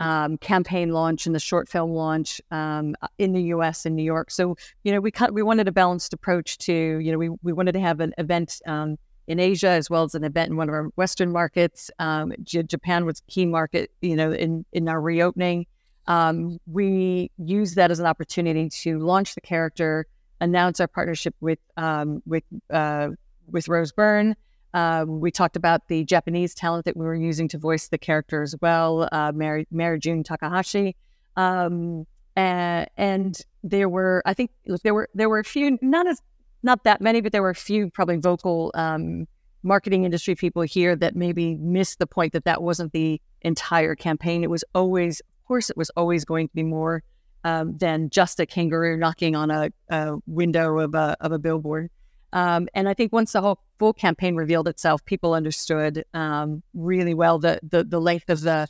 um, 0.00 0.38
campaign 0.38 0.90
launch 0.90 1.26
and 1.26 1.34
the 1.34 1.40
short 1.40 1.68
film 1.68 1.90
launch 1.90 2.40
um, 2.50 2.94
in 3.18 3.32
the 3.32 3.42
US 3.44 3.86
in 3.86 3.94
New 3.94 4.02
York. 4.02 4.30
So, 4.30 4.56
you 4.84 4.92
know, 4.92 5.00
we 5.00 5.10
cut, 5.10 5.32
we 5.32 5.42
wanted 5.42 5.68
a 5.68 5.72
balanced 5.72 6.12
approach 6.12 6.58
to, 6.58 6.72
you 6.72 7.12
know, 7.12 7.18
we, 7.18 7.30
we 7.42 7.52
wanted 7.52 7.72
to 7.72 7.80
have 7.80 8.00
an 8.00 8.12
event 8.18 8.60
um, 8.66 8.98
in 9.26 9.40
Asia 9.40 9.68
as 9.68 9.88
well 9.90 10.04
as 10.04 10.14
an 10.14 10.24
event 10.24 10.50
in 10.50 10.56
one 10.56 10.68
of 10.68 10.74
our 10.74 10.84
Western 10.96 11.32
markets. 11.32 11.90
Um, 11.98 12.32
J- 12.42 12.62
Japan 12.62 13.04
was 13.04 13.20
a 13.20 13.30
key 13.30 13.46
market, 13.46 13.90
you 14.00 14.16
know, 14.16 14.32
in, 14.32 14.64
in 14.72 14.88
our 14.88 15.00
reopening 15.00 15.66
um, 16.06 16.58
we 16.66 17.30
use 17.38 17.74
that 17.74 17.90
as 17.90 17.98
an 17.98 18.06
opportunity 18.06 18.68
to 18.68 18.98
launch 18.98 19.34
the 19.34 19.40
character, 19.40 20.06
announce 20.40 20.80
our 20.80 20.86
partnership 20.86 21.34
with 21.40 21.58
um, 21.76 22.22
with 22.26 22.44
uh, 22.70 23.10
with 23.50 23.68
Rose 23.68 23.92
Byrne. 23.92 24.36
Um, 24.76 25.20
we 25.20 25.30
talked 25.30 25.56
about 25.56 25.88
the 25.88 26.04
Japanese 26.04 26.54
talent 26.54 26.84
that 26.84 26.98
we 26.98 27.06
were 27.06 27.14
using 27.14 27.48
to 27.48 27.58
voice 27.58 27.88
the 27.88 27.96
character 27.96 28.42
as 28.42 28.54
well, 28.60 29.08
uh, 29.10 29.32
Mary, 29.34 29.66
Mary 29.70 29.98
Jun 29.98 30.22
Takahashi, 30.22 30.94
um, 31.36 32.06
and, 32.36 32.86
and, 32.98 33.40
there 33.64 33.88
were, 33.88 34.22
I 34.26 34.32
think, 34.32 34.52
there 34.84 34.94
were 34.94 35.08
there 35.12 35.28
were 35.28 35.40
a 35.40 35.44
few, 35.44 35.76
not 35.82 36.06
as 36.06 36.22
not 36.62 36.84
that 36.84 37.00
many, 37.00 37.20
but 37.20 37.32
there 37.32 37.42
were 37.42 37.50
a 37.50 37.54
few 37.54 37.90
probably 37.90 38.18
vocal 38.18 38.70
um, 38.74 39.26
marketing 39.64 40.04
industry 40.04 40.36
people 40.36 40.62
here 40.62 40.94
that 40.94 41.16
maybe 41.16 41.56
missed 41.56 41.98
the 41.98 42.06
point 42.06 42.32
that 42.34 42.44
that 42.44 42.62
wasn't 42.62 42.92
the 42.92 43.20
entire 43.42 43.96
campaign. 43.96 44.44
It 44.44 44.50
was 44.50 44.62
always 44.72 45.20
of 45.20 45.48
course, 45.48 45.70
it 45.70 45.76
was 45.76 45.90
always 45.96 46.24
going 46.24 46.48
to 46.48 46.54
be 46.54 46.64
more 46.64 47.02
um, 47.44 47.78
than 47.78 48.10
just 48.10 48.40
a 48.40 48.46
kangaroo 48.46 48.96
knocking 48.96 49.36
on 49.36 49.50
a, 49.50 49.70
a 49.88 50.16
window 50.26 50.78
of 50.80 50.94
a, 50.94 51.16
of 51.20 51.30
a 51.30 51.38
billboard. 51.38 51.88
Um, 52.36 52.68
and 52.74 52.86
I 52.86 52.92
think 52.92 53.14
once 53.14 53.32
the 53.32 53.40
whole 53.40 53.58
full 53.78 53.94
campaign 53.94 54.36
revealed 54.36 54.68
itself, 54.68 55.02
people 55.06 55.32
understood 55.32 56.04
um, 56.12 56.62
really 56.74 57.14
well 57.14 57.38
the, 57.38 57.58
the, 57.62 57.82
the 57.82 57.98
length 57.98 58.28
of 58.28 58.42
the 58.42 58.68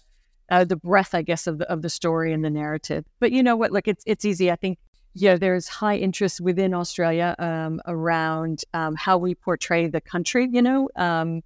uh, 0.48 0.62
the 0.64 0.76
breadth, 0.76 1.12
I 1.12 1.22
guess, 1.22 1.48
of 1.48 1.58
the, 1.58 1.68
of 1.68 1.82
the 1.82 1.90
story 1.90 2.32
and 2.32 2.44
the 2.44 2.50
narrative. 2.50 3.04
But 3.18 3.32
you 3.32 3.42
know 3.42 3.56
what? 3.56 3.72
Look, 3.72 3.88
it's 3.88 4.04
it's 4.06 4.24
easy. 4.24 4.52
I 4.52 4.54
think 4.54 4.78
yeah, 5.14 5.36
there's 5.36 5.66
high 5.66 5.96
interest 5.96 6.40
within 6.40 6.74
Australia 6.74 7.34
um, 7.40 7.80
around 7.86 8.62
um, 8.72 8.94
how 8.94 9.18
we 9.18 9.34
portray 9.34 9.88
the 9.88 10.00
country. 10.00 10.48
You 10.48 10.62
know, 10.62 10.88
um, 10.94 11.42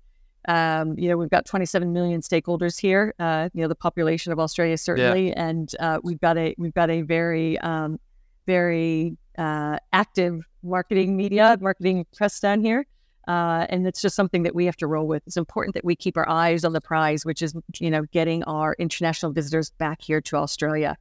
um, 0.47 0.99
you 0.99 1.09
know, 1.09 1.17
we've 1.17 1.31
got 1.31 1.47
27 1.47 1.91
million 1.91 2.21
stakeholders 2.21 2.79
here. 2.79 3.15
Uh, 3.19 3.49
you 3.55 3.63
know, 3.63 3.69
the 3.69 3.75
population 3.75 4.31
of 4.31 4.39
Australia 4.39 4.77
certainly, 4.77 5.29
yeah. 5.29 5.49
and 5.49 5.75
uh, 5.81 6.01
we've 6.03 6.21
got 6.21 6.37
a 6.37 6.55
we've 6.59 6.75
got 6.75 6.91
a 6.91 7.01
very 7.01 7.59
um, 7.61 7.99
very 8.47 9.17
uh, 9.39 9.79
active 9.95 10.50
marketing 10.63 11.17
media, 11.17 11.57
marketing 11.61 12.07
press 12.17 12.41
down 12.41 12.61
here, 12.61 12.87
uh, 13.29 13.67
and 13.69 13.87
it's 13.87 14.01
just 14.01 14.17
something 14.17 14.43
that 14.43 14.55
we 14.55 14.67
have 14.67 14.77
to 14.77 14.87
roll 14.87 15.07
with. 15.07 15.23
It's 15.27 15.37
important 15.37 15.75
that 15.75 15.85
we 15.85 15.95
keep 15.97 16.17
our 16.17 16.29
eyes 16.29 16.65
on 16.65 16.73
the 16.73 16.81
prize, 16.81 17.25
which 17.25 17.43
is 17.43 17.55
you 17.79 17.91
know 17.91 18.03
getting 18.13 18.43
our 18.45 18.75
international 18.79 19.33
visitors 19.33 19.71
back 19.71 20.03
here 20.03 20.21
to 20.23 20.37
Australia. 20.37 20.97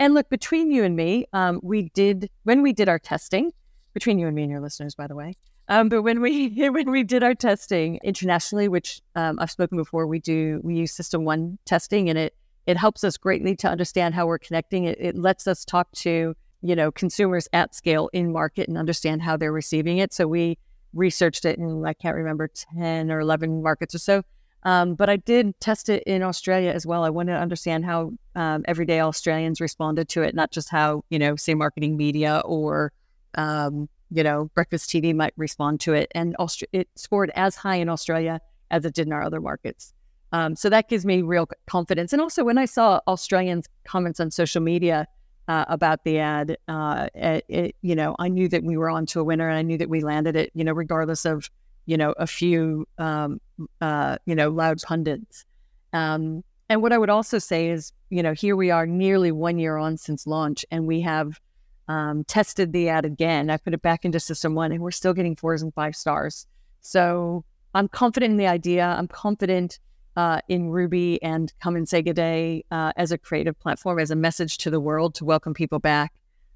And 0.00 0.14
look, 0.14 0.28
between 0.28 0.70
you 0.70 0.84
and 0.84 0.94
me, 0.94 1.26
um, 1.32 1.60
we 1.62 1.90
did 1.94 2.30
when 2.44 2.62
we 2.62 2.72
did 2.72 2.88
our 2.88 2.98
testing. 2.98 3.52
Between 3.94 4.18
you 4.18 4.26
and 4.26 4.36
me 4.36 4.42
and 4.42 4.50
your 4.50 4.60
listeners, 4.60 4.94
by 4.94 5.08
the 5.08 5.16
way, 5.16 5.34
um, 5.68 5.88
but 5.88 6.02
when 6.02 6.20
we 6.20 6.48
when 6.70 6.90
we 6.90 7.02
did 7.02 7.22
our 7.22 7.34
testing 7.34 7.98
internationally, 8.02 8.68
which 8.68 9.00
um, 9.14 9.38
I've 9.38 9.50
spoken 9.50 9.76
before, 9.76 10.06
we 10.06 10.18
do 10.18 10.60
we 10.64 10.74
use 10.74 10.92
System 10.92 11.24
One 11.24 11.58
testing, 11.64 12.08
and 12.08 12.18
it 12.18 12.34
it 12.66 12.76
helps 12.76 13.04
us 13.04 13.16
greatly 13.16 13.56
to 13.56 13.68
understand 13.68 14.14
how 14.14 14.26
we're 14.26 14.38
connecting. 14.38 14.84
It, 14.84 14.98
it 15.00 15.16
lets 15.16 15.46
us 15.46 15.64
talk 15.64 15.90
to 15.92 16.34
you 16.62 16.74
know 16.74 16.90
consumers 16.90 17.48
at 17.52 17.74
scale 17.74 18.10
in 18.12 18.32
market 18.32 18.68
and 18.68 18.76
understand 18.76 19.22
how 19.22 19.36
they're 19.36 19.52
receiving 19.52 19.98
it. 19.98 20.12
So 20.12 20.26
we 20.26 20.58
researched 20.94 21.44
it 21.44 21.58
in 21.58 21.84
I 21.84 21.92
can't 21.92 22.16
remember 22.16 22.48
ten 22.48 23.10
or 23.10 23.20
eleven 23.20 23.62
markets 23.62 23.94
or 23.94 23.98
so. 23.98 24.22
Um, 24.64 24.94
but 24.94 25.08
I 25.08 25.16
did 25.16 25.58
test 25.60 25.88
it 25.88 26.02
in 26.04 26.22
Australia 26.22 26.70
as 26.70 26.84
well. 26.84 27.04
I 27.04 27.10
wanted 27.10 27.32
to 27.32 27.38
understand 27.38 27.84
how 27.84 28.12
um, 28.34 28.64
everyday 28.66 29.00
Australians 29.00 29.60
responded 29.60 30.08
to 30.10 30.22
it, 30.22 30.34
not 30.34 30.50
just 30.50 30.68
how 30.68 31.04
you 31.10 31.18
know, 31.18 31.36
say, 31.36 31.54
marketing 31.54 31.96
media 31.96 32.42
or 32.44 32.92
um, 33.36 33.88
you 34.10 34.22
know, 34.22 34.50
breakfast 34.54 34.90
TV 34.90 35.14
might 35.14 35.34
respond 35.36 35.80
to 35.80 35.92
it. 35.92 36.10
And 36.14 36.34
Aust- 36.38 36.64
it 36.72 36.88
scored 36.96 37.30
as 37.34 37.54
high 37.56 37.76
in 37.76 37.88
Australia 37.88 38.40
as 38.70 38.84
it 38.84 38.94
did 38.94 39.06
in 39.06 39.12
our 39.12 39.22
other 39.22 39.40
markets. 39.40 39.92
Um, 40.32 40.56
so 40.56 40.68
that 40.68 40.88
gives 40.88 41.06
me 41.06 41.22
real 41.22 41.48
confidence. 41.66 42.12
And 42.12 42.20
also, 42.20 42.44
when 42.44 42.58
I 42.58 42.66
saw 42.66 43.00
Australians' 43.06 43.66
comments 43.84 44.20
on 44.20 44.30
social 44.30 44.60
media 44.60 45.06
uh, 45.48 45.64
about 45.68 46.04
the 46.04 46.18
ad, 46.18 46.58
uh, 46.68 47.08
it, 47.14 47.44
it, 47.48 47.76
you 47.80 47.96
know, 47.96 48.14
I 48.18 48.28
knew 48.28 48.48
that 48.48 48.62
we 48.62 48.76
were 48.76 48.90
on 48.90 49.06
to 49.06 49.20
a 49.20 49.24
winner, 49.24 49.48
and 49.48 49.58
I 49.58 49.62
knew 49.62 49.78
that 49.78 49.88
we 49.88 50.02
landed 50.02 50.36
it. 50.36 50.50
You 50.54 50.62
know, 50.62 50.72
regardless 50.72 51.24
of 51.24 51.50
you 51.86 51.96
know 51.96 52.12
a 52.18 52.26
few 52.26 52.86
um, 52.98 53.40
uh, 53.80 54.18
you 54.26 54.34
know 54.34 54.50
loud 54.50 54.80
pundits. 54.82 55.44
Um, 55.92 56.44
and 56.68 56.82
what 56.82 56.92
I 56.92 56.98
would 56.98 57.08
also 57.08 57.38
say 57.38 57.70
is, 57.70 57.92
you 58.10 58.22
know, 58.22 58.34
here 58.34 58.54
we 58.54 58.70
are, 58.70 58.86
nearly 58.86 59.32
one 59.32 59.58
year 59.58 59.78
on 59.78 59.96
since 59.96 60.26
launch, 60.26 60.66
and 60.70 60.86
we 60.86 61.00
have 61.00 61.40
um, 61.88 62.24
tested 62.24 62.74
the 62.74 62.90
ad 62.90 63.06
again. 63.06 63.48
I 63.48 63.56
put 63.56 63.72
it 63.72 63.80
back 63.80 64.04
into 64.04 64.20
system 64.20 64.54
one, 64.54 64.70
and 64.70 64.82
we're 64.82 64.90
still 64.90 65.14
getting 65.14 65.34
fours 65.34 65.62
and 65.62 65.72
five 65.72 65.96
stars. 65.96 66.46
So 66.82 67.42
I'm 67.74 67.88
confident 67.88 68.32
in 68.32 68.36
the 68.36 68.46
idea. 68.46 68.84
I'm 68.84 69.08
confident 69.08 69.78
uh, 70.18 70.40
in 70.48 70.68
Ruby 70.68 71.22
and 71.22 71.52
Come 71.60 71.76
and 71.76 71.88
Say 71.88 72.02
G'Day 72.02 72.64
uh, 72.72 72.92
as 72.96 73.12
a 73.12 73.18
creative 73.18 73.56
platform, 73.56 74.00
as 74.00 74.10
a 74.10 74.16
message 74.16 74.58
to 74.58 74.68
the 74.68 74.80
world 74.80 75.14
to 75.14 75.24
welcome 75.24 75.54
people 75.54 75.78
back. 75.78 76.12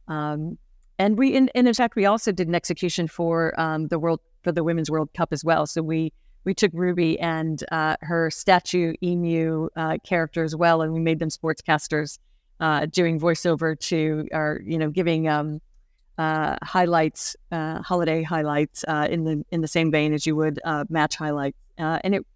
Um, 0.08 0.58
and 0.98 1.16
we, 1.16 1.32
in, 1.32 1.48
and 1.54 1.68
in 1.68 1.74
fact, 1.74 1.94
we 1.94 2.04
also 2.04 2.32
did 2.32 2.48
an 2.48 2.56
execution 2.56 3.06
for 3.06 3.58
um, 3.60 3.86
the 3.86 4.00
world 4.00 4.18
for 4.42 4.50
the 4.50 4.64
Women's 4.64 4.90
World 4.90 5.14
Cup 5.14 5.32
as 5.32 5.44
well. 5.44 5.68
So 5.68 5.80
we 5.80 6.12
we 6.44 6.54
took 6.54 6.72
Ruby 6.74 7.20
and 7.20 7.62
uh, 7.70 7.94
her 8.00 8.32
statue 8.32 8.94
emu 9.00 9.68
uh, 9.76 9.98
character 10.04 10.42
as 10.42 10.56
well, 10.56 10.82
and 10.82 10.92
we 10.92 10.98
made 10.98 11.20
them 11.20 11.28
sportscasters 11.28 12.18
uh, 12.58 12.86
doing 12.86 13.20
voiceover 13.20 13.78
to 13.78 14.26
or 14.32 14.60
you 14.64 14.76
know 14.76 14.90
giving 14.90 15.28
um, 15.28 15.60
uh, 16.18 16.56
highlights, 16.64 17.36
uh, 17.52 17.80
holiday 17.80 18.24
highlights 18.24 18.84
uh, 18.88 19.06
in 19.08 19.22
the 19.22 19.44
in 19.52 19.60
the 19.60 19.68
same 19.68 19.92
vein 19.92 20.12
as 20.12 20.26
you 20.26 20.34
would 20.34 20.58
uh, 20.64 20.84
match 20.88 21.14
highlights, 21.14 21.56
and 21.78 22.16
it 22.16 22.26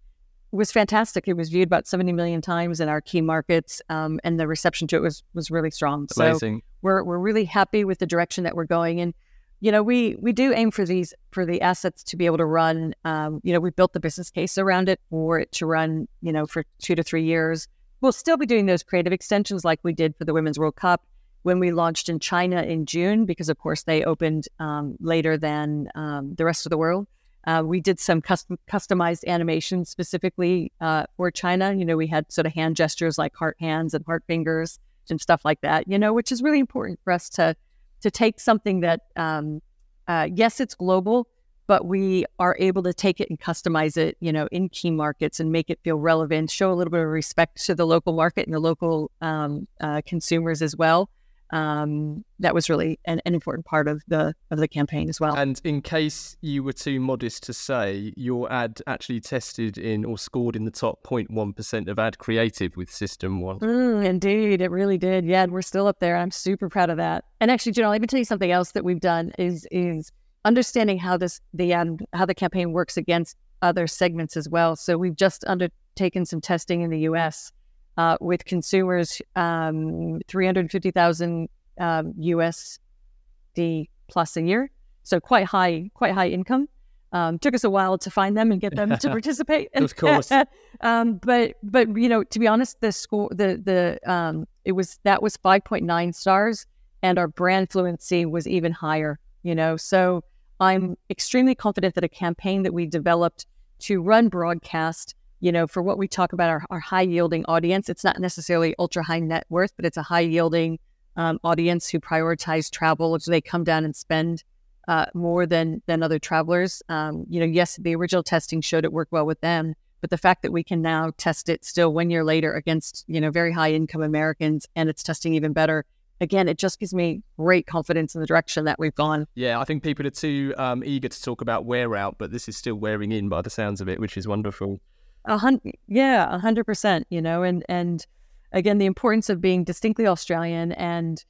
was 0.53 0.73
fantastic. 0.73 1.29
It 1.29 1.35
was 1.35 1.49
viewed 1.49 1.69
about 1.69 1.87
seventy 1.87 2.13
million 2.13 2.41
times 2.41 2.81
in 2.81 2.89
our 2.89 3.01
key 3.01 3.21
markets, 3.21 3.83
um, 3.89 4.21
and 4.25 4.39
the 4.39 4.47
reception 4.47 4.89
to 4.89 4.97
it 4.97 5.03
was 5.03 5.23
was 5.35 5.51
really 5.51 5.71
strong. 5.71 6.07
Amazing. 6.17 6.59
So 6.59 6.65
we're 6.83 7.03
we're 7.03 7.19
really 7.19 7.45
happy 7.45 7.85
with 7.85 7.99
the 7.99 8.07
direction 8.07 8.45
that 8.45 8.55
we're 8.55 8.64
going 8.64 8.99
in. 8.99 9.14
You 9.61 9.73
know, 9.73 9.83
we 9.83 10.16
we 10.16 10.33
do 10.33 10.53
aim 10.53 10.70
for 10.70 10.85
these 10.85 11.14
for 11.31 11.47
the 11.47 11.61
assets 11.62 12.03
to 12.05 12.16
be 12.16 12.27
able 12.27 12.39
to 12.39 12.47
run. 12.47 12.95
Um, 13.05 13.41
you 13.43 13.53
know, 13.53 13.61
we 13.61 13.70
built 13.70 13.93
the 13.93 14.01
business 14.01 14.31
case 14.31 14.59
around 14.59 14.89
it 14.89 15.01
for 15.11 15.39
it 15.41 15.53
to 15.53 15.66
run. 15.66 16.09
You 16.20 16.33
know, 16.33 16.47
for 16.47 16.64
two 16.79 16.95
to 16.95 17.03
three 17.03 17.25
years 17.25 17.68
we'll 18.01 18.12
still 18.12 18.37
be 18.37 18.47
doing 18.47 18.66
those 18.66 18.83
creative 18.83 19.12
extensions 19.12 19.64
like 19.64 19.81
we 19.83 19.93
did 19.93 20.16
for 20.16 20.25
the 20.25 20.33
Women's 20.33 20.59
World 20.59 20.77
Cup 20.77 21.05
when 21.43 21.59
we 21.61 21.73
launched 21.73 22.09
in 22.09 22.18
China 22.18 22.62
in 22.62 22.87
June, 22.87 23.25
because 23.25 23.49
of 23.49 23.59
course 23.59 23.85
they 23.85 24.05
opened 24.05 24.49
um, 24.59 24.97
later 25.01 25.37
than 25.37 25.89
um, 25.95 26.35
the 26.37 26.45
rest 26.45 26.66
of 26.66 26.70
the 26.70 26.79
world. 26.79 27.07
Uh, 27.47 27.62
we 27.64 27.80
did 27.80 28.01
some 28.01 28.20
custom, 28.20 28.59
customized 28.68 29.24
animation 29.26 29.84
specifically 29.84 30.72
uh, 30.80 31.05
for 31.16 31.30
China. 31.30 31.72
You 31.72 31.84
know, 31.84 31.97
we 31.97 32.07
had 32.07 32.30
sort 32.32 32.47
of 32.47 32.53
hand 32.53 32.76
gestures 32.76 33.18
like 33.18 33.34
heart 33.36 33.57
hands 33.61 33.94
and 33.94 34.05
heart 34.05 34.24
fingers 34.26 34.78
and 35.11 35.20
stuff 35.20 35.44
like 35.44 35.61
that. 35.61 35.86
You 35.86 35.99
know, 35.99 36.12
which 36.12 36.32
is 36.32 36.42
really 36.42 36.59
important 36.59 36.99
for 37.05 37.12
us 37.12 37.28
to 37.30 37.57
to 38.03 38.11
take 38.11 38.40
something 38.40 38.80
that, 38.80 39.01
um, 39.16 39.62
uh, 40.07 40.28
yes, 40.32 40.61
it's 40.61 40.74
global, 40.74 41.26
but 41.66 41.86
we 41.86 42.24
are 42.38 42.57
able 42.59 42.82
to 42.82 42.92
take 42.92 43.20
it 43.20 43.30
and 43.30 43.40
customize 43.40 43.97
it, 43.97 44.16
you 44.20 44.32
know, 44.32 44.47
in 44.53 44.68
key 44.68 44.90
markets 44.90 45.40
and 45.40 45.51
make 45.51 45.70
it 45.70 45.80
feel 45.82 45.97
relevant, 45.97 46.51
show 46.51 46.72
a 46.72 46.74
little 46.74 46.90
bit 46.90 47.01
of 47.01 47.09
respect 47.09 47.64
to 47.64 47.74
the 47.74 47.86
local 47.86 48.12
market 48.12 48.47
and 48.47 48.55
the 48.55 48.61
local 48.61 49.11
um, 49.20 49.66
uh, 49.80 50.03
consumers 50.07 50.62
as 50.62 50.76
well. 50.76 51.09
Um, 51.51 52.24
that 52.40 52.55
was 52.55 52.68
really 52.68 52.99
an, 53.05 53.20
an, 53.24 53.34
important 53.34 53.66
part 53.66 53.86
of 53.86 54.03
the 54.09 54.34
of 54.51 54.59
the 54.59 54.66
campaign 54.66 55.09
as 55.09 55.20
well. 55.20 55.36
And 55.36 55.61
in 55.62 55.80
case 55.80 56.36
you 56.40 56.64
were 56.64 56.72
too 56.72 56.99
modest 56.99 57.44
to 57.44 57.53
say, 57.53 58.12
your 58.16 58.53
ad 58.53 58.82
actually 58.88 59.20
tested 59.20 59.78
in 59.78 60.05
or 60.05 60.18
scored 60.18 60.57
in 60.57 60.64
the 60.64 60.72
top 60.72 61.05
0.1 61.05 61.55
percent 61.55 61.88
of 61.88 62.01
ad 62.01 62.18
creative 62.18 62.76
with 62.76 62.90
System 62.90 63.40
One. 63.40 63.61
Mm, 63.61 64.05
indeed, 64.05 64.61
it 64.61 64.70
really 64.72 64.99
did. 64.99 65.24
Yeah, 65.24 65.44
and 65.44 65.53
we're 65.53 65.62
still 65.62 65.86
up 65.86 66.01
there. 66.01 66.16
I'm 66.16 66.32
super 66.32 66.68
proud 66.68 66.90
of 66.90 66.97
that. 66.97 67.24
And 67.40 67.51
actually, 67.51 67.72
General, 67.72 67.92
let 67.92 68.01
me 68.01 68.09
tell 68.09 68.18
you 68.18 68.24
something 68.24 68.51
else 68.51 68.72
that 68.72 68.84
we've 68.84 69.01
done 69.01 69.32
is 69.38 69.68
is 69.70 70.11
understanding 70.44 70.99
how 70.99 71.16
this 71.16 71.40
the 71.55 71.74
um, 71.74 71.99
how 72.12 72.26
the 72.26 72.34
campaign 72.34 72.72
works 72.72 72.97
against 72.97 73.36
other 73.62 73.86
segments 73.86 74.36
as 74.36 74.49
well. 74.49 74.76
So 74.76 74.99
we've 74.99 75.16
just 75.16 75.44
undertaken 75.47 76.26
some 76.26 76.40
testing 76.40 76.80
in 76.82 76.90
the 76.90 77.01
U.S. 77.01 77.53
Uh, 77.97 78.16
with 78.20 78.44
consumers, 78.44 79.22
um, 79.36 80.20
three 80.28 80.44
hundred 80.44 80.70
fifty 80.70 80.90
thousand 80.90 81.49
um, 81.80 82.12
USD 82.14 83.88
plus 84.09 84.36
a 84.36 84.42
year, 84.42 84.70
so 85.03 85.18
quite 85.18 85.47
high, 85.47 85.90
quite 85.94 86.12
high 86.12 86.28
income. 86.28 86.68
Um, 87.12 87.38
took 87.38 87.55
us 87.55 87.64
a 87.64 87.70
while 87.70 87.97
to 87.97 88.11
find 88.11 88.36
them 88.36 88.53
and 88.53 88.61
get 88.61 88.76
them 88.76 88.99
to 88.99 89.09
participate. 89.18 89.70
of 89.74 89.97
course. 89.97 90.30
um, 90.82 91.14
but 91.14 91.55
but 91.62 91.97
you 91.97 92.09
know, 92.09 92.22
to 92.24 92.38
be 92.38 92.47
honest, 92.47 92.80
the 92.82 92.92
score 92.92 93.30
the 93.30 93.61
the 93.64 93.99
um, 94.11 94.47
it 94.66 94.72
was 94.72 94.99
that 95.05 95.22
was 95.22 95.36
five 95.38 95.64
point 95.64 95.84
nine 95.84 96.12
stars, 96.12 96.66
and 97.03 97.18
our 97.18 97.28
brand 97.28 97.70
fluency 97.70 98.26
was 98.26 98.47
even 98.47 98.72
higher. 98.72 99.18
You 99.42 99.55
know, 99.55 99.78
so 99.78 100.22
I'm 100.61 100.97
extremely 101.11 101.55
confident 101.55 101.94
that 101.94 102.05
a 102.05 102.09
campaign 102.09 102.62
that 102.62 102.74
we 102.74 102.86
developed 102.86 103.47
to 103.80 104.01
run 104.01 104.28
broadcast, 104.28 105.14
you 105.41 105.53
know, 105.53 105.66
for 105.66 105.82
what 105.82 105.99
we 105.99 106.09
talk 106.09 106.32
about 106.32 106.51
our, 106.51 106.64
our 106.70 106.80
high 106.80 107.03
yielding 107.03 107.45
audience, 107.47 107.89
it's 107.89 108.05
not 108.05 108.18
necessarily 108.18 108.74
ultra 108.78 109.03
high 109.03 109.20
net 109.20 109.45
worth, 109.49 109.72
but 109.76 109.84
it's 109.84 109.97
a 109.97 110.03
high 110.03 110.20
yielding 110.20 110.78
um, 111.16 111.39
audience 111.45 111.89
who 111.89 112.01
prioritize 112.01 112.70
travel. 112.70 113.18
So 113.18 113.30
they 113.30 113.41
come 113.41 113.64
down 113.64 113.84
and 113.84 113.95
spend 113.95 114.45
uh, 114.89 115.07
more 115.14 115.47
than 115.47 115.82
than 115.87 116.03
other 116.03 116.18
travelers. 116.18 116.82
Um, 116.89 117.24
you 117.28 117.41
know, 117.41 117.47
yes, 117.47 117.76
the 117.76 117.95
original 117.97 118.22
testing 118.22 118.61
showed 118.61 118.84
it 118.84 118.93
worked 118.93 119.12
well 119.12 119.26
with 119.26 119.41
them, 119.41 119.74
but 120.01 120.11
the 120.11 120.18
fact 120.18 120.43
that 120.43 120.53
we 120.53 120.62
can 120.62 120.80
now 120.80 121.12
test 121.16 121.49
it 121.49 121.64
still 121.64 121.93
one 121.93 122.11
year 122.11 122.24
later 122.24 122.55
against 122.55 123.05
you 123.09 123.20
know 123.20 123.30
very 123.30 123.53
high 123.53 123.72
income 123.72 124.03
Americans 124.03 124.66
and 124.76 124.89
it's 124.89 125.03
testing 125.03 125.34
even 125.34 125.53
better 125.53 125.84
again, 126.20 126.49
it 126.49 126.59
just 126.59 126.80
gives 126.80 126.95
me 126.95 127.22
great 127.37 127.66
confidence 127.66 128.14
in 128.14 128.20
the 128.20 128.26
direction 128.26 128.64
that 128.64 128.78
we've 128.78 128.95
gone. 128.95 129.26
Yeah, 129.34 129.61
I 129.61 129.64
think 129.64 129.82
people 129.82 130.07
are 130.07 130.11
too 130.11 130.55
um, 130.57 130.82
eager 130.84 131.09
to 131.09 131.22
talk 131.22 131.41
about 131.41 131.64
wear 131.64 131.95
out, 131.97 132.16
but 132.18 132.30
this 132.30 132.49
is 132.49 132.57
still 132.57 132.76
wearing 132.76 133.12
in 133.12 133.28
by 133.28 133.43
the 133.43 133.51
sounds 133.51 133.80
of 133.80 133.89
it, 133.89 134.01
which 134.01 134.16
is 134.16 134.26
wonderful. 134.26 134.80
A 135.27 135.39
hundred, 135.39 135.74
yeah, 135.89 136.35
a 136.35 136.39
hundred 136.39 136.64
percent. 136.64 137.07
You 137.11 137.20
know, 137.20 137.43
and 137.43 137.64
and 137.68 138.07
again, 138.53 138.79
the 138.79 138.87
importance 138.87 139.29
of 139.29 139.41
being 139.41 139.64
distinctly 139.64 140.07
Australian 140.07 140.72
and. 140.72 141.24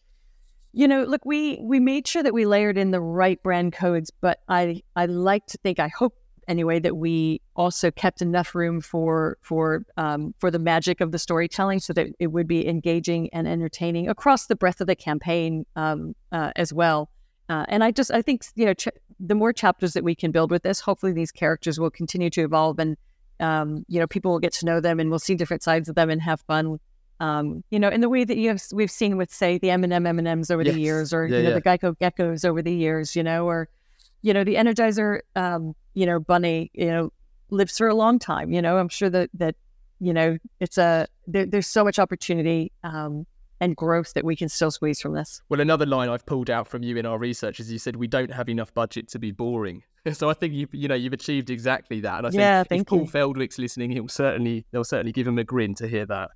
You 0.72 0.86
know, 0.86 1.04
look, 1.04 1.24
we 1.24 1.58
we 1.62 1.80
made 1.80 2.06
sure 2.06 2.22
that 2.22 2.34
we 2.34 2.44
layered 2.44 2.76
in 2.76 2.90
the 2.90 3.00
right 3.00 3.42
brand 3.42 3.72
codes, 3.72 4.10
but 4.20 4.40
I 4.46 4.82
I 4.94 5.06
like 5.06 5.46
to 5.46 5.58
think 5.62 5.78
I 5.78 5.88
hope 5.88 6.14
anyway 6.48 6.78
that 6.78 6.96
we 6.96 7.40
also 7.54 7.90
kept 7.90 8.22
enough 8.22 8.54
room 8.54 8.80
for 8.80 9.38
for 9.42 9.84
um, 9.96 10.34
for 10.38 10.50
the 10.50 10.58
magic 10.58 11.00
of 11.00 11.12
the 11.12 11.18
storytelling 11.18 11.80
so 11.80 11.92
that 11.92 12.08
it 12.18 12.28
would 12.28 12.46
be 12.46 12.66
engaging 12.66 13.28
and 13.32 13.46
entertaining 13.46 14.08
across 14.08 14.46
the 14.46 14.56
breadth 14.56 14.80
of 14.80 14.86
the 14.86 14.96
campaign 14.96 15.64
um, 15.76 16.14
uh, 16.32 16.52
as 16.56 16.72
well 16.72 17.10
uh, 17.48 17.64
and 17.68 17.82
i 17.82 17.90
just 17.90 18.10
i 18.10 18.22
think 18.22 18.44
you 18.54 18.64
know 18.64 18.74
ch- 18.74 18.88
the 19.18 19.34
more 19.34 19.52
chapters 19.52 19.92
that 19.92 20.04
we 20.04 20.14
can 20.14 20.30
build 20.30 20.50
with 20.50 20.62
this 20.62 20.80
hopefully 20.80 21.12
these 21.12 21.32
characters 21.32 21.80
will 21.80 21.90
continue 21.90 22.30
to 22.30 22.42
evolve 22.42 22.78
and 22.78 22.96
um, 23.40 23.84
you 23.88 24.00
know 24.00 24.06
people 24.06 24.32
will 24.32 24.38
get 24.38 24.52
to 24.52 24.66
know 24.66 24.80
them 24.80 25.00
and 25.00 25.10
we'll 25.10 25.18
see 25.18 25.34
different 25.34 25.62
sides 25.62 25.88
of 25.88 25.94
them 25.94 26.10
and 26.10 26.22
have 26.22 26.40
fun 26.42 26.78
um, 27.18 27.64
you 27.70 27.78
know, 27.78 27.88
in 27.88 28.00
the 28.00 28.08
way 28.08 28.24
that 28.24 28.36
you 28.36 28.48
have, 28.50 28.62
we've 28.72 28.90
seen 28.90 29.16
with, 29.16 29.32
say, 29.32 29.58
the 29.58 29.70
M&M 29.70 30.06
M&Ms 30.06 30.50
over 30.50 30.62
yes. 30.62 30.74
the 30.74 30.80
years, 30.80 31.12
or 31.12 31.26
yeah, 31.26 31.36
you 31.38 31.42
know, 31.44 31.48
yeah. 31.50 31.54
the 31.54 31.62
Geico 31.62 31.96
Geckos 31.96 32.44
over 32.44 32.60
the 32.60 32.74
years, 32.74 33.16
you 33.16 33.22
know, 33.22 33.46
or 33.46 33.68
you 34.22 34.34
know, 34.34 34.44
the 34.44 34.56
Energizer, 34.56 35.20
um, 35.34 35.74
you 35.94 36.04
know, 36.04 36.18
bunny, 36.18 36.70
you 36.74 36.86
know, 36.86 37.12
lives 37.50 37.78
for 37.78 37.88
a 37.88 37.94
long 37.94 38.18
time. 38.18 38.50
You 38.52 38.60
know, 38.60 38.76
I'm 38.76 38.88
sure 38.88 39.08
that 39.10 39.30
that 39.34 39.54
you 40.00 40.12
know 40.12 40.36
it's 40.60 40.78
a 40.78 41.06
there, 41.26 41.46
there's 41.46 41.66
so 41.66 41.84
much 41.84 41.98
opportunity 41.98 42.72
um, 42.84 43.26
and 43.60 43.76
growth 43.76 44.12
that 44.14 44.24
we 44.24 44.36
can 44.36 44.48
still 44.48 44.70
squeeze 44.70 45.00
from 45.00 45.14
this. 45.14 45.42
Well, 45.48 45.60
another 45.60 45.86
line 45.86 46.08
I've 46.08 46.26
pulled 46.26 46.50
out 46.50 46.68
from 46.68 46.82
you 46.82 46.96
in 46.96 47.06
our 47.06 47.18
research 47.18 47.60
is 47.60 47.70
you 47.70 47.78
said 47.78 47.96
we 47.96 48.06
don't 48.06 48.32
have 48.32 48.48
enough 48.48 48.72
budget 48.74 49.08
to 49.08 49.18
be 49.18 49.30
boring. 49.30 49.82
So 50.12 50.30
I 50.30 50.34
think 50.34 50.54
you 50.54 50.68
you 50.70 50.86
know 50.86 50.94
you've 50.94 51.12
achieved 51.12 51.50
exactly 51.50 51.98
that. 52.02 52.24
And 52.24 52.40
I 52.40 52.62
think 52.62 52.82
if 52.82 52.86
Paul 52.86 53.00
you. 53.00 53.06
Feldwick's 53.06 53.58
listening, 53.58 53.90
he'll 53.90 54.06
certainly 54.06 54.64
they'll 54.70 54.84
certainly 54.84 55.10
give 55.10 55.26
him 55.26 55.36
a 55.36 55.42
grin 55.42 55.74
to 55.74 55.88
hear 55.88 56.06
that. 56.06 56.30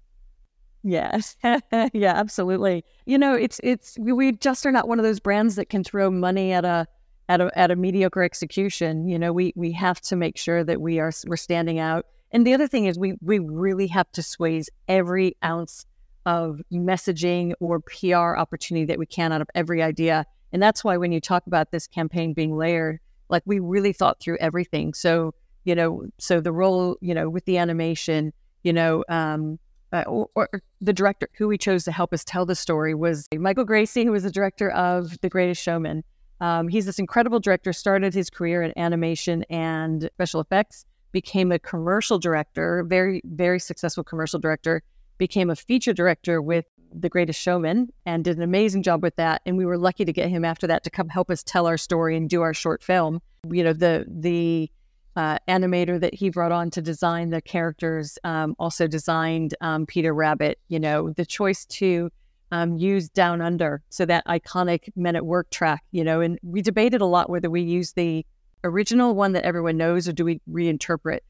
Yes, 0.82 1.36
yeah, 1.44 2.14
absolutely. 2.16 2.84
You 3.06 3.16
know, 3.16 3.34
it's 3.34 3.60
it's 3.62 3.96
we 4.00 4.32
just 4.32 4.66
are 4.66 4.72
not 4.72 4.88
one 4.88 4.98
of 4.98 5.04
those 5.04 5.20
brands 5.20 5.54
that 5.54 5.68
can 5.68 5.84
throw 5.84 6.10
money 6.10 6.52
at 6.52 6.64
a 6.64 6.88
at 7.28 7.40
a 7.40 7.56
at 7.56 7.70
a 7.70 7.76
mediocre 7.76 8.24
execution. 8.24 9.06
You 9.06 9.20
know, 9.20 9.32
we 9.32 9.52
we 9.54 9.70
have 9.72 10.00
to 10.02 10.16
make 10.16 10.36
sure 10.36 10.64
that 10.64 10.80
we 10.80 10.98
are 10.98 11.12
we're 11.28 11.36
standing 11.36 11.78
out. 11.78 12.06
And 12.32 12.44
the 12.44 12.54
other 12.54 12.66
thing 12.66 12.86
is 12.86 12.98
we 12.98 13.14
we 13.20 13.38
really 13.38 13.86
have 13.86 14.10
to 14.12 14.22
squeeze 14.22 14.68
every 14.88 15.36
ounce 15.44 15.86
of 16.26 16.60
messaging 16.72 17.52
or 17.60 17.80
PR 17.80 18.36
opportunity 18.36 18.84
that 18.86 18.98
we 18.98 19.06
can 19.06 19.32
out 19.32 19.40
of 19.40 19.48
every 19.54 19.82
idea. 19.82 20.24
And 20.52 20.62
that's 20.62 20.84
why 20.84 20.96
when 20.96 21.12
you 21.12 21.20
talk 21.20 21.46
about 21.46 21.70
this 21.70 21.86
campaign 21.86 22.32
being 22.32 22.56
layered, 22.56 22.98
like 23.28 23.42
we 23.46 23.60
really 23.60 23.92
thought 23.92 24.20
through 24.20 24.36
everything. 24.38 24.94
So, 24.94 25.34
you 25.64 25.74
know, 25.74 26.04
so 26.18 26.40
the 26.40 26.52
role, 26.52 26.96
you 27.00 27.14
know, 27.14 27.28
with 27.28 27.44
the 27.44 27.58
animation, 27.58 28.32
you 28.62 28.72
know, 28.72 29.04
um, 29.08 29.58
uh, 29.92 30.04
or, 30.06 30.28
or, 30.34 30.48
the 30.80 30.92
director 30.92 31.28
who 31.36 31.48
we 31.48 31.58
chose 31.58 31.84
to 31.84 31.92
help 31.92 32.12
us 32.12 32.24
tell 32.24 32.46
the 32.46 32.54
story 32.54 32.94
was 32.94 33.26
Michael 33.34 33.66
Gracey, 33.66 34.04
who 34.04 34.12
was 34.12 34.22
the 34.22 34.30
director 34.30 34.70
of 34.70 35.20
The 35.20 35.28
Greatest 35.28 35.62
Showman. 35.62 36.04
Um, 36.40 36.68
he's 36.68 36.86
this 36.86 36.98
incredible 36.98 37.40
director, 37.40 37.72
started 37.72 38.14
his 38.14 38.30
career 38.30 38.62
in 38.62 38.72
animation 38.78 39.44
and 39.50 40.08
special 40.14 40.40
effects, 40.40 40.86
became 41.12 41.52
a 41.52 41.58
commercial 41.58 42.18
director, 42.18 42.84
very, 42.84 43.20
very 43.24 43.58
successful 43.58 44.04
commercial 44.04 44.38
director, 44.38 44.82
became 45.20 45.50
a 45.50 45.54
feature 45.54 45.92
director 45.92 46.42
with 46.42 46.64
The 46.92 47.08
Greatest 47.08 47.40
Showman 47.40 47.92
and 48.06 48.24
did 48.24 48.38
an 48.38 48.42
amazing 48.42 48.82
job 48.82 49.02
with 49.02 49.14
that. 49.16 49.42
And 49.46 49.56
we 49.56 49.66
were 49.66 49.78
lucky 49.78 50.04
to 50.04 50.12
get 50.12 50.30
him 50.30 50.44
after 50.44 50.66
that 50.66 50.82
to 50.84 50.90
come 50.90 51.08
help 51.08 51.30
us 51.30 51.44
tell 51.44 51.66
our 51.66 51.76
story 51.76 52.16
and 52.16 52.28
do 52.28 52.40
our 52.40 52.54
short 52.54 52.82
film. 52.82 53.20
You 53.48 53.62
know, 53.62 53.72
the, 53.72 54.06
the, 54.08 54.68
uh, 55.16 55.38
animator 55.48 56.00
that 56.00 56.14
he 56.14 56.30
brought 56.30 56.52
on 56.52 56.70
to 56.70 56.80
design 56.80 57.30
the 57.30 57.42
characters 57.42 58.16
um, 58.24 58.54
also 58.58 58.86
designed 58.86 59.54
um, 59.60 59.84
Peter 59.84 60.14
Rabbit. 60.14 60.58
You 60.68 60.80
know, 60.80 61.10
the 61.10 61.26
choice 61.26 61.66
to 61.66 62.10
um, 62.52 62.76
used 62.76 63.12
Down 63.12 63.40
Under. 63.40 63.82
So 63.90 64.06
that 64.06 64.24
iconic 64.26 64.88
Men 64.96 65.16
at 65.16 65.26
Work 65.26 65.50
track, 65.50 65.84
you 65.90 66.04
know, 66.04 66.20
and 66.20 66.38
we 66.42 66.62
debated 66.62 67.00
a 67.00 67.06
lot 67.06 67.28
whether 67.28 67.50
we 67.50 67.60
use 67.60 67.92
the 67.92 68.24
original 68.64 69.14
one 69.14 69.32
that 69.32 69.44
everyone 69.44 69.76
knows 69.76 70.08
or 70.08 70.12
do 70.12 70.24
we 70.24 70.40
reinterpret. 70.50 71.20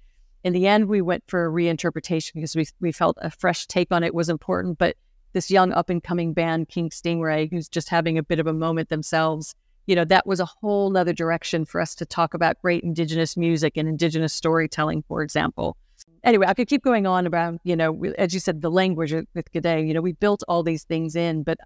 In 0.42 0.52
the 0.52 0.66
end, 0.66 0.88
we 0.88 1.00
went 1.02 1.24
for 1.26 1.46
a 1.46 1.50
reinterpretation 1.50 2.34
because 2.34 2.56
we, 2.56 2.66
we 2.80 2.92
felt 2.92 3.18
a 3.20 3.30
fresh 3.30 3.66
take 3.66 3.92
on 3.92 4.02
it 4.02 4.14
was 4.14 4.28
important. 4.28 4.78
But 4.78 4.96
this 5.32 5.50
young 5.50 5.72
up 5.72 5.90
and 5.90 6.02
coming 6.02 6.32
band, 6.32 6.68
King 6.68 6.90
Stingray, 6.90 7.50
who's 7.50 7.68
just 7.68 7.88
having 7.88 8.18
a 8.18 8.22
bit 8.22 8.40
of 8.40 8.46
a 8.46 8.52
moment 8.52 8.88
themselves, 8.88 9.54
you 9.86 9.94
know, 9.94 10.04
that 10.04 10.26
was 10.26 10.40
a 10.40 10.46
whole 10.46 10.96
other 10.96 11.12
direction 11.12 11.64
for 11.64 11.80
us 11.80 11.94
to 11.96 12.06
talk 12.06 12.34
about 12.34 12.60
great 12.62 12.82
Indigenous 12.82 13.36
music 13.36 13.76
and 13.76 13.88
Indigenous 13.88 14.32
storytelling, 14.32 15.02
for 15.06 15.22
example 15.22 15.76
anyway, 16.24 16.46
I 16.46 16.54
could 16.54 16.68
keep 16.68 16.82
going 16.82 17.06
on 17.06 17.26
about, 17.26 17.60
you 17.64 17.76
know, 17.76 18.04
as 18.18 18.34
you 18.34 18.40
said, 18.40 18.62
the 18.62 18.70
language 18.70 19.12
with 19.12 19.52
G'day. 19.52 19.86
You 19.86 19.94
know, 19.94 20.00
we 20.00 20.12
built 20.12 20.42
all 20.48 20.62
these 20.62 20.84
things 20.84 21.16
in, 21.16 21.42
but 21.42 21.58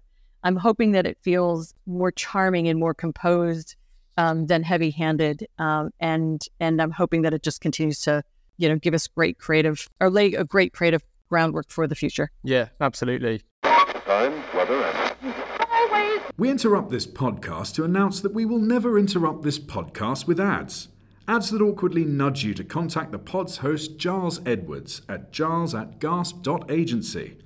I'm 0.43 0.55
hoping 0.55 0.91
that 0.91 1.05
it 1.05 1.17
feels 1.21 1.73
more 1.85 2.11
charming 2.11 2.67
and 2.67 2.79
more 2.79 2.93
composed 2.93 3.75
um, 4.17 4.47
than 4.47 4.63
heavy-handed, 4.63 5.45
um, 5.57 5.89
and 5.99 6.41
and 6.59 6.81
I'm 6.81 6.91
hoping 6.91 7.23
that 7.23 7.33
it 7.33 7.43
just 7.43 7.59
continues 7.59 7.99
to, 8.01 8.23
you 8.57 8.69
know, 8.69 8.75
give 8.77 8.93
us 8.93 9.07
great 9.07 9.37
creative 9.37 9.87
or 9.99 10.09
lay 10.09 10.33
a 10.33 10.43
great 10.43 10.73
creative 10.73 11.03
groundwork 11.29 11.69
for 11.69 11.87
the 11.87 11.95
future. 11.95 12.31
Yeah, 12.43 12.69
absolutely. 12.79 13.41
Time, 13.63 14.43
weather, 14.53 14.81
and 14.83 15.15
we 16.37 16.49
interrupt 16.49 16.89
this 16.89 17.07
podcast 17.07 17.75
to 17.75 17.85
announce 17.85 18.19
that 18.19 18.33
we 18.33 18.43
will 18.43 18.59
never 18.59 18.99
interrupt 18.99 19.43
this 19.43 19.57
podcast 19.57 20.27
with 20.27 20.37
ads. 20.37 20.89
Ads 21.29 21.49
that 21.51 21.61
awkwardly 21.61 22.03
nudge 22.03 22.43
you 22.43 22.53
to 22.55 22.63
contact 22.63 23.13
the 23.13 23.17
pod's 23.17 23.57
host, 23.57 23.97
Giles 23.97 24.41
Edwards, 24.45 25.01
at 25.07 25.31
giles 25.31 25.73
at 25.73 25.99
gasp.agency. 25.99 27.37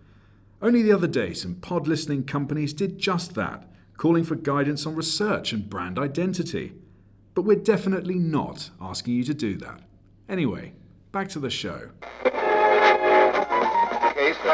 Only 0.59 0.81
the 0.81 0.91
other 0.91 1.07
day, 1.07 1.33
some 1.33 1.55
pod 1.55 1.87
listening 1.87 2.23
companies 2.23 2.73
did 2.73 2.97
just 2.97 3.35
that, 3.35 3.71
calling 3.95 4.23
for 4.23 4.35
guidance 4.35 4.87
on 4.87 4.95
research 4.95 5.53
and 5.53 5.69
brand 5.69 5.99
identity. 5.99 6.73
But 7.35 7.43
we're 7.43 7.57
definitely 7.57 8.15
not 8.15 8.71
asking 8.81 9.13
you 9.13 9.23
to 9.25 9.33
do 9.35 9.55
that. 9.57 9.81
Anyway, 10.27 10.73
back 11.11 11.29
to 11.29 11.39
the 11.39 11.49
show. 11.49 11.89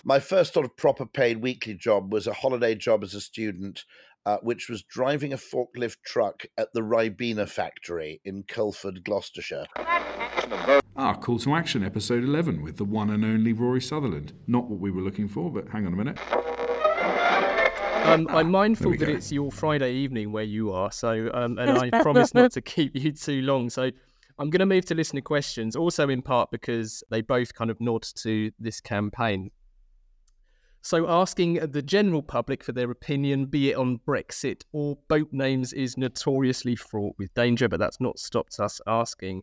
My 0.03 0.19
first 0.19 0.53
sort 0.53 0.65
of 0.65 0.75
proper 0.77 1.05
paid 1.05 1.41
weekly 1.41 1.73
job 1.73 2.13
was 2.13 2.27
a 2.27 2.33
holiday 2.33 2.75
job 2.75 3.03
as 3.03 3.13
a 3.13 3.21
student 3.21 3.83
uh, 4.25 4.37
which 4.41 4.69
was 4.69 4.83
driving 4.83 5.33
a 5.33 5.37
forklift 5.37 5.97
truck 6.03 6.45
at 6.57 6.73
the 6.73 6.81
Ribena 6.81 7.47
factory 7.47 8.21
in 8.25 8.43
Coleford, 8.47 9.03
Gloucestershire. 9.03 9.65
Ah, 10.97 11.13
Call 11.13 11.37
to 11.39 11.53
Action, 11.53 11.83
episode 11.83 12.23
11, 12.23 12.63
with 12.63 12.77
the 12.77 12.85
one 12.85 13.09
and 13.09 13.23
only 13.23 13.53
Rory 13.53 13.81
Sutherland. 13.81 14.33
Not 14.47 14.67
what 14.69 14.79
we 14.79 14.89
were 14.89 15.01
looking 15.01 15.27
for, 15.27 15.51
but 15.51 15.67
hang 15.69 15.85
on 15.85 15.93
a 15.93 15.95
minute. 15.95 16.19
Um, 18.05 18.27
I'm 18.29 18.49
mindful 18.51 18.91
that 18.91 18.99
go. 18.99 19.11
it's 19.11 19.31
your 19.31 19.51
Friday 19.51 19.93
evening 19.93 20.31
where 20.31 20.43
you 20.43 20.71
are, 20.71 20.91
so 20.91 21.29
um, 21.33 21.57
and 21.57 21.71
I 21.71 21.89
promise 22.01 22.33
not 22.35 22.51
to 22.53 22.61
keep 22.61 22.95
you 22.95 23.11
too 23.11 23.41
long. 23.41 23.69
So 23.69 23.89
I'm 24.37 24.49
going 24.49 24.59
to 24.59 24.65
move 24.65 24.85
to 24.85 24.95
listener 24.95 25.21
questions, 25.21 25.75
also 25.75 26.09
in 26.09 26.21
part 26.21 26.51
because 26.51 27.03
they 27.09 27.21
both 27.21 27.53
kind 27.53 27.71
of 27.71 27.79
nod 27.79 28.03
to 28.17 28.51
this 28.59 28.81
campaign. 28.81 29.49
So 30.81 31.09
asking 31.09 31.55
the 31.71 31.81
general 31.81 32.21
public 32.21 32.63
for 32.63 32.71
their 32.71 32.91
opinion, 32.91 33.45
be 33.45 33.71
it 33.71 33.75
on 33.75 33.99
Brexit 34.07 34.63
or 34.71 34.97
boat 35.07 35.29
names, 35.31 35.73
is 35.73 35.97
notoriously 35.97 36.75
fraught 36.75 37.15
with 37.17 37.33
danger, 37.33 37.67
but 37.67 37.79
that's 37.79 37.99
not 37.99 38.19
stopped 38.19 38.59
us 38.59 38.79
asking. 38.85 39.41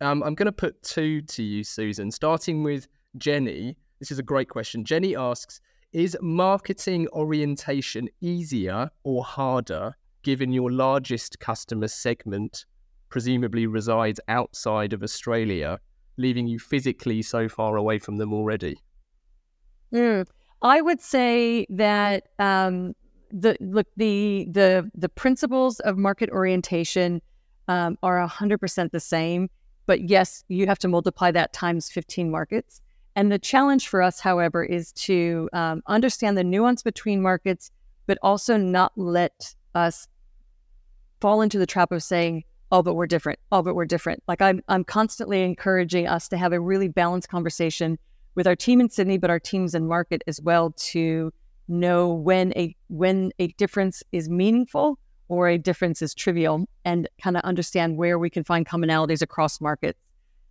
Um, 0.00 0.22
I'm 0.22 0.34
going 0.34 0.46
to 0.46 0.52
put 0.52 0.82
two 0.82 1.22
to 1.22 1.42
you, 1.42 1.64
Susan, 1.64 2.10
starting 2.10 2.62
with 2.62 2.88
Jenny. 3.16 3.78
This 4.00 4.10
is 4.10 4.18
a 4.18 4.22
great 4.22 4.48
question. 4.48 4.84
Jenny 4.84 5.16
asks 5.16 5.60
Is 5.92 6.18
marketing 6.20 7.08
orientation 7.12 8.08
easier 8.20 8.90
or 9.04 9.24
harder 9.24 9.94
given 10.22 10.52
your 10.52 10.72
largest 10.72 11.38
customer 11.38 11.88
segment 11.88 12.66
presumably 13.14 13.64
resides 13.64 14.18
outside 14.26 14.92
of 14.92 15.00
Australia, 15.00 15.78
leaving 16.16 16.48
you 16.48 16.58
physically 16.58 17.22
so 17.22 17.48
far 17.48 17.76
away 17.76 17.96
from 17.96 18.16
them 18.16 18.34
already? 18.34 18.76
Mm. 19.92 20.26
I 20.62 20.80
would 20.80 21.00
say 21.00 21.64
that 21.70 22.24
um, 22.40 22.92
the 23.30 23.56
look 23.60 23.86
the 23.96 24.48
the 24.50 24.90
the 24.96 25.08
principles 25.08 25.78
of 25.88 25.96
market 25.96 26.28
orientation 26.30 27.22
um, 27.68 27.96
are 28.02 28.26
hundred 28.26 28.58
percent 28.58 28.90
the 28.90 28.98
same. 28.98 29.48
But 29.86 30.08
yes, 30.08 30.42
you 30.48 30.66
have 30.66 30.80
to 30.80 30.88
multiply 30.88 31.30
that 31.30 31.52
times 31.52 31.88
fifteen 31.88 32.32
markets. 32.32 32.80
And 33.14 33.30
the 33.30 33.38
challenge 33.38 33.86
for 33.86 34.02
us, 34.02 34.18
however, 34.18 34.64
is 34.64 34.90
to 35.06 35.48
um, 35.52 35.82
understand 35.86 36.36
the 36.36 36.42
nuance 36.42 36.82
between 36.82 37.22
markets, 37.22 37.70
but 38.08 38.18
also 38.22 38.56
not 38.56 38.90
let 38.96 39.54
us 39.72 40.08
fall 41.20 41.42
into 41.42 41.60
the 41.60 41.66
trap 41.74 41.92
of 41.92 42.02
saying, 42.02 42.42
"Oh, 42.74 42.82
but 42.82 42.94
we're 42.94 43.06
different. 43.06 43.38
Oh, 43.52 43.62
but 43.62 43.74
we're 43.74 43.84
different." 43.84 44.22
Like 44.26 44.42
I'm, 44.42 44.60
I'm 44.68 44.82
constantly 44.82 45.42
encouraging 45.42 46.08
us 46.08 46.28
to 46.28 46.36
have 46.36 46.52
a 46.52 46.58
really 46.58 46.88
balanced 46.88 47.28
conversation 47.28 47.98
with 48.34 48.46
our 48.46 48.56
team 48.56 48.80
in 48.80 48.90
Sydney, 48.90 49.16
but 49.18 49.30
our 49.30 49.38
teams 49.38 49.74
in 49.74 49.86
market 49.86 50.22
as 50.26 50.40
well 50.40 50.72
to 50.72 51.32
know 51.68 52.12
when 52.12 52.52
a 52.56 52.74
when 52.88 53.30
a 53.38 53.48
difference 53.48 54.02
is 54.10 54.28
meaningful 54.28 54.98
or 55.28 55.48
a 55.48 55.56
difference 55.56 56.02
is 56.02 56.14
trivial, 56.14 56.66
and 56.84 57.08
kind 57.22 57.36
of 57.36 57.42
understand 57.44 57.96
where 57.96 58.18
we 58.18 58.28
can 58.28 58.42
find 58.42 58.66
commonalities 58.66 59.22
across 59.22 59.60
markets. 59.60 59.98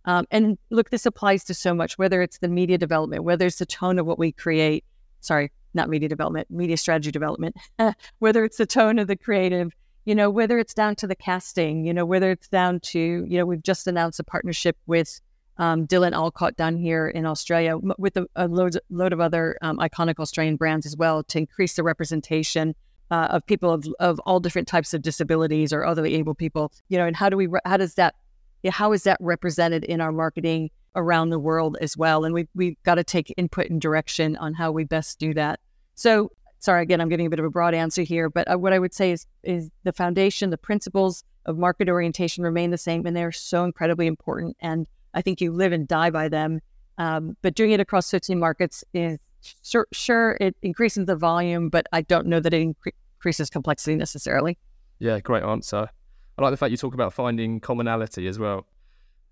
Um, 0.06 0.26
and 0.30 0.58
look, 0.70 0.90
this 0.90 1.06
applies 1.06 1.44
to 1.44 1.54
so 1.54 1.74
much, 1.74 1.98
whether 1.98 2.22
it's 2.22 2.38
the 2.38 2.48
media 2.48 2.78
development, 2.78 3.24
whether 3.24 3.46
it's 3.46 3.58
the 3.58 3.66
tone 3.66 3.98
of 3.98 4.06
what 4.06 4.18
we 4.18 4.32
create. 4.32 4.84
Sorry, 5.20 5.52
not 5.74 5.88
media 5.88 6.08
development, 6.08 6.50
media 6.50 6.76
strategy 6.76 7.10
development. 7.10 7.56
whether 8.18 8.44
it's 8.44 8.56
the 8.56 8.66
tone 8.66 8.98
of 8.98 9.06
the 9.06 9.16
creative, 9.16 9.72
you 10.04 10.14
know, 10.14 10.30
whether 10.30 10.58
it's 10.58 10.74
down 10.74 10.94
to 10.96 11.06
the 11.06 11.16
casting, 11.16 11.84
you 11.84 11.94
know, 11.94 12.04
whether 12.04 12.30
it's 12.30 12.48
down 12.48 12.80
to, 12.80 12.98
you 12.98 13.38
know, 13.38 13.46
we've 13.46 13.62
just 13.62 13.86
announced 13.86 14.20
a 14.20 14.24
partnership 14.24 14.76
with 14.86 15.20
um, 15.56 15.86
Dylan 15.86 16.12
Alcott 16.12 16.56
down 16.56 16.76
here 16.76 17.08
in 17.08 17.24
Australia 17.26 17.78
with 17.98 18.16
a, 18.16 18.26
a 18.36 18.48
load, 18.48 18.76
load 18.90 19.12
of 19.12 19.20
other 19.20 19.56
um, 19.62 19.78
iconic 19.78 20.18
Australian 20.18 20.56
brands 20.56 20.84
as 20.84 20.96
well 20.96 21.22
to 21.24 21.38
increase 21.38 21.76
the 21.76 21.82
representation 21.82 22.74
uh, 23.10 23.28
of 23.30 23.46
people 23.46 23.70
of, 23.70 23.86
of 24.00 24.18
all 24.20 24.40
different 24.40 24.68
types 24.68 24.92
of 24.92 25.02
disabilities 25.02 25.72
or 25.72 25.84
other 25.84 26.04
able 26.04 26.34
people. 26.34 26.72
You 26.88 26.98
know, 26.98 27.06
and 27.06 27.16
how 27.16 27.28
do 27.28 27.36
we, 27.36 27.48
how 27.64 27.76
does 27.76 27.94
that, 27.94 28.14
yeah, 28.62 28.72
how 28.72 28.92
is 28.92 29.04
that 29.04 29.18
represented 29.20 29.84
in 29.84 30.00
our 30.00 30.12
marketing 30.12 30.70
around 30.96 31.30
the 31.30 31.38
world 31.38 31.76
as 31.80 31.96
well? 31.96 32.24
And 32.24 32.34
we 32.34 32.48
we've 32.54 32.82
got 32.82 32.96
to 32.96 33.04
take 33.04 33.32
input 33.36 33.70
and 33.70 33.80
direction 33.80 34.36
on 34.36 34.54
how 34.54 34.72
we 34.72 34.84
best 34.84 35.18
do 35.18 35.32
that. 35.34 35.60
So, 35.94 36.32
sorry 36.64 36.82
again, 36.82 37.00
I'm 37.00 37.08
getting 37.08 37.26
a 37.26 37.30
bit 37.30 37.38
of 37.38 37.44
a 37.44 37.50
broad 37.50 37.74
answer 37.74 38.02
here, 38.02 38.30
but 38.30 38.50
uh, 38.50 38.58
what 38.58 38.72
I 38.72 38.78
would 38.78 38.94
say 38.94 39.12
is 39.12 39.26
is 39.42 39.70
the 39.84 39.92
foundation, 39.92 40.50
the 40.50 40.58
principles 40.58 41.22
of 41.46 41.58
market 41.58 41.88
orientation 41.88 42.42
remain 42.42 42.70
the 42.70 42.78
same, 42.78 43.06
and 43.06 43.14
they're 43.14 43.32
so 43.32 43.64
incredibly 43.64 44.06
important. 44.06 44.56
And 44.60 44.88
I 45.12 45.20
think 45.20 45.40
you 45.40 45.52
live 45.52 45.72
and 45.72 45.86
die 45.86 46.10
by 46.10 46.28
them. 46.28 46.60
Um, 46.96 47.36
but 47.42 47.54
doing 47.54 47.72
it 47.72 47.80
across 47.80 48.10
15 48.10 48.38
markets 48.38 48.82
is 48.94 49.18
sure, 49.62 49.86
sure 49.92 50.38
it 50.40 50.56
increases 50.62 51.06
the 51.06 51.16
volume, 51.16 51.68
but 51.68 51.86
I 51.92 52.02
don't 52.02 52.26
know 52.26 52.40
that 52.40 52.54
it 52.54 52.66
incre- 52.66 52.92
increases 53.18 53.50
complexity 53.50 53.96
necessarily. 53.96 54.56
Yeah, 55.00 55.20
great 55.20 55.42
answer. 55.42 55.88
I 56.38 56.42
like 56.42 56.52
the 56.52 56.56
fact 56.56 56.70
you 56.70 56.76
talk 56.76 56.94
about 56.94 57.12
finding 57.12 57.60
commonality 57.60 58.26
as 58.26 58.38
well. 58.38 58.66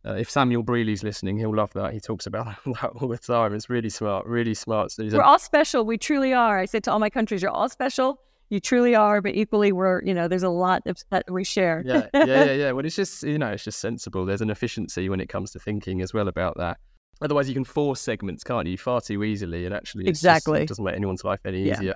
Uh, 0.05 0.15
if 0.15 0.29
Samuel 0.29 0.65
Breeley's 0.65 1.05
listening, 1.05 1.39
he'll 1.39 1.55
love 1.55 1.73
that. 1.75 1.93
He 1.93 2.01
talks 2.01 2.27
about 2.27 2.47
that 2.67 2.91
all 3.01 3.09
the 3.09 3.19
time. 3.19 3.55
It's 3.55 3.71
really 3.71 3.89
smart, 3.91 4.27
really 4.27 4.55
smart, 4.55 4.91
Susan. 4.91 5.17
We're 5.17 5.23
all 5.25 5.39
special. 5.39 5.85
We 5.85 5.97
truly 5.99 6.33
are. 6.33 6.59
I 6.59 6.65
say 6.65 6.81
to 6.81 6.93
all 6.93 6.99
my 6.99 7.11
countries, 7.11 7.41
you're 7.43 7.51
all 7.53 7.69
special. 7.69 8.21
You 8.51 8.61
truly 8.61 8.95
are, 8.95 9.23
but 9.23 9.35
equally, 9.35 9.73
we're 9.73 10.03
you 10.05 10.13
know, 10.13 10.29
there's 10.29 10.43
a 10.43 10.49
lot 10.51 10.83
of, 10.87 10.99
that 11.11 11.25
we 11.31 11.43
share. 11.45 11.83
yeah, 11.87 12.09
yeah, 12.13 12.25
yeah, 12.25 12.53
yeah. 12.53 12.73
Well, 12.73 12.85
it's 12.85 12.97
just 12.97 13.23
you 13.23 13.39
know, 13.39 13.49
it's 13.53 13.65
just 13.65 13.79
sensible. 13.79 14.27
There's 14.27 14.43
an 14.43 14.51
efficiency 14.51 15.09
when 15.09 15.21
it 15.21 15.29
comes 15.29 15.53
to 15.53 15.59
thinking 15.59 16.03
as 16.03 16.13
well 16.13 16.29
about 16.29 16.57
that. 16.59 16.79
Otherwise, 17.23 17.49
you 17.49 17.55
can 17.55 17.65
force 17.65 18.01
segments, 18.01 18.43
can't 18.45 18.67
you, 18.67 18.77
far 18.77 19.01
too 19.01 19.23
easily, 19.25 19.65
and 19.65 19.75
actually, 19.75 20.07
it's 20.07 20.21
just- 20.21 20.25
Exactly. 20.39 20.63
it 20.63 20.69
doesn't 20.69 20.85
make 20.85 20.97
anyone's 20.97 21.23
life 21.25 21.39
any 21.47 21.63
Yeah. 21.63 21.75
easier. 21.75 21.95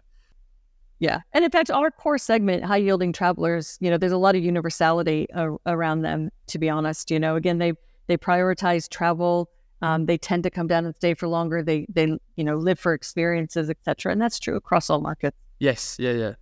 Yeah. 0.98 1.20
And 1.34 1.44
in 1.44 1.50
fact, 1.50 1.70
our 1.70 1.90
core 1.90 2.16
segment, 2.16 2.64
high 2.64 2.76
yielding 2.78 3.12
travelers, 3.12 3.76
you 3.80 3.90
know, 3.90 3.98
there's 3.98 4.12
a 4.12 4.16
lot 4.16 4.34
of 4.36 4.42
universality 4.42 5.26
a- 5.34 5.56
around 5.66 6.02
them, 6.02 6.30
to 6.46 6.58
be 6.58 6.70
honest. 6.70 7.10
You 7.10 7.18
know, 7.18 7.36
again, 7.36 7.58
they, 7.58 7.74
they 8.06 8.16
prioritize 8.16 8.88
travel. 8.88 9.50
Um, 9.82 10.06
they 10.06 10.16
tend 10.16 10.42
to 10.44 10.50
come 10.50 10.66
down 10.66 10.86
and 10.86 10.94
stay 10.96 11.14
for 11.14 11.28
longer. 11.28 11.62
They, 11.62 11.86
they, 11.88 12.16
you 12.36 12.44
know, 12.44 12.56
live 12.56 12.78
for 12.78 12.94
experiences, 12.94 13.68
etc. 13.68 14.12
And 14.12 14.20
that's 14.20 14.38
true 14.38 14.56
across 14.56 14.88
all 14.88 15.00
markets. 15.00 15.36
Yes, 15.58 15.96
yeah, 15.98 16.12
yeah, 16.12 16.34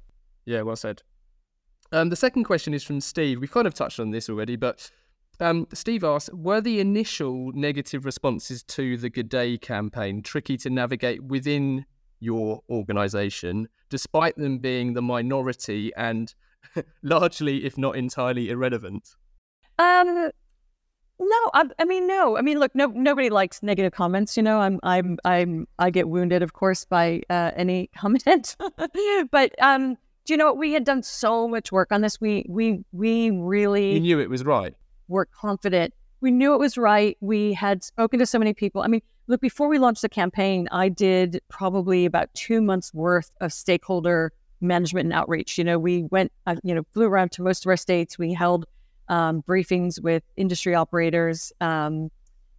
yeah. 0.45 0.63
Well 0.63 0.77
said. 0.77 1.03
Um, 1.93 2.11
the 2.11 2.17
second 2.17 2.45
question 2.45 2.75
is 2.75 2.83
from 2.83 3.01
Steve. 3.01 3.41
We've 3.41 3.51
kind 3.51 3.67
of 3.67 3.75
touched 3.75 4.01
on 4.01 4.11
this 4.11 4.29
already, 4.29 4.57
but 4.57 4.91
um, 5.41 5.67
Steve 5.73 6.05
asks: 6.05 6.33
Were 6.33 6.61
the 6.61 6.81
initial 6.81 7.53
negative 7.53 8.05
responses 8.05 8.63
to 8.65 8.97
the 8.97 9.11
G'Day 9.11 9.61
campaign 9.61 10.23
tricky 10.23 10.57
to 10.59 10.71
navigate 10.71 11.23
within 11.23 11.85
your 12.21 12.63
organisation, 12.71 13.69
despite 13.91 14.37
them 14.37 14.59
being 14.59 14.95
the 14.95 15.03
minority 15.03 15.93
and 15.97 16.35
largely, 17.03 17.65
if 17.65 17.77
not 17.77 17.97
entirely, 17.97 18.51
irrelevant? 18.51 19.09
Um, 19.79 20.31
no, 21.19 21.51
I, 21.55 21.65
I 21.79 21.85
mean, 21.85 22.07
no. 22.07 22.37
I 22.37 22.43
mean, 22.43 22.59
look, 22.59 22.75
no, 22.75 22.87
nobody 22.87 23.31
likes 23.31 23.63
negative 23.63 23.93
comments. 23.93 24.37
You 24.37 24.43
know, 24.43 24.61
I'm, 24.61 24.81
I'm, 24.83 25.19
I'm, 25.25 25.67
I 25.79 25.91
get 25.91 26.09
wounded, 26.09 26.43
of 26.43 26.53
course, 26.53 26.85
by 26.85 27.23
uh, 27.31 27.53
any 27.57 27.89
comment. 27.97 28.57
but 29.31 29.63
um, 29.63 29.97
do 30.25 30.33
you 30.33 30.37
know 30.37 30.47
what? 30.47 30.59
We 30.59 30.73
had 30.73 30.85
done 30.85 31.03
so 31.03 31.47
much 31.47 31.71
work 31.71 31.93
on 31.93 32.01
this. 32.01 32.21
We, 32.21 32.45
we, 32.49 32.85
we 32.93 33.31
really 33.31 33.95
You 33.95 34.01
knew 34.01 34.19
it 34.21 34.31
was 34.31 34.45
right. 34.45 34.75
We're 35.09 35.27
confident. 35.27 35.95
We 36.21 36.31
knew 36.31 36.55
it 36.55 36.59
was 36.59 36.77
right. 36.77 37.17
We 37.21 37.53
had 37.53 37.85
spoken 37.85 38.19
to 38.19 38.27
so 38.27 38.39
many 38.39 38.55
people. 38.55 38.83
I 38.83 38.89
mean, 38.89 39.03
look, 39.27 39.41
before 39.41 39.69
we 39.69 39.79
launched 39.79 40.03
the 40.03 40.09
campaign, 40.09 40.69
I 40.73 40.89
did 40.89 41.41
probably 41.49 42.07
about 42.07 42.33
two 42.35 42.61
months 42.61 42.93
worth 42.93 43.31
of 43.41 43.53
stakeholder 43.53 44.33
management 44.61 45.05
and 45.05 45.13
outreach. 45.13 45.59
You 45.59 45.65
know, 45.65 45.79
we 45.79 46.05
went, 46.05 46.33
uh, 46.47 46.57
you 46.65 46.75
know, 46.75 46.83
flew 46.93 47.07
around 47.07 47.33
to 47.33 47.43
most 47.43 47.65
of 47.65 47.71
our 47.71 47.77
states. 47.77 48.19
We 48.19 48.33
held 48.33 48.67
um, 49.09 49.43
briefings 49.43 50.01
with 50.01 50.23
industry 50.37 50.75
operators, 50.75 51.53
um, 51.61 52.11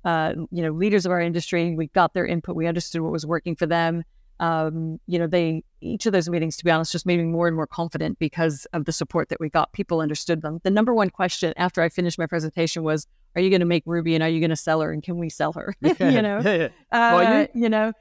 uh, 0.03 0.33
you 0.51 0.61
know, 0.61 0.71
leaders 0.71 1.05
of 1.05 1.11
our 1.11 1.21
industry. 1.21 1.75
We 1.75 1.87
got 1.87 2.13
their 2.13 2.25
input. 2.25 2.55
We 2.55 2.67
understood 2.67 3.01
what 3.01 3.11
was 3.11 3.25
working 3.25 3.55
for 3.55 3.65
them. 3.65 4.03
Um, 4.39 4.99
you 5.07 5.17
know, 5.17 5.27
they 5.27 5.63
each 5.79 6.05
of 6.05 6.11
those 6.11 6.27
meetings, 6.27 6.57
to 6.57 6.65
be 6.65 6.71
honest, 6.71 6.91
just 6.91 7.05
made 7.05 7.19
me 7.19 7.25
more 7.25 7.47
and 7.47 7.55
more 7.55 7.67
confident 7.67 8.19
because 8.19 8.67
of 8.73 8.85
the 8.85 8.91
support 8.91 9.29
that 9.29 9.39
we 9.39 9.49
got. 9.49 9.71
People 9.71 10.01
understood 10.01 10.41
them. 10.41 10.59
The 10.63 10.71
number 10.71 10.93
one 10.93 11.09
question 11.09 11.53
after 11.57 11.81
I 11.81 11.89
finished 11.89 12.17
my 12.17 12.27
presentation 12.27 12.83
was, 12.83 13.07
"Are 13.35 13.41
you 13.41 13.49
going 13.49 13.61
to 13.61 13.65
make 13.65 13.83
Ruby 13.85 14.13
and 14.13 14.23
are 14.23 14.29
you 14.29 14.41
going 14.41 14.49
to 14.49 14.55
sell 14.55 14.81
her 14.81 14.91
and 14.91 15.01
can 15.01 15.17
we 15.17 15.29
sell 15.29 15.53
her?" 15.53 15.73
you 15.81 16.21
know, 16.21 16.41
yeah, 16.43 16.69
yeah. 16.91 17.15
uh, 17.15 17.47
you? 17.53 17.63
you 17.63 17.69
know, 17.69 17.93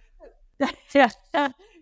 yeah, 0.95 1.11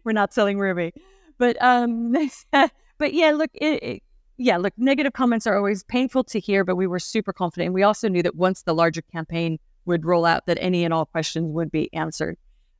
we're 0.05 0.13
not 0.13 0.35
selling 0.35 0.59
Ruby, 0.59 0.93
but 1.39 1.57
um, 1.63 2.13
but 2.99 3.15
yeah, 3.15 3.31
look, 3.31 3.51
it, 3.55 3.83
it, 3.83 4.03
yeah, 4.37 4.57
look, 4.57 4.73
negative 4.77 5.13
comments 5.13 5.47
are 5.47 5.57
always 5.57 5.85
painful 5.85 6.25
to 6.25 6.41
hear, 6.41 6.65
but 6.65 6.77
we 6.77 6.87
were 6.87 6.99
super 6.99 7.33
confident. 7.33 7.67
And 7.67 7.75
we 7.75 7.83
also 7.83 8.09
knew 8.09 8.23
that 8.23 8.35
once 8.35 8.63
the 8.63 8.75
larger 8.75 9.03
campaign 9.03 9.59
would 9.85 10.05
roll 10.05 10.25
out, 10.25 10.47
that 10.47 10.59
any 10.61 10.85
and 10.85 10.95
all 10.95 11.07
questions 11.07 11.53
would 11.53 11.71
be 11.71 11.93
answered. 11.93 12.37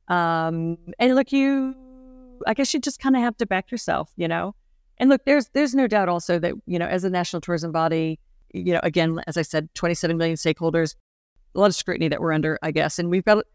Um, 0.07 0.77
and 0.99 1.15
look, 1.15 1.31
you, 1.31 1.75
I 2.47 2.53
guess 2.53 2.73
you 2.73 2.79
just 2.79 2.99
kind 2.99 3.15
of 3.15 3.21
have 3.21 3.37
to 3.37 3.45
back 3.45 3.71
yourself, 3.71 4.11
you 4.15 4.27
know. 4.27 4.55
And 4.97 5.09
look, 5.09 5.25
there's 5.25 5.49
there's 5.49 5.73
no 5.73 5.87
doubt 5.87 6.07
also 6.07 6.39
that 6.39 6.53
you 6.65 6.77
know, 6.77 6.85
as 6.85 7.03
a 7.03 7.09
national 7.09 7.41
tourism 7.41 7.71
body, 7.71 8.19
you 8.53 8.73
know, 8.73 8.79
again, 8.83 9.19
as 9.27 9.37
I 9.37 9.41
said, 9.41 9.73
27 9.73 10.17
million 10.17 10.37
stakeholders, 10.37 10.95
a 11.55 11.59
lot 11.59 11.67
of 11.67 11.75
scrutiny 11.75 12.09
that 12.09 12.21
we're 12.21 12.31
under, 12.31 12.59
I 12.61 12.71
guess, 12.71 12.99
and 12.99 13.09
we've 13.09 13.25
got 13.25 13.45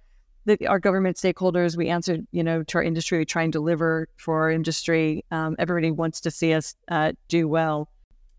the, 0.49 0.67
our 0.67 0.79
government 0.79 1.17
stakeholders. 1.17 1.77
We 1.77 1.89
answered, 1.89 2.27
you 2.33 2.43
know, 2.43 2.63
to 2.65 2.79
our 2.79 2.83
industry. 2.83 3.19
We 3.19 3.25
try 3.25 3.43
and 3.43 3.53
deliver 3.53 4.09
for 4.17 4.43
our 4.43 4.51
industry. 4.51 5.25
Um, 5.31 5.55
everybody 5.59 5.91
wants 5.91 6.21
to 6.23 6.31
see 6.31 6.55
us 6.55 6.75
uh, 6.89 7.13
do 7.29 7.47
well, 7.47 7.91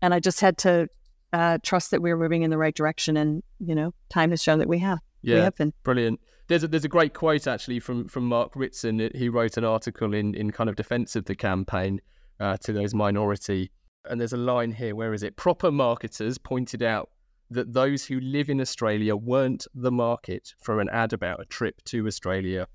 and 0.02 0.12
I 0.12 0.20
just 0.20 0.40
had 0.40 0.58
to 0.58 0.88
uh, 1.32 1.58
trust 1.62 1.92
that 1.92 2.02
we 2.02 2.10
were 2.10 2.18
moving 2.18 2.42
in 2.42 2.50
the 2.50 2.58
right 2.58 2.74
direction. 2.74 3.16
And 3.16 3.42
you 3.58 3.74
know, 3.74 3.94
time 4.10 4.30
has 4.30 4.42
shown 4.42 4.58
that 4.58 4.68
we 4.68 4.78
have. 4.80 4.98
Yeah, 5.22 5.36
we 5.36 5.40
have 5.42 5.56
been. 5.56 5.72
brilliant. 5.84 6.20
There's 6.48 6.64
a, 6.64 6.68
there's 6.68 6.84
a 6.84 6.88
great 6.88 7.14
quote 7.14 7.46
actually 7.46 7.80
from 7.80 8.08
from 8.08 8.26
Mark 8.26 8.52
Ritson. 8.54 9.10
He 9.14 9.28
wrote 9.28 9.56
an 9.56 9.64
article 9.64 10.12
in 10.12 10.34
in 10.34 10.50
kind 10.50 10.68
of 10.68 10.76
defence 10.76 11.16
of 11.16 11.24
the 11.24 11.36
campaign 11.36 12.00
uh, 12.40 12.56
to 12.58 12.72
those 12.72 12.94
minority. 12.94 13.70
And 14.08 14.20
there's 14.20 14.32
a 14.32 14.38
line 14.38 14.72
here. 14.72 14.94
Where 14.96 15.12
is 15.12 15.22
it? 15.22 15.36
Proper 15.36 15.70
marketers 15.70 16.38
pointed 16.38 16.82
out 16.82 17.10
that 17.50 17.72
those 17.72 18.04
who 18.06 18.20
live 18.20 18.48
in 18.48 18.60
Australia 18.60 19.16
weren't 19.16 19.66
the 19.74 19.90
market 19.90 20.54
for 20.62 20.80
an 20.80 20.88
ad 20.90 21.12
about 21.12 21.40
a 21.40 21.44
trip 21.46 21.82
to 21.84 22.06
Australia, 22.06 22.66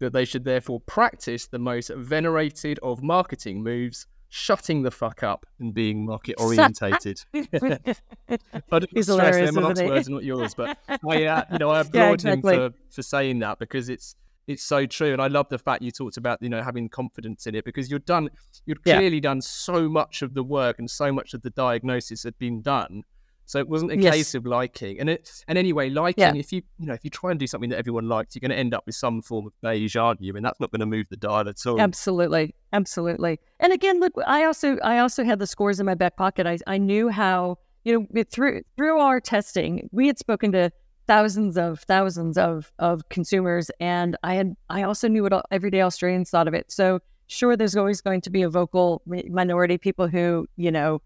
that 0.00 0.12
they 0.12 0.24
should 0.24 0.44
therefore 0.44 0.80
practice 0.80 1.46
the 1.46 1.58
most 1.58 1.90
venerated 1.96 2.78
of 2.82 3.02
marketing 3.02 3.62
moves, 3.62 4.06
shutting 4.28 4.82
the 4.82 4.90
fuck 4.90 5.22
up 5.22 5.46
and 5.60 5.72
being 5.72 6.04
market 6.04 6.34
orientated. 6.38 7.20
but 8.68 8.86
He's 8.92 9.06
stress 9.06 9.06
hilarious, 9.06 9.52
they're 9.52 9.62
Mark's 9.62 9.80
isn't 9.80 9.86
he? 9.86 9.90
words, 9.90 10.08
not 10.08 10.24
yours. 10.24 10.54
But 10.54 10.76
I, 11.08 11.24
uh, 11.24 11.44
you 11.52 11.58
know, 11.58 11.70
I 11.70 11.76
Yeah, 11.76 11.80
applaud 11.82 12.14
exactly. 12.14 12.54
him 12.54 12.70
for, 12.70 12.76
for 12.90 13.02
saying 13.02 13.38
that 13.40 13.58
because 13.58 13.88
it's 13.88 14.14
it's 14.46 14.62
so 14.64 14.86
true, 14.86 15.12
and 15.12 15.20
I 15.20 15.26
love 15.26 15.48
the 15.50 15.58
fact 15.58 15.82
you 15.82 15.90
talked 15.90 16.16
about 16.16 16.40
you 16.42 16.48
know 16.48 16.62
having 16.62 16.88
confidence 16.88 17.46
in 17.46 17.54
it 17.54 17.64
because 17.64 17.90
you've 17.90 18.04
done 18.06 18.30
you've 18.66 18.78
Yeah. 18.84 18.96
clearly 18.96 19.20
done 19.20 19.40
so 19.42 19.88
much 19.88 20.22
of 20.22 20.34
the 20.34 20.42
work 20.42 20.78
and 20.78 20.90
so 20.90 21.12
much 21.12 21.34
of 21.34 21.42
the 21.42 21.50
diagnosis 21.50 22.22
had 22.24 22.36
been 22.38 22.62
done. 22.62 23.02
So 23.48 23.58
it 23.58 23.66
wasn't 23.66 23.92
a 23.92 23.98
Yes. 23.98 24.14
case 24.14 24.34
of 24.34 24.44
liking, 24.44 25.00
and 25.00 25.08
it 25.08 25.42
and 25.48 25.56
anyway, 25.56 25.88
liking. 25.88 26.22
Yeah. 26.22 26.34
If 26.34 26.52
you 26.52 26.60
you 26.78 26.86
know 26.86 26.92
if 26.92 27.02
you 27.02 27.08
try 27.08 27.30
and 27.30 27.40
do 27.40 27.46
something 27.46 27.70
that 27.70 27.78
everyone 27.78 28.06
likes, 28.06 28.34
you're 28.34 28.40
going 28.40 28.50
to 28.50 28.58
end 28.58 28.74
up 28.74 28.84
with 28.84 28.94
some 28.94 29.22
form 29.22 29.46
of 29.46 29.52
beige, 29.62 29.96
aren't 29.96 30.20
you? 30.20 30.36
And 30.36 30.44
that's 30.44 30.60
not 30.60 30.70
going 30.70 30.80
to 30.80 30.86
move 30.86 31.06
the 31.08 31.16
dial 31.16 31.48
at 31.48 31.66
all. 31.66 31.80
Absolutely, 31.80 32.54
absolutely. 32.74 33.40
And 33.58 33.72
again, 33.72 34.00
look, 34.00 34.12
I 34.26 34.44
also 34.44 34.76
I 34.80 34.98
also 34.98 35.24
had 35.24 35.38
the 35.38 35.46
scores 35.46 35.80
in 35.80 35.86
my 35.86 35.94
back 35.94 36.16
pocket. 36.16 36.46
I 36.46 36.58
I 36.66 36.76
knew 36.76 37.08
how 37.08 37.56
you 37.84 38.06
know 38.10 38.22
through 38.30 38.64
through 38.76 39.00
our 39.00 39.18
testing, 39.18 39.88
we 39.92 40.08
had 40.08 40.18
spoken 40.18 40.52
to 40.52 40.70
thousands 41.06 41.56
of 41.56 41.80
thousands 41.80 42.36
of 42.36 42.70
of 42.78 43.08
consumers, 43.08 43.70
and 43.80 44.14
I 44.22 44.34
had 44.34 44.56
I 44.68 44.82
also 44.82 45.08
knew 45.08 45.22
what 45.22 45.46
everyday 45.50 45.80
Australians 45.80 46.28
thought 46.28 46.48
of 46.48 46.52
it. 46.52 46.70
So 46.70 47.00
sure, 47.28 47.56
there's 47.56 47.76
always 47.76 48.02
going 48.02 48.20
to 48.20 48.30
be 48.30 48.42
a 48.42 48.50
vocal 48.50 49.00
minority 49.06 49.78
people 49.78 50.06
who 50.06 50.46
you 50.56 50.70
know 50.70 51.00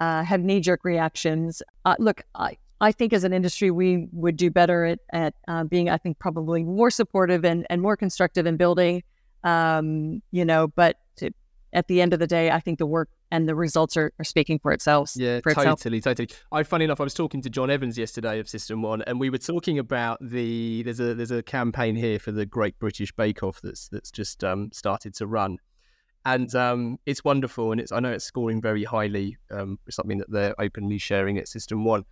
uh, 0.00 0.24
have 0.24 0.40
knee 0.40 0.60
jerk 0.60 0.84
reactions. 0.84 1.62
Uh, 1.84 1.96
look, 1.98 2.22
I. 2.34 2.56
I 2.82 2.92
think 2.92 3.12
as 3.12 3.24
an 3.24 3.34
industry, 3.34 3.70
we 3.70 4.08
would 4.10 4.38
do 4.38 4.50
better 4.50 4.86
at, 4.86 5.00
at 5.12 5.34
uh, 5.46 5.64
being, 5.64 5.90
I 5.90 5.98
think, 5.98 6.18
probably 6.18 6.64
more 6.64 6.90
supportive 6.90 7.44
and, 7.44 7.66
and 7.68 7.82
more 7.82 7.94
constructive 7.94 8.46
in 8.46 8.56
building 8.56 9.02
um, 9.44 10.22
you 10.30 10.44
know, 10.44 10.68
but 10.68 10.96
to, 11.16 11.30
at 11.72 11.88
the 11.88 12.00
end 12.00 12.12
of 12.12 12.18
the 12.18 12.26
day, 12.26 12.50
I 12.50 12.60
think 12.60 12.78
the 12.78 12.86
work 12.86 13.08
and 13.30 13.48
the 13.48 13.54
results 13.54 13.96
are, 13.96 14.12
are 14.18 14.24
speaking 14.24 14.58
for 14.58 14.72
itself. 14.72 15.12
Yeah, 15.14 15.40
for 15.40 15.50
itself. 15.50 15.80
totally, 15.80 16.00
totally. 16.00 16.28
I 16.50 16.62
funny 16.62 16.84
enough, 16.84 17.00
I 17.00 17.04
was 17.04 17.14
talking 17.14 17.40
to 17.42 17.50
Jon 17.50 17.70
Evans 17.70 17.96
yesterday 17.96 18.40
of 18.40 18.48
System 18.48 18.82
One, 18.82 19.02
and 19.02 19.20
we 19.20 19.30
were 19.30 19.38
talking 19.38 19.78
about 19.78 20.18
the 20.20 20.82
there's 20.82 21.00
a 21.00 21.14
there's 21.14 21.30
a 21.30 21.42
campaign 21.42 21.94
here 21.96 22.18
for 22.18 22.32
the 22.32 22.44
Great 22.44 22.78
British 22.78 23.12
Bake 23.12 23.42
Off 23.42 23.60
that's 23.62 23.88
that's 23.88 24.10
just 24.10 24.42
um, 24.42 24.70
started 24.72 25.14
to 25.14 25.26
run, 25.26 25.58
and 26.24 26.54
um, 26.54 26.98
it's 27.06 27.24
wonderful, 27.24 27.72
and 27.72 27.80
it's 27.80 27.92
I 27.92 28.00
know 28.00 28.12
it's 28.12 28.24
scoring 28.24 28.60
very 28.60 28.84
highly. 28.84 29.36
Um, 29.50 29.78
it's 29.86 29.96
something 29.96 30.18
that 30.18 30.30
they're 30.30 30.60
openly 30.60 30.98
sharing 30.98 31.38
at 31.38 31.48
System 31.48 31.84
One. 31.84 32.04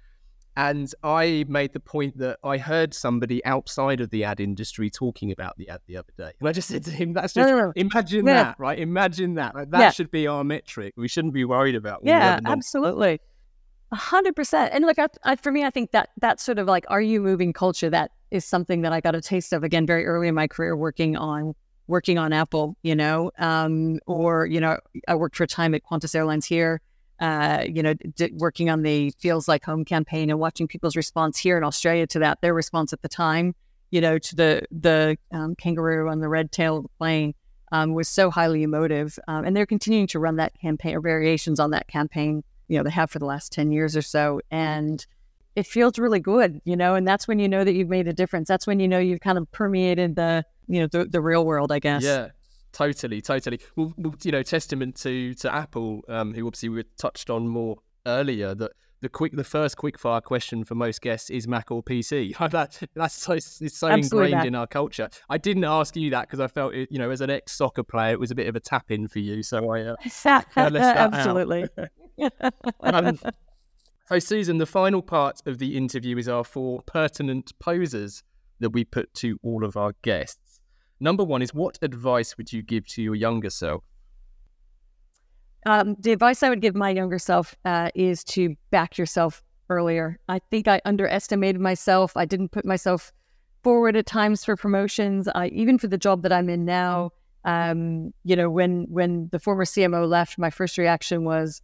And 0.57 0.93
I 1.05 1.45
made 1.47 1.73
the 1.73 1.79
point 1.79 2.19
that 2.19 2.41
I 2.43 2.59
heard 2.59 2.93
somebody 2.93 3.45
outside 3.45 4.01
of 4.01 4.11
the 4.11 4.25
ad 4.25 4.41
industry 4.41 4.91
talking 4.91 5.31
about 5.31 5.57
the 5.57 5.69
ad 5.69 5.83
the 5.87 5.97
other 5.97 6.13
day. 6.17 6.33
And 6.41 6.49
I 6.49 6.53
just 6.53 6.67
said 6.67 6.83
to 6.85 6.91
him, 6.91 7.13
that's 7.13 7.33
just, 7.33 7.49
no, 7.49 7.57
no. 7.57 7.73
imagine 7.77 8.27
Yeah. 8.27 8.43
that, 8.43 8.57
right? 8.59 8.77
Imagine 8.77 9.35
that. 9.35 9.55
Like, 9.55 9.71
that 9.71 9.79
Yeah. 9.79 9.91
should 9.91 10.11
be 10.11 10.27
our 10.27 10.43
metric. 10.43 10.95
We 10.97 11.07
shouldn't 11.07 11.33
be 11.33 11.45
worried 11.45 11.77
about 11.77 12.01
Yeah, 12.03 12.41
absolutely. 12.45 13.21
A 13.93 13.97
hundred 13.97 14.35
percent. 14.35 14.73
And 14.75 14.85
look, 14.85 14.99
I, 14.99 15.07
I, 15.23 15.37
for 15.37 15.53
me, 15.53 15.65
I 15.65 15.71
think 15.71 15.93
that 15.93 16.09
that 16.21 16.41
sort 16.41 16.59
of 16.59 16.67
like, 16.67 16.87
are 16.89 17.01
you 17.01 17.21
moving 17.21 17.53
culture? 17.53 17.89
That 17.89 18.11
is 18.33 18.45
something 18.45 18.83
that 18.83 18.93
I 18.93 19.01
got 19.01 19.15
a 19.15 19.21
taste 19.21 19.53
of 19.53 19.63
again 19.63 19.87
very 19.87 20.07
early 20.07 20.27
in 20.27 20.35
my 20.35 20.49
career, 20.49 20.77
working 20.77 21.17
on 21.17 21.55
working 21.89 22.19
on 22.19 22.33
Apple. 22.33 22.77
You 22.83 22.95
know, 22.95 23.33
um, 23.39 23.99
or 24.07 24.47
you 24.47 24.61
know, 24.61 24.79
I 25.09 25.17
worked 25.17 25.37
for 25.37 25.45
a 25.45 25.49
time 25.49 25.75
at 25.75 25.83
Qantas 25.83 26.15
Airlines 26.15 26.47
here. 26.47 26.81
Uh, 27.21 27.65
you 27.69 27.83
know, 27.83 27.95
d- 27.95 28.31
working 28.35 28.71
on 28.71 28.83
the 28.83 29.11
Feels 29.19 29.49
Like 29.49 29.65
Home 29.65 29.85
campaign 29.85 30.31
and 30.31 30.39
watching 30.39 30.69
people's 30.69 30.95
response 30.95 31.37
here 31.37 31.59
in 31.59 31.65
Australia 31.65 32.07
to 32.07 32.21
that, 32.21 32.41
their 32.43 32.55
response 32.55 32.93
at 32.93 33.03
the 33.03 33.09
time, 33.09 33.57
you 33.91 34.01
know, 34.01 34.19
to 34.19 34.37
the 34.37 34.63
the 34.71 35.19
um, 35.33 35.57
kangaroo 35.57 36.09
on 36.09 36.21
the 36.21 36.29
red 36.29 36.53
tail 36.53 36.89
plane 36.99 37.35
um, 37.73 37.95
was 37.95 38.09
so 38.09 38.31
highly 38.31 38.63
emotive, 38.63 39.19
um, 39.27 39.45
and 39.45 39.57
they're 39.57 39.67
continuing 39.67 40.07
to 40.09 40.21
run 40.21 40.37
that 40.37 40.59
campaign 40.61 40.95
or 40.95 41.01
variations 41.01 41.59
on 41.59 41.73
that 41.73 41.89
campaign. 41.89 42.45
You 42.69 42.79
know, 42.79 42.85
they 42.85 42.91
have 42.91 43.11
for 43.11 43.19
the 43.19 43.27
last 43.27 43.53
ten 43.53 43.73
years 43.73 43.97
or 43.97 44.03
so, 44.03 44.41
and 44.51 45.05
it 45.59 45.67
feels 45.67 45.99
really 45.99 46.21
good. 46.21 46.61
You 46.65 46.77
know, 46.77 46.95
and 46.95 47.07
that's 47.07 47.27
when 47.27 47.39
you 47.39 47.49
know 47.49 47.65
that 47.65 47.75
you've 47.75 47.89
made 47.89 48.07
a 48.07 48.13
difference. 48.13 48.49
That's 48.49 48.67
when 48.67 48.79
you 48.79 48.87
know 48.87 48.99
you've 48.99 49.21
kind 49.21 49.39
of 49.39 49.51
permeated 49.51 50.15
the 50.15 50.45
you 50.69 50.81
know 50.81 50.87
the, 50.87 51.05
the 51.05 51.21
real 51.21 51.45
world, 51.45 51.73
I 51.73 51.81
guess. 51.81 52.03
Yeah, 52.05 52.29
totally, 52.73 53.21
totally. 53.21 53.61
Well, 53.75 53.93
you 54.23 54.33
know, 54.33 54.43
testament 54.43 54.97
to 55.03 55.35
to 55.35 55.53
Apple, 55.53 56.03
um, 56.09 56.33
who 56.33 56.47
obviously 56.47 56.69
we 56.69 56.85
touched 56.97 57.29
on 57.29 57.49
more 57.49 57.79
earlier. 58.07 58.55
That 58.55 58.71
the 59.01 59.09
quick, 59.09 59.33
the 59.33 59.45
first 59.45 59.77
quick 59.77 59.99
fire 59.99 60.21
question 60.21 60.65
for 60.65 60.77
most 60.77 61.01
guests 61.03 61.29
is 61.29 61.49
Mac 61.49 61.73
or 61.73 61.83
PC. 61.83 62.37
that 62.51 62.81
that's 62.95 63.15
so 63.15 63.33
it's 63.33 63.79
so 63.79 63.89
Absolutely 63.89 63.97
ingrained 63.97 64.31
Mac. 64.33 64.47
in 64.47 64.55
our 64.55 64.67
culture. 64.69 65.09
I 65.29 65.39
didn't 65.39 65.65
ask 65.65 65.97
you 65.97 66.11
that 66.11 66.29
because 66.29 66.41
I 66.41 66.47
felt 66.47 66.75
it, 66.75 66.89
you 66.93 67.01
know, 67.01 67.11
as 67.11 67.21
an 67.21 67.31
ex 67.31 67.53
soccer 67.53 67.83
player, 67.83 68.13
it 68.13 68.21
was 68.21 68.31
a 68.31 68.37
bit 68.37 68.47
of 68.47 68.55
a 68.55 68.61
tap 68.61 68.93
in 68.93 69.09
for 69.09 69.19
you. 69.19 69.43
So 69.43 69.73
I. 69.73 69.83
Uh, 69.83 69.97
that. 70.23 70.47
Absolutely. 70.57 71.67
um, 72.81 73.19
so, 74.09 74.19
Susan, 74.19 74.59
the 74.59 74.67
final 74.67 75.03
part 75.03 75.41
of 75.47 75.59
the 75.59 75.77
interview 75.77 76.17
is 76.17 76.29
our 76.29 76.45
four 76.45 76.83
pertinent 76.83 77.53
posers 77.59 78.23
that 78.61 78.71
we 78.71 78.85
put 78.85 79.13
to 79.15 79.39
all 79.43 79.65
of 79.65 79.77
our 79.77 79.93
guests. 80.03 80.61
Number 81.01 81.25
one 81.25 81.43
is 81.43 81.55
what 81.55 81.79
advice 81.83 82.37
would 82.37 82.53
you 82.53 82.63
give 82.63 82.87
to 82.89 83.03
your 83.03 83.15
younger 83.15 83.51
self? 83.51 83.85
Um, 85.67 85.97
the 85.99 86.13
advice 86.13 86.43
I 86.43 86.49
would 86.49 86.61
give 86.61 86.75
my 86.75 86.91
younger 86.91 87.19
self 87.19 87.55
uh, 87.65 87.91
is 87.95 88.25
to 88.25 88.57
back 88.71 88.99
yourself 88.99 89.43
earlier. 89.69 90.19
I 90.29 90.41
think 90.51 90.67
I 90.67 90.81
underestimated 90.85 91.61
myself. 91.61 92.17
I 92.17 92.25
didn't 92.25 92.51
put 92.51 92.65
myself 92.65 93.13
forward 93.63 93.97
at 93.97 94.07
times 94.07 94.45
for 94.45 94.57
promotions. 94.57 95.29
I, 95.35 95.49
even 95.49 95.79
for 95.79 95.89
the 95.89 95.99
job 95.99 96.23
that 96.23 96.33
I'm 96.33 96.49
in 96.49 96.65
now, 96.65 97.11
um, 97.45 98.13
you 98.25 98.35
know, 98.35 98.51
when 98.51 98.87
when 98.89 99.29
the 99.31 99.39
former 99.39 99.65
CMO 99.65 100.09
left, 100.09 100.39
my 100.39 100.51
first 100.51 100.79
reaction 100.79 101.25
was, 101.25 101.63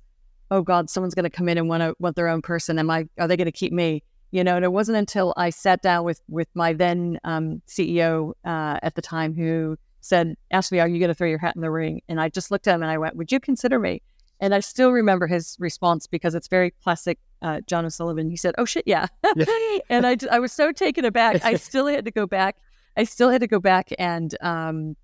"Oh 0.55 0.63
God, 0.63 0.91
someone's 0.91 1.15
going 1.15 1.25
to 1.25 1.31
come 1.31 1.49
in 1.49 1.59
and 1.59 1.69
want 1.69 1.83
to 1.83 1.95
want 1.99 2.17
their 2.17 2.29
own 2.29 2.43
person. 2.43 2.79
Am 2.79 2.91
I? 2.91 3.09
Are 3.19 3.29
they 3.29 3.37
going 3.37 3.47
to 3.47 3.53
keep 3.53 3.73
me?" 3.73 4.03
You 4.31 4.43
know, 4.43 4.57
and 4.57 4.65
it 4.65 4.73
wasn't 4.73 4.99
until 4.99 5.33
I 5.37 5.51
sat 5.51 5.83
down 5.83 6.05
with 6.05 6.21
with 6.29 6.49
my 6.55 6.73
then 6.73 7.21
um, 7.25 7.63
CEO 7.69 8.33
uh, 8.45 8.79
at 8.83 8.95
the 8.95 9.03
time 9.03 9.35
who 9.35 9.77
said, 10.05 10.37
me, 10.71 10.81
Are 10.81 10.89
you 10.89 10.99
going 10.99 11.09
to 11.09 11.15
throw 11.15 11.27
your 11.27 11.39
hat 11.39 11.57
in 11.57 11.63
the 11.63 11.71
ring? 11.71 12.03
And 12.09 12.21
I 12.21 12.29
just 12.29 12.51
looked 12.51 12.69
at 12.69 12.75
him 12.75 12.83
and 12.83 12.91
I 12.91 12.99
went, 12.99 13.17
Would 13.17 13.33
you 13.33 13.41
consider 13.41 13.79
me? 13.79 14.03
And 14.41 14.55
I 14.55 14.61
still 14.61 14.91
remember 14.91 15.27
his 15.27 15.57
response 15.59 16.07
because 16.07 16.35
it's 16.35 16.49
very 16.49 16.71
classic 16.71 17.19
uh, 17.43 17.61
John 17.67 17.87
O'Sullivan. 17.87 18.29
He 18.29 18.37
said, 18.37 18.55
Oh, 18.59 18.65
shit, 18.65 18.85
yeah. 18.87 19.07
and 19.89 20.07
I, 20.07 20.17
I 20.31 20.39
was 20.39 20.53
so 20.53 20.73
taken 20.73 21.05
aback. 21.05 21.45
I 21.45 21.55
still 21.69 21.87
had 21.87 22.05
to 22.05 22.11
go 22.11 22.27
back. 22.27 22.57
I 22.97 23.05
still 23.05 23.31
had 23.31 23.41
to 23.41 23.47
go 23.47 23.59
back 23.59 23.91
and 23.99 24.37
um, 24.41 24.97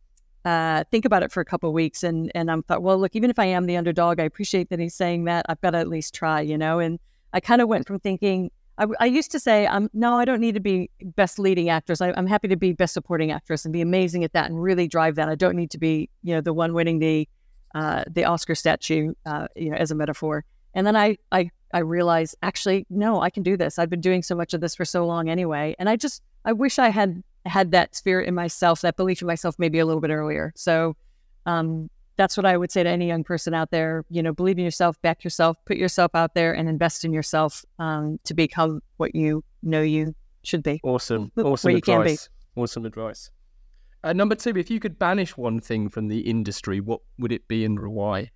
uh, 0.44 0.84
think 0.90 1.04
about 1.04 1.22
it 1.22 1.30
for 1.30 1.40
a 1.40 1.44
couple 1.44 1.68
of 1.68 1.74
weeks. 1.74 2.02
And, 2.02 2.30
and 2.34 2.50
I 2.50 2.56
thought, 2.66 2.82
well, 2.82 2.98
look, 2.98 3.14
even 3.14 3.30
if 3.30 3.38
I 3.38 3.46
am 3.46 3.66
the 3.66 3.76
underdog, 3.76 4.20
I 4.20 4.24
appreciate 4.24 4.70
that 4.70 4.78
he's 4.78 4.94
saying 4.94 5.24
that. 5.24 5.46
I've 5.48 5.60
got 5.60 5.70
to 5.70 5.78
at 5.78 5.88
least 5.88 6.14
try, 6.14 6.40
you 6.40 6.56
know? 6.56 6.78
And 6.78 6.98
I 7.32 7.40
kind 7.40 7.60
of 7.60 7.68
went 7.68 7.86
from 7.86 8.00
thinking, 8.00 8.50
I, 8.78 8.86
I 8.98 9.04
used 9.06 9.30
to 9.32 9.40
say, 9.40 9.66
um, 9.66 9.90
no, 9.92 10.18
I 10.18 10.24
don't 10.24 10.40
need 10.40 10.54
to 10.54 10.60
be 10.60 10.90
best 11.02 11.38
leading 11.38 11.68
actress. 11.68 12.00
I, 12.00 12.12
I'm 12.16 12.26
happy 12.26 12.48
to 12.48 12.56
be 12.56 12.72
best 12.72 12.94
supporting 12.94 13.30
actress 13.30 13.64
and 13.64 13.72
be 13.72 13.82
amazing 13.82 14.24
at 14.24 14.32
that 14.32 14.50
and 14.50 14.60
really 14.60 14.88
drive 14.88 15.16
that. 15.16 15.28
I 15.28 15.34
don't 15.34 15.56
need 15.56 15.70
to 15.72 15.78
be, 15.78 16.08
you 16.22 16.34
know, 16.34 16.40
the 16.40 16.54
one 16.54 16.72
winning 16.72 16.98
the 16.98 17.28
uh, 17.72 18.02
the 18.10 18.24
Oscar 18.24 18.56
statue, 18.56 19.14
uh, 19.26 19.46
you 19.54 19.70
know, 19.70 19.76
as 19.76 19.92
a 19.92 19.94
metaphor. 19.94 20.44
And 20.74 20.86
then 20.86 20.96
I, 20.96 21.18
I 21.30 21.50
I 21.72 21.80
realized, 21.80 22.34
actually, 22.42 22.86
no, 22.90 23.20
I 23.20 23.30
can 23.30 23.44
do 23.44 23.56
this. 23.56 23.78
I've 23.78 23.90
been 23.90 24.00
doing 24.00 24.22
so 24.22 24.34
much 24.34 24.54
of 24.54 24.60
this 24.60 24.74
for 24.74 24.84
so 24.84 25.06
long 25.06 25.28
anyway, 25.28 25.76
and 25.78 25.88
I 25.88 25.96
just 25.96 26.22
I 26.44 26.52
wish 26.52 26.78
I 26.78 26.88
had 26.88 27.22
had 27.46 27.72
that 27.72 27.94
spirit 27.94 28.28
in 28.28 28.34
myself, 28.34 28.80
that 28.82 28.96
belief 28.96 29.20
in 29.22 29.26
myself, 29.26 29.56
maybe 29.58 29.78
a 29.78 29.86
little 29.86 30.00
bit 30.00 30.10
earlier. 30.10 30.52
So. 30.56 30.96
Um, 31.46 31.88
that's 32.20 32.36
what 32.36 32.44
I 32.44 32.58
would 32.58 32.70
say 32.70 32.82
to 32.82 32.88
any 32.88 33.06
young 33.06 33.24
person 33.24 33.54
out 33.54 33.70
there. 33.70 34.04
You 34.10 34.22
know, 34.22 34.34
believe 34.34 34.58
in 34.58 34.64
yourself, 34.64 35.00
back 35.00 35.24
yourself, 35.24 35.56
put 35.64 35.78
yourself 35.78 36.14
out 36.14 36.34
there, 36.34 36.52
and 36.52 36.68
invest 36.68 37.02
in 37.02 37.14
yourself 37.14 37.64
um, 37.78 38.20
to 38.24 38.34
become 38.34 38.82
what 38.98 39.14
you 39.14 39.42
know 39.62 39.80
you 39.80 40.14
should 40.42 40.62
be. 40.62 40.80
Awesome. 40.82 41.32
Awesome 41.38 41.70
you 41.70 41.80
can 41.80 42.02
be. 42.02 42.10
advice. 42.12 42.28
Awesome 42.56 42.84
advice. 42.84 43.30
Uh, 44.04 44.12
number 44.12 44.34
two, 44.34 44.50
if 44.50 44.70
you 44.70 44.80
could 44.80 44.98
banish 44.98 45.36
one 45.36 45.60
thing 45.60 45.88
from 45.88 46.08
the 46.08 46.20
industry, 46.20 46.80
what 46.80 47.00
would 47.18 47.32
it 47.32 47.48
be 47.48 47.64
and 47.64 47.78
why? 47.78 48.30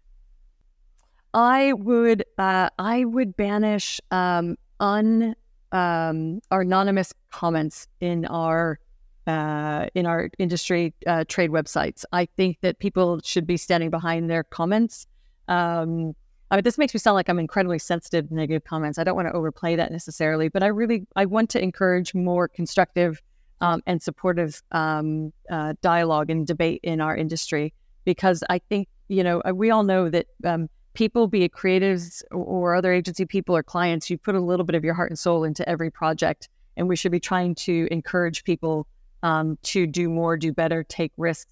I 1.35 1.75
would, 1.75 2.25
uh, 2.39 2.71
I 2.79 3.05
would 3.05 3.37
banish 3.37 4.01
um, 4.11 4.57
un 4.81 5.35
um, 5.73 6.41
or 6.51 6.63
anonymous 6.63 7.13
comments 7.31 7.87
in 8.01 8.25
our 8.27 8.79
uh, 9.27 9.87
in 9.95 10.07
our 10.07 10.31
industry 10.39 10.95
uh, 11.07 11.25
trade 11.29 11.51
websites. 11.51 12.05
I 12.13 12.27
think 12.37 12.59
that 12.61 12.79
people 12.79 13.21
should 13.25 13.47
be 13.47 13.57
standing 13.57 13.91
behind 13.91 14.31
their 14.31 14.45
comments. 14.45 15.07
Um, 15.49 16.15
I 16.51 16.57
mean, 16.57 16.63
this 16.63 16.79
makes 16.79 16.95
me 16.95 17.01
sound 17.01 17.15
like 17.15 17.29
I'm 17.29 17.39
incredibly 17.39 17.79
sensitive 17.79 18.29
to 18.29 18.35
negative 18.35 18.65
comments. 18.65 18.99
I 18.99 19.05
don't 19.05 19.17
want 19.17 19.29
to 19.29 19.33
overplay 19.33 19.77
that 19.77 19.91
necessarily, 19.91 20.49
but 20.49 20.63
I 20.63 20.69
really 20.69 21.07
I 21.17 21.25
want 21.25 21.51
to 21.51 21.63
encourage 21.63 22.15
more 22.15 22.49
constructive 22.49 23.21
um, 23.61 23.83
and 23.87 24.03
supportive 24.03 24.63
um, 24.73 25.33
uh, 25.51 25.75
dialogue 25.81 26.31
and 26.31 26.47
debate 26.47 26.81
in 26.83 27.01
our 27.01 27.17
industry 27.17 27.73
because 28.05 28.45
I 28.51 28.59
think 28.59 28.89
you 29.09 29.25
know 29.25 29.43
we 29.55 29.71
all 29.71 29.83
know 29.83 30.11
that 30.11 30.27
um, 30.45 30.69
people, 30.95 31.27
be 31.27 31.43
it 31.45 31.53
creatives 31.53 32.23
or 32.31 32.75
other 32.75 32.93
agency 32.93 33.27
people 33.27 33.57
or 33.57 33.63
clients, 33.63 34.09
you 34.09 34.17
put 34.17 34.35
a 34.35 34.41
little 34.41 34.65
bit 34.65 34.77
of 34.77 34.85
your 34.85 34.95
heart 34.95 35.11
and 35.11 35.19
soul 35.19 35.45
into 35.45 35.69
every 35.69 35.91
project, 35.91 36.49
and 36.77 36.89
we 36.89 36.97
should 36.97 37.13
be 37.13 37.21
trying 37.21 37.55
to 37.55 37.89
encourage 37.91 38.45
people 38.45 38.87
um, 39.25 39.59
to 39.63 39.87
do 39.87 40.09
more, 40.09 40.37
do 40.37 40.53
better, 40.53 40.85
take 40.85 41.11
risks. 41.17 41.51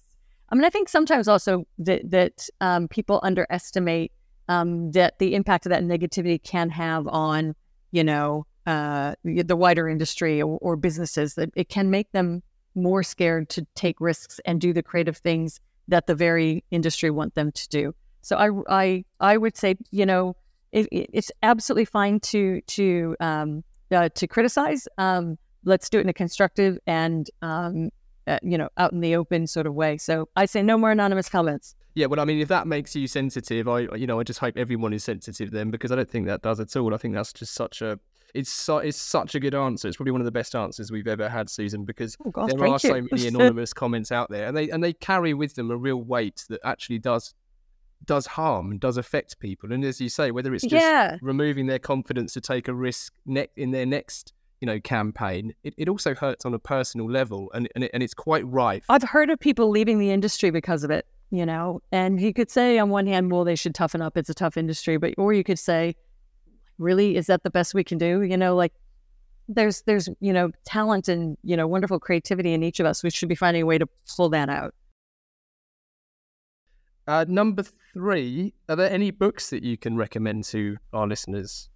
I 0.49 0.55
mean, 0.55 0.63
I 0.63 0.69
think 0.69 0.87
sometimes 0.87 1.27
also 1.27 1.65
that 1.79 2.09
that 2.11 2.47
um, 2.61 2.87
people 2.87 3.19
underestimate 3.23 4.11
um, 4.47 4.91
that 4.91 5.17
the 5.17 5.33
impact 5.33 5.65
of 5.65 5.71
that 5.71 5.83
negativity 5.83 6.41
can 6.41 6.69
have 6.69 7.07
on, 7.07 7.55
you 7.91 8.03
know, 8.03 8.45
uh, 8.67 9.15
the 9.23 9.55
wider 9.55 9.89
industry 9.89 10.41
or, 10.41 10.59
or 10.61 10.75
businesses. 10.75 11.33
That 11.33 11.49
it 11.55 11.69
can 11.69 11.89
make 11.89 12.11
them 12.11 12.43
more 12.75 13.01
scared 13.01 13.49
to 13.49 13.65
take 13.73 13.99
risks 13.99 14.39
and 14.45 14.61
do 14.61 14.71
the 14.71 14.83
creative 14.83 15.17
things 15.17 15.59
that 15.87 16.05
the 16.05 16.15
very 16.15 16.63
industry 16.69 17.09
want 17.09 17.33
them 17.33 17.51
to 17.51 17.67
do. 17.69 17.95
So 18.21 18.37
I 18.37 18.49
I 18.69 19.05
I 19.19 19.37
would 19.37 19.57
say, 19.57 19.75
you 19.89 20.05
know, 20.05 20.35
it, 20.71 20.87
it's 20.91 21.31
absolutely 21.41 21.85
fine 21.85 22.19
to 22.19 22.61
to 22.61 23.15
um, 23.19 23.63
uh, 23.91 24.09
to 24.09 24.27
criticize. 24.27 24.87
Um, 24.99 25.39
let's 25.65 25.89
do 25.89 25.99
it 25.99 26.01
in 26.01 26.09
a 26.09 26.13
constructive 26.13 26.77
and 26.87 27.29
um, 27.41 27.89
uh, 28.27 28.39
you 28.41 28.57
know 28.57 28.69
out 28.77 28.91
in 28.91 29.01
the 29.01 29.15
open 29.15 29.47
sort 29.47 29.67
of 29.67 29.73
way. 29.73 29.97
So 29.97 30.29
I 30.35 30.45
say 30.45 30.61
no 30.61 30.77
more 30.77 30.91
anonymous 30.91 31.29
comments. 31.29 31.75
Yeah, 31.95 32.07
well, 32.07 32.19
I 32.19 32.25
mean, 32.25 32.39
if 32.39 32.47
that 32.47 32.65
makes 32.65 32.95
you 32.95 33.07
sensitive, 33.07 33.67
I 33.67 33.81
you 33.95 34.07
know 34.07 34.19
I 34.19 34.23
just 34.23 34.39
hope 34.39 34.57
everyone 34.57 34.93
is 34.93 35.03
sensitive 35.03 35.51
then 35.51 35.71
because 35.71 35.91
I 35.91 35.95
don't 35.95 36.09
think 36.09 36.27
that 36.27 36.41
does 36.41 36.59
at 36.59 36.75
all. 36.75 36.93
I 36.93 36.97
think 36.97 37.13
that's 37.13 37.33
just 37.33 37.53
such 37.53 37.81
a 37.81 37.99
it's 38.33 38.49
so, 38.49 38.79
it's 38.79 38.99
such 38.99 39.35
a 39.35 39.39
good 39.39 39.53
answer. 39.53 39.87
It's 39.87 39.97
probably 39.97 40.11
one 40.11 40.21
of 40.21 40.25
the 40.25 40.31
best 40.31 40.55
answers 40.55 40.91
we've 40.91 41.07
ever 41.07 41.29
had, 41.29 41.49
Susan, 41.49 41.85
because 41.85 42.17
oh, 42.25 42.31
gosh, 42.31 42.51
there 42.51 42.65
are 42.65 42.79
so 42.79 43.01
many 43.11 43.27
anonymous 43.27 43.73
comments 43.73 44.11
out 44.11 44.29
there, 44.29 44.47
and 44.47 44.57
they 44.57 44.69
and 44.69 44.83
they 44.83 44.93
carry 44.93 45.33
with 45.33 45.55
them 45.55 45.69
a 45.71 45.77
real 45.77 46.01
weight 46.01 46.45
that 46.49 46.59
actually 46.63 46.99
does 46.99 47.33
does 48.05 48.25
harm 48.25 48.71
and 48.71 48.79
does 48.79 48.97
affect 48.97 49.39
people. 49.39 49.71
And 49.71 49.83
as 49.85 50.01
you 50.01 50.09
say, 50.09 50.31
whether 50.31 50.53
it's 50.53 50.65
just 50.65 50.83
yeah. 50.83 51.17
removing 51.21 51.67
their 51.67 51.79
confidence 51.79 52.33
to 52.33 52.41
take 52.41 52.67
a 52.67 52.73
risk 52.73 53.13
ne- 53.25 53.47
in 53.55 53.71
their 53.71 53.85
next 53.85 54.33
you 54.63 54.65
know 54.65 54.79
campaign 54.79 55.53
it, 55.65 55.73
it 55.77 55.89
also 55.89 56.15
hurts 56.15 56.45
on 56.45 56.53
a 56.53 56.57
personal 56.57 57.11
level 57.11 57.51
and 57.53 57.67
and, 57.75 57.83
it, 57.83 57.91
and 57.93 58.01
it's 58.01 58.13
quite 58.13 58.47
rife. 58.47 58.85
I've 58.87 59.03
heard 59.03 59.29
of 59.29 59.37
people 59.37 59.69
leaving 59.69 59.99
the 59.99 60.09
industry 60.09 60.51
because 60.51 60.85
of 60.85 60.89
it 60.89 61.05
you 61.31 61.45
know? 61.45 61.81
And 61.91 62.21
you 62.21 62.31
could 62.31 62.49
say 62.49 62.79
on 62.79 62.89
one 62.89 63.05
hand 63.05 63.29
well 63.29 63.43
they 63.43 63.57
should 63.57 63.75
toughen 63.75 64.01
up 64.01 64.15
it's 64.15 64.29
a 64.29 64.33
tough 64.33 64.55
industry 64.55 64.95
but 64.95 65.15
or 65.17 65.33
you 65.33 65.43
could 65.43 65.59
say 65.59 65.97
really 66.77 67.17
is 67.17 67.27
that 67.27 67.43
the 67.43 67.49
best 67.49 67.73
we 67.73 67.83
can 67.83 67.97
do? 67.97 68.21
You 68.21 68.37
know 68.37 68.55
like 68.55 68.71
there's 69.49 69.81
there's 69.81 70.07
you 70.21 70.31
know 70.31 70.51
talent 70.63 71.09
and 71.09 71.37
you 71.43 71.57
know 71.57 71.67
wonderful 71.67 71.99
creativity 71.99 72.53
in 72.53 72.63
each 72.63 72.79
of 72.79 72.85
us. 72.85 73.03
We 73.03 73.09
should 73.09 73.27
be 73.27 73.35
finding 73.35 73.63
a 73.63 73.65
way 73.65 73.77
to 73.77 73.87
pull 74.15 74.29
that 74.29 74.47
out. 74.47 74.73
Uh, 77.05 77.25
number 77.27 77.63
three 77.93 78.53
are 78.69 78.77
there 78.77 78.89
any 78.89 79.11
books 79.11 79.49
that 79.49 79.61
you 79.61 79.77
can 79.77 79.97
recommend 79.97 80.45
to 80.45 80.77
our 80.93 81.05
listeners 81.05 81.67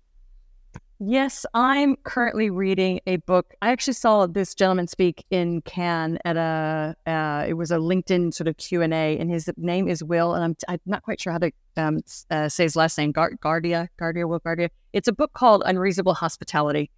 Yes, 0.99 1.45
I'm 1.53 1.95
currently 1.97 2.49
reading 2.49 3.01
a 3.05 3.17
book. 3.17 3.53
I 3.61 3.69
actually 3.69 3.93
saw 3.93 4.25
this 4.25 4.55
gentleman 4.55 4.87
speak 4.87 5.25
in 5.29 5.61
Cannes 5.61 6.17
at 6.25 6.37
a. 6.37 6.95
Uh, 7.05 7.45
it 7.47 7.53
was 7.53 7.69
a 7.69 7.77
LinkedIn 7.77 8.33
sort 8.33 8.47
of 8.47 8.57
Q 8.57 8.81
and 8.81 8.93
A, 8.93 9.15
and 9.19 9.29
his 9.29 9.47
name 9.57 9.87
is 9.87 10.03
Will, 10.03 10.33
and 10.33 10.43
I'm, 10.43 10.55
I'm 10.67 10.79
not 10.87 11.03
quite 11.03 11.21
sure 11.21 11.31
how 11.31 11.37
to 11.37 11.51
um, 11.75 11.99
uh, 12.31 12.49
say 12.49 12.63
his 12.63 12.75
last 12.75 12.97
name. 12.97 13.11
Gar- 13.11 13.33
Guidara, 13.43 13.89
Guidara, 14.01 14.27
Will 14.27 14.39
Guidara. 14.39 14.69
It's 14.91 15.07
a 15.07 15.13
book 15.13 15.33
called 15.33 15.61
Unreasonable 15.67 16.15
Hospitality, 16.15 16.89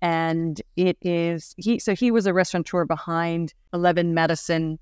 and 0.00 0.60
it 0.76 0.96
is 1.02 1.54
he. 1.58 1.78
So 1.78 1.94
he 1.94 2.10
was 2.10 2.26
a 2.26 2.32
restaurateur 2.32 2.86
behind 2.86 3.52
Eleven 3.74 4.14
Madison 4.14 4.78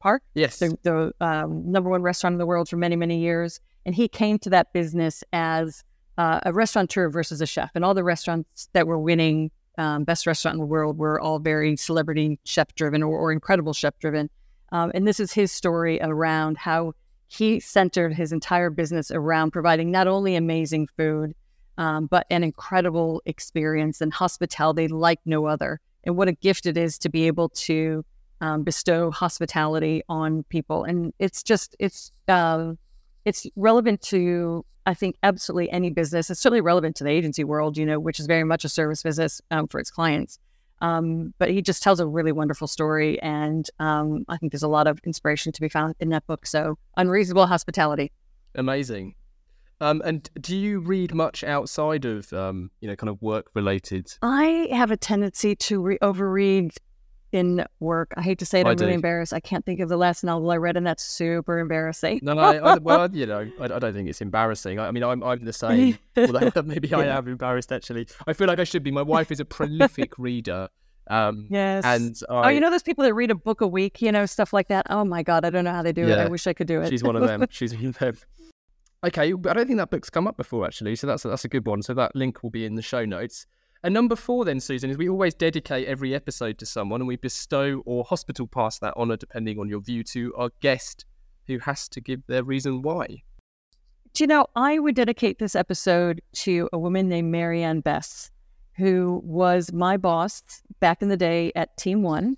Park. 0.00 0.22
Yes, 0.32 0.60
the, 0.60 0.78
the 0.82 1.12
um, 1.20 1.70
number 1.70 1.90
one 1.90 2.00
restaurant 2.00 2.32
in 2.32 2.38
the 2.38 2.46
world 2.46 2.70
for 2.70 2.78
many 2.78 2.96
many 2.96 3.18
years, 3.18 3.60
and 3.84 3.94
he 3.94 4.08
came 4.08 4.38
to 4.38 4.50
that 4.50 4.72
business 4.72 5.22
as 5.34 5.84
uh, 6.18 6.40
a 6.44 6.52
restaurateur 6.52 7.08
versus 7.08 7.40
a 7.40 7.46
chef, 7.46 7.70
and 7.74 7.84
all 7.84 7.94
the 7.94 8.04
restaurants 8.04 8.68
that 8.74 8.86
were 8.86 8.98
winning 8.98 9.50
um, 9.78 10.02
best 10.02 10.26
restaurant 10.26 10.56
in 10.56 10.58
the 10.58 10.66
world 10.66 10.98
were 10.98 11.20
all 11.20 11.38
very 11.38 11.76
celebrity 11.76 12.38
chef 12.44 12.74
driven 12.74 13.02
or, 13.02 13.16
or, 13.16 13.32
incredible 13.32 13.72
chef 13.72 13.96
driven. 14.00 14.28
Um, 14.72 14.90
and 14.92 15.06
this 15.06 15.20
is 15.20 15.32
his 15.32 15.52
story 15.52 16.00
around 16.02 16.58
how 16.58 16.94
he 17.28 17.60
centered 17.60 18.12
his 18.12 18.32
entire 18.32 18.70
business 18.70 19.12
around 19.12 19.52
providing 19.52 19.92
not 19.92 20.08
only 20.08 20.34
amazing 20.34 20.88
food, 20.96 21.34
um, 21.76 22.06
but 22.06 22.26
an 22.28 22.42
incredible 22.42 23.22
experience 23.24 24.00
and 24.00 24.12
hospitality 24.12 24.88
like 24.88 25.20
no 25.24 25.46
other. 25.46 25.80
And 26.02 26.16
what 26.16 26.26
a 26.26 26.32
gift 26.32 26.66
it 26.66 26.76
is 26.76 26.98
to 26.98 27.08
be 27.08 27.28
able 27.28 27.50
to 27.50 28.04
um, 28.40 28.64
bestow 28.64 29.12
hospitality 29.12 30.02
on 30.08 30.42
people. 30.44 30.82
And 30.82 31.12
it's 31.20 31.44
just, 31.44 31.76
it's, 31.78 32.10
um, 32.26 32.78
it's 33.28 33.46
relevant 33.56 34.00
to 34.02 34.64
I 34.86 34.94
think 34.94 35.16
absolutely 35.22 35.70
any 35.70 35.90
business. 35.90 36.30
It's 36.30 36.40
certainly 36.40 36.62
relevant 36.62 36.96
to 36.96 37.04
the 37.04 37.10
agency 37.10 37.44
world, 37.44 37.76
you 37.76 37.84
know, 37.84 38.00
which 38.00 38.18
is 38.18 38.26
very 38.26 38.44
much 38.44 38.64
a 38.64 38.70
service 38.70 39.02
business 39.02 39.42
um, 39.50 39.68
for 39.68 39.78
its 39.78 39.90
clients. 39.90 40.38
Um, 40.80 41.34
but 41.38 41.50
he 41.50 41.60
just 41.60 41.82
tells 41.82 42.00
a 42.00 42.06
really 42.06 42.32
wonderful 42.32 42.68
story, 42.68 43.20
and 43.20 43.68
um, 43.80 44.24
I 44.28 44.38
think 44.38 44.52
there's 44.52 44.62
a 44.62 44.68
lot 44.68 44.86
of 44.86 44.98
inspiration 45.04 45.52
to 45.52 45.60
be 45.60 45.68
found 45.68 45.94
in 46.00 46.08
that 46.10 46.26
book. 46.26 46.46
So, 46.46 46.78
Unreasonable 46.96 47.46
Hospitality. 47.46 48.12
Amazing. 48.54 49.14
Um, 49.80 50.00
and 50.04 50.28
do 50.40 50.56
you 50.56 50.80
read 50.80 51.14
much 51.14 51.44
outside 51.44 52.04
of, 52.04 52.32
um, 52.32 52.70
you 52.80 52.88
know, 52.88 52.96
kind 52.96 53.10
of 53.10 53.20
work 53.20 53.50
related? 53.54 54.12
I 54.22 54.68
have 54.70 54.90
a 54.90 54.96
tendency 54.96 55.54
to 55.54 55.80
re- 55.80 55.98
overread 56.00 56.76
in 57.32 57.64
work. 57.80 58.12
I 58.16 58.22
hate 58.22 58.38
to 58.38 58.46
say 58.46 58.60
it, 58.60 58.66
I'm 58.66 58.76
really 58.76 58.94
embarrassed. 58.94 59.32
I 59.32 59.40
can't 59.40 59.64
think 59.64 59.80
of 59.80 59.88
the 59.88 59.96
last 59.96 60.24
novel 60.24 60.50
I 60.50 60.56
read, 60.56 60.76
and 60.76 60.86
that's 60.86 61.04
super 61.04 61.58
embarrassing. 61.58 62.20
No, 62.22 62.34
no, 62.34 62.40
I, 62.40 62.74
I, 62.74 62.78
well, 62.78 63.10
you 63.14 63.26
know, 63.26 63.50
I, 63.60 63.64
I, 63.64 63.78
don't 63.78 63.94
think 63.94 64.08
it's 64.08 64.20
embarrassing. 64.20 64.78
I, 64.78 64.88
I 64.88 64.90
mean, 64.90 65.02
I'm, 65.02 65.22
I'm 65.22 65.44
the 65.44 65.52
same. 65.52 65.98
Although 66.16 66.50
maybe 66.64 66.92
I 66.92 67.06
am 67.06 67.28
embarrassed. 67.28 67.72
Actually, 67.72 68.08
I 68.26 68.32
feel 68.32 68.46
like 68.46 68.58
I 68.58 68.64
should 68.64 68.82
be. 68.82 68.90
My 68.90 69.02
wife 69.02 69.30
is 69.30 69.40
a 69.40 69.44
prolific 69.44 70.18
reader. 70.18 70.68
Um, 71.08 71.46
yes. 71.50 71.84
And 71.84 72.18
oh, 72.28 72.48
you 72.48 72.60
know 72.60 72.70
those 72.70 72.82
people 72.82 73.04
that 73.04 73.14
read 73.14 73.30
a 73.30 73.34
book 73.34 73.60
a 73.60 73.66
week, 73.66 74.02
you 74.02 74.12
know, 74.12 74.26
stuff 74.26 74.52
like 74.52 74.68
that. 74.68 74.86
Oh 74.90 75.04
my 75.04 75.22
god, 75.22 75.44
I 75.44 75.50
don't 75.50 75.64
know 75.64 75.72
how 75.72 75.82
they 75.82 75.92
do 75.92 76.06
yeah. 76.06 76.14
it. 76.14 76.18
I 76.18 76.28
wish 76.28 76.46
I 76.46 76.52
could 76.52 76.66
do 76.66 76.82
it. 76.82 76.90
She's 76.90 77.02
one 77.02 77.16
of 77.16 77.26
them. 77.26 77.46
She's 77.50 77.74
one 77.74 77.86
of 77.86 77.98
them. 77.98 78.16
Okay, 79.06 79.28
I 79.28 79.52
don't 79.52 79.64
think 79.64 79.76
that 79.76 79.90
book's 79.90 80.10
come 80.10 80.26
up 80.26 80.36
before 80.36 80.66
actually, 80.66 80.96
so 80.96 81.06
that's 81.06 81.22
that's 81.22 81.44
a 81.44 81.48
good 81.48 81.64
one. 81.64 81.82
So 81.82 81.94
that 81.94 82.16
link 82.16 82.42
will 82.42 82.50
be 82.50 82.64
in 82.64 82.74
the 82.74 82.82
show 82.82 83.04
notes. 83.04 83.46
And 83.84 83.94
number 83.94 84.16
four, 84.16 84.44
then, 84.44 84.58
Susan, 84.58 84.90
is 84.90 84.98
we 84.98 85.08
always 85.08 85.34
dedicate 85.34 85.86
every 85.86 86.14
episode 86.14 86.58
to 86.58 86.66
someone 86.66 87.00
and 87.00 87.08
we 87.08 87.16
bestow 87.16 87.82
or 87.86 88.04
hospital 88.04 88.46
pass 88.46 88.78
that 88.80 88.94
honour, 88.96 89.16
depending 89.16 89.60
on 89.60 89.68
your 89.68 89.80
view, 89.80 90.02
to 90.04 90.34
our 90.36 90.50
guest 90.60 91.04
who 91.46 91.58
has 91.60 91.88
to 91.88 92.00
give 92.00 92.26
their 92.26 92.42
reason 92.42 92.82
why. 92.82 93.22
Do 94.14 94.24
you 94.24 94.26
know, 94.26 94.46
I 94.56 94.80
would 94.80 94.96
dedicate 94.96 95.38
this 95.38 95.54
episode 95.54 96.20
to 96.34 96.68
a 96.72 96.78
woman 96.78 97.08
named 97.08 97.30
Marianne 97.30 97.80
Bess, 97.80 98.30
who 98.76 99.20
was 99.24 99.72
my 99.72 99.96
boss 99.96 100.42
back 100.80 101.02
in 101.02 101.08
the 101.08 101.16
day 101.16 101.52
at 101.54 101.76
Team 101.76 102.02
One. 102.02 102.36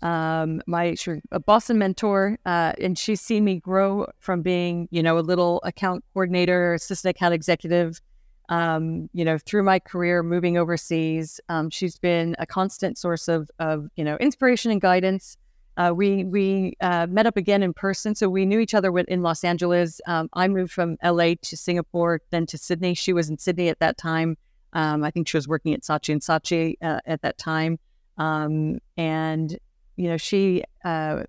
Um, 0.00 0.62
my 0.68 0.94
a 1.32 1.40
boss 1.40 1.70
and 1.70 1.78
mentor, 1.78 2.38
uh, 2.46 2.72
and 2.80 2.96
she's 2.96 3.20
seen 3.20 3.44
me 3.44 3.58
grow 3.58 4.06
from 4.20 4.42
being, 4.42 4.86
you 4.92 5.02
know, 5.02 5.18
a 5.18 5.20
little 5.20 5.60
account 5.64 6.04
coordinator, 6.14 6.74
assistant 6.74 7.16
account 7.16 7.34
executive, 7.34 8.00
um, 8.48 9.08
you 9.12 9.24
know, 9.24 9.38
through 9.38 9.62
my 9.62 9.78
career 9.78 10.22
moving 10.22 10.56
overseas. 10.56 11.40
Um, 11.48 11.70
she's 11.70 11.98
been 11.98 12.34
a 12.38 12.46
constant 12.46 12.98
source 12.98 13.28
of, 13.28 13.50
of 13.58 13.88
you 13.96 14.04
know, 14.04 14.16
inspiration 14.16 14.70
and 14.70 14.80
guidance. 14.80 15.36
Uh, 15.76 15.92
we 15.94 16.24
we 16.24 16.76
uh, 16.80 17.06
met 17.08 17.24
up 17.24 17.36
again 17.36 17.62
in 17.62 17.72
person, 17.72 18.12
so 18.14 18.28
we 18.28 18.44
knew 18.44 18.58
each 18.58 18.74
other 18.74 18.96
in 18.98 19.22
Los 19.22 19.44
Angeles. 19.44 20.00
Um, 20.08 20.28
I 20.32 20.48
moved 20.48 20.72
from 20.72 20.96
LA 21.04 21.34
to 21.40 21.56
Singapore, 21.56 22.20
then 22.30 22.46
to 22.46 22.58
Sydney. 22.58 22.94
She 22.94 23.12
was 23.12 23.30
in 23.30 23.38
Sydney 23.38 23.68
at 23.68 23.78
that 23.78 23.96
time. 23.96 24.36
Um, 24.72 25.04
I 25.04 25.12
think 25.12 25.28
she 25.28 25.36
was 25.36 25.46
working 25.46 25.72
at 25.74 25.82
Saatchi 25.82 26.12
and 26.12 26.20
Saatchi 26.20 26.74
uh, 26.82 27.00
at 27.06 27.22
that 27.22 27.38
time, 27.38 27.78
um, 28.16 28.80
and 28.96 29.56
you 29.94 30.08
know, 30.08 30.16
she 30.16 30.64
uh, 30.84 31.22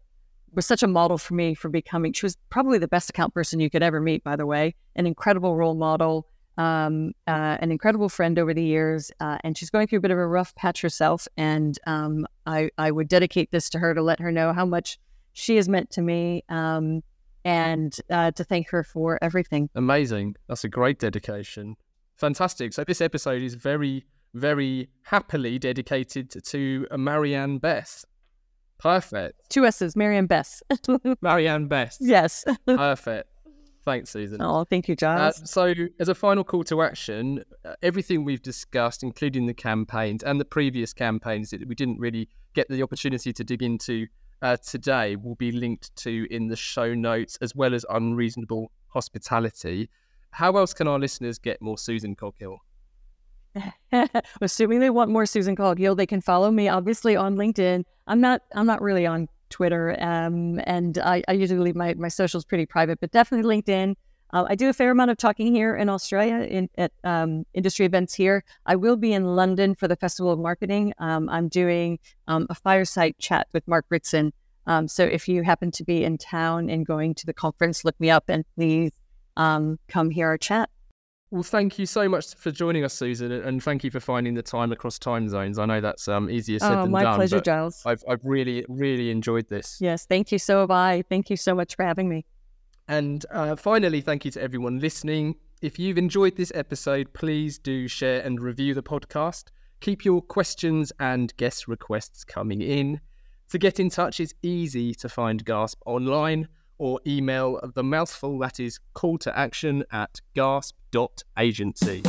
was 0.54 0.66
such 0.66 0.82
a 0.82 0.88
model 0.88 1.20
for 1.20 1.36
me 1.36 1.54
for 1.54 1.70
becoming. 1.70 2.14
She 2.14 2.26
was 2.26 2.36
probably 2.50 2.80
the 2.80 2.88
best 2.88 3.12
account 3.12 3.36
person 3.36 3.60
you 3.60 3.70
could 3.70 3.84
ever 3.84 4.02
meet. 4.02 4.24
By 4.24 4.36
the 4.36 4.48
way, 4.48 4.74
an 4.96 5.06
incredible 5.06 5.56
role 5.56 5.76
model 5.76 6.26
um, 6.60 7.14
uh, 7.26 7.58
an 7.62 7.72
incredible 7.72 8.10
friend 8.10 8.38
over 8.38 8.54
the 8.54 8.64
years, 8.64 9.12
uh, 9.22 9.38
and 9.44 9.58
she's 9.58 9.70
going 9.70 9.88
through 9.88 10.00
a 10.00 10.02
bit 10.02 10.12
of 10.12 10.18
a 10.18 10.28
rough 10.28 10.54
patch 10.56 10.82
herself. 10.82 11.28
And 11.38 11.80
um, 11.88 12.28
I, 12.46 12.70
I 12.78 12.92
would 12.92 13.08
dedicate 13.08 13.52
this 13.52 13.70
to 13.72 13.80
her 13.80 13.96
to 13.96 14.02
let 14.02 14.20
her 14.20 14.32
know 14.32 14.52
how 14.52 14.66
much 14.66 15.00
she 15.34 15.56
has 15.56 15.70
meant 15.70 15.90
to 15.92 16.02
me 16.02 16.44
um, 16.50 17.02
and 17.46 17.96
uh, 18.10 18.32
to 18.32 18.44
thank 18.44 18.70
her 18.70 18.84
for 18.84 19.18
everything. 19.22 19.70
Amazing. 19.74 20.36
That's 20.48 20.66
a 20.66 20.70
great 20.70 21.00
dedication. 21.00 21.78
Fantastic. 22.18 22.74
So, 22.74 22.84
this 22.84 23.00
episode 23.00 23.42
is 23.42 23.54
very, 23.54 24.06
very 24.34 24.90
happily 25.04 25.58
dedicated 25.60 26.36
to 26.44 26.86
Marianne 26.92 27.60
Bess. 27.60 28.06
Perfect. 28.80 29.50
Two 29.50 29.66
S's, 29.66 29.96
Marianne 29.96 30.28
Bess. 30.28 30.62
Marianne 31.22 31.68
Best. 31.68 32.00
yes. 32.02 32.44
Perfect. 32.66 33.29
Thanks, 33.90 34.12
Susan. 34.12 34.40
Oh, 34.40 34.66
thank 34.66 34.88
you, 34.88 34.96
Uh, 35.02 35.32
so, 35.32 35.74
as 36.00 36.10
a 36.10 36.14
final 36.14 36.44
call 36.44 36.64
to 36.66 36.84
action, 36.84 37.44
uh, 37.66 37.74
everything 37.82 38.24
we've 38.24 38.44
discussed, 38.44 39.02
including 39.02 39.48
the 39.48 39.54
campaigns 39.56 40.22
and 40.22 40.40
the 40.40 40.46
previous 40.46 40.94
campaigns 40.94 41.50
that 41.50 41.68
we 41.68 41.74
didn't 41.74 41.98
really 41.98 42.30
get 42.54 42.70
the 42.70 42.84
opportunity 42.84 43.34
to 43.34 43.44
dig 43.44 43.64
into 43.64 44.06
uh, 44.44 44.58
today, 44.58 45.16
will 45.16 45.34
be 45.34 45.52
linked 45.52 45.96
to 45.96 46.28
in 46.30 46.48
the 46.48 46.56
show 46.56 46.94
notes, 46.94 47.40
as 47.42 47.56
well 47.56 47.74
as 47.74 47.84
unreasonable 47.90 48.72
hospitality. 48.90 49.90
How 50.30 50.56
else 50.56 50.72
can 50.72 50.88
our 50.88 51.00
listeners 51.00 51.40
get 51.40 51.60
more 51.60 51.80
Susan 51.80 52.16
Coghill? 52.16 52.60
Assuming 54.42 54.82
they 54.82 54.92
want 54.92 55.10
more 55.10 55.26
Susan 55.26 55.56
Coghill, 55.56 55.96
they 55.96 56.06
can 56.06 56.22
follow 56.22 56.52
me 56.52 56.70
obviously 56.70 57.16
on 57.16 57.38
LinkedIn. 57.38 57.86
I'm 58.06 58.22
not 58.22 58.44
I'm 58.54 58.68
not 58.68 58.84
really 58.84 59.08
on 59.08 59.30
Twitter, 59.50 59.96
um, 60.00 60.60
and 60.66 60.98
I, 60.98 61.24
I 61.28 61.34
usually 61.34 61.60
leave 61.60 61.76
my, 61.76 61.94
my 61.96 62.08
socials 62.08 62.46
pretty 62.46 62.66
private, 62.66 63.00
but 63.00 63.12
definitely 63.12 63.62
LinkedIn. 63.62 63.96
Uh, 64.32 64.46
I 64.48 64.56
do 64.56 64.70
a 64.70 64.74
fair 64.74 64.92
amount 64.92 65.10
of 65.10 65.18
talking 65.18 65.54
here 65.54 65.76
in 65.76 65.90
Australia 65.90 66.46
in, 66.46 66.70
at 66.78 66.92
um, 67.04 67.46
industry 67.54 67.86
events 67.86 68.14
here. 68.14 68.44
I 68.66 68.76
will 68.76 68.96
be 68.96 69.12
in 69.12 69.26
London 69.26 69.74
for 69.74 69.88
the 69.88 69.96
Festival 69.96 70.32
of 70.32 70.40
Marketing. 70.40 70.94
Um, 71.00 71.30
I'm 71.30 71.48
doing 71.48 72.00
um, 72.28 72.46
a 72.50 72.56
fireside 72.56 73.16
chat 73.18 73.48
with 73.54 73.68
Mark 73.68 73.86
Ritson. 73.90 74.32
Um, 74.68 74.88
so 74.88 75.04
if 75.04 75.28
you 75.28 75.42
happen 75.42 75.72
to 75.72 75.84
be 75.84 76.04
in 76.04 76.20
town 76.20 76.70
and 76.70 76.86
going 76.86 77.16
to 77.16 77.26
the 77.26 77.34
conference, 77.34 77.84
look 77.84 78.00
me 78.00 78.12
up 78.12 78.26
and 78.28 78.46
please 78.56 78.92
um, 79.36 79.80
come 79.88 80.12
hear 80.12 80.28
our 80.28 80.38
chat. 80.38 80.70
Well, 81.32 81.44
thank 81.44 81.78
you 81.78 81.86
so 81.86 82.10
much 82.10 82.34
for 82.36 82.50
joining 82.50 82.84
us, 82.84 82.94
Susan, 82.94 83.32
and 83.32 83.62
thank 83.62 83.84
you 83.84 83.92
for 83.92 84.00
finding 84.00 84.34
the 84.34 84.42
time 84.42 84.72
across 84.72 84.98
time 84.98 85.30
zones. 85.30 85.60
I 85.60 85.66
know 85.68 85.80
that's 85.80 86.08
um, 86.08 86.28
easier 86.28 86.58
said 86.58 86.80
Oh, 86.80 86.82
than 86.84 86.92
my 86.92 87.04
done. 87.04 87.12
My 87.12 87.16
pleasure, 87.18 87.40
Giles. 87.40 87.84
I've, 87.86 88.04
I've 88.10 88.22
really, 88.24 88.66
really 88.68 89.12
enjoyed 89.12 89.48
this. 89.48 89.78
Yes, 89.80 90.08
thank 90.08 90.32
you. 90.32 90.40
So 90.40 90.62
have 90.62 90.72
I. 90.72 91.04
Thank 91.04 91.30
you 91.30 91.38
so 91.38 91.54
much 91.54 91.76
for 91.76 91.86
having 91.86 92.10
me. 92.10 92.26
And 92.88 93.24
uh, 93.30 93.56
finally, 93.56 94.02
thank 94.02 94.26
you 94.26 94.32
to 94.32 94.42
everyone 94.42 94.80
listening. 94.80 95.36
If 95.62 95.78
you've 95.78 96.00
enjoyed 96.00 96.36
this 96.36 96.52
episode, 96.56 97.14
please 97.14 97.60
do 97.60 97.88
share 97.88 98.22
and 98.22 98.42
review 98.42 98.74
the 98.74 98.82
podcast. 98.82 99.50
Keep 99.82 100.06
your 100.06 100.24
questions 100.24 100.92
and 101.00 101.36
guest 101.38 101.68
requests 101.68 102.24
coming 102.24 102.62
in. 102.62 103.02
To 103.50 103.60
get 103.60 103.80
in 103.80 103.92
touch, 103.92 104.20
it's 104.20 104.34
easy 104.42 104.96
to 104.96 105.08
find 105.08 105.46
Gasp 105.46 105.80
online 105.86 106.48
or 106.80 107.00
email 107.06 107.60
the 107.76 107.84
mouthful 107.84 108.40
that 108.40 108.60
is 108.60 108.80
call 108.94 109.18
to 109.20 109.38
action 109.38 109.84
at 109.92 110.22
gasp.agency. 110.34 112.04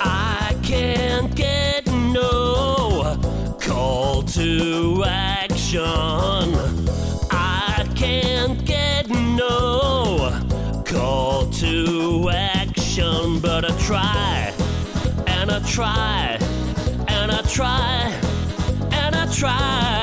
I 0.00 0.58
can't 0.62 1.34
get 1.34 1.86
no 1.86 3.16
call 3.60 4.22
to 4.24 5.04
action. 5.06 5.80
I 7.30 7.88
can't 7.94 8.64
get 8.64 9.08
no 9.08 10.82
call 10.84 11.48
to 11.52 12.30
action, 12.30 13.38
but 13.40 13.64
I 13.64 13.78
try 13.78 14.52
and 15.50 15.64
I 15.64 15.68
try 15.68 16.38
and 17.08 17.32
I 17.32 17.42
try 17.42 18.12
and 18.92 19.16
I 19.16 19.26
try. 19.34 19.99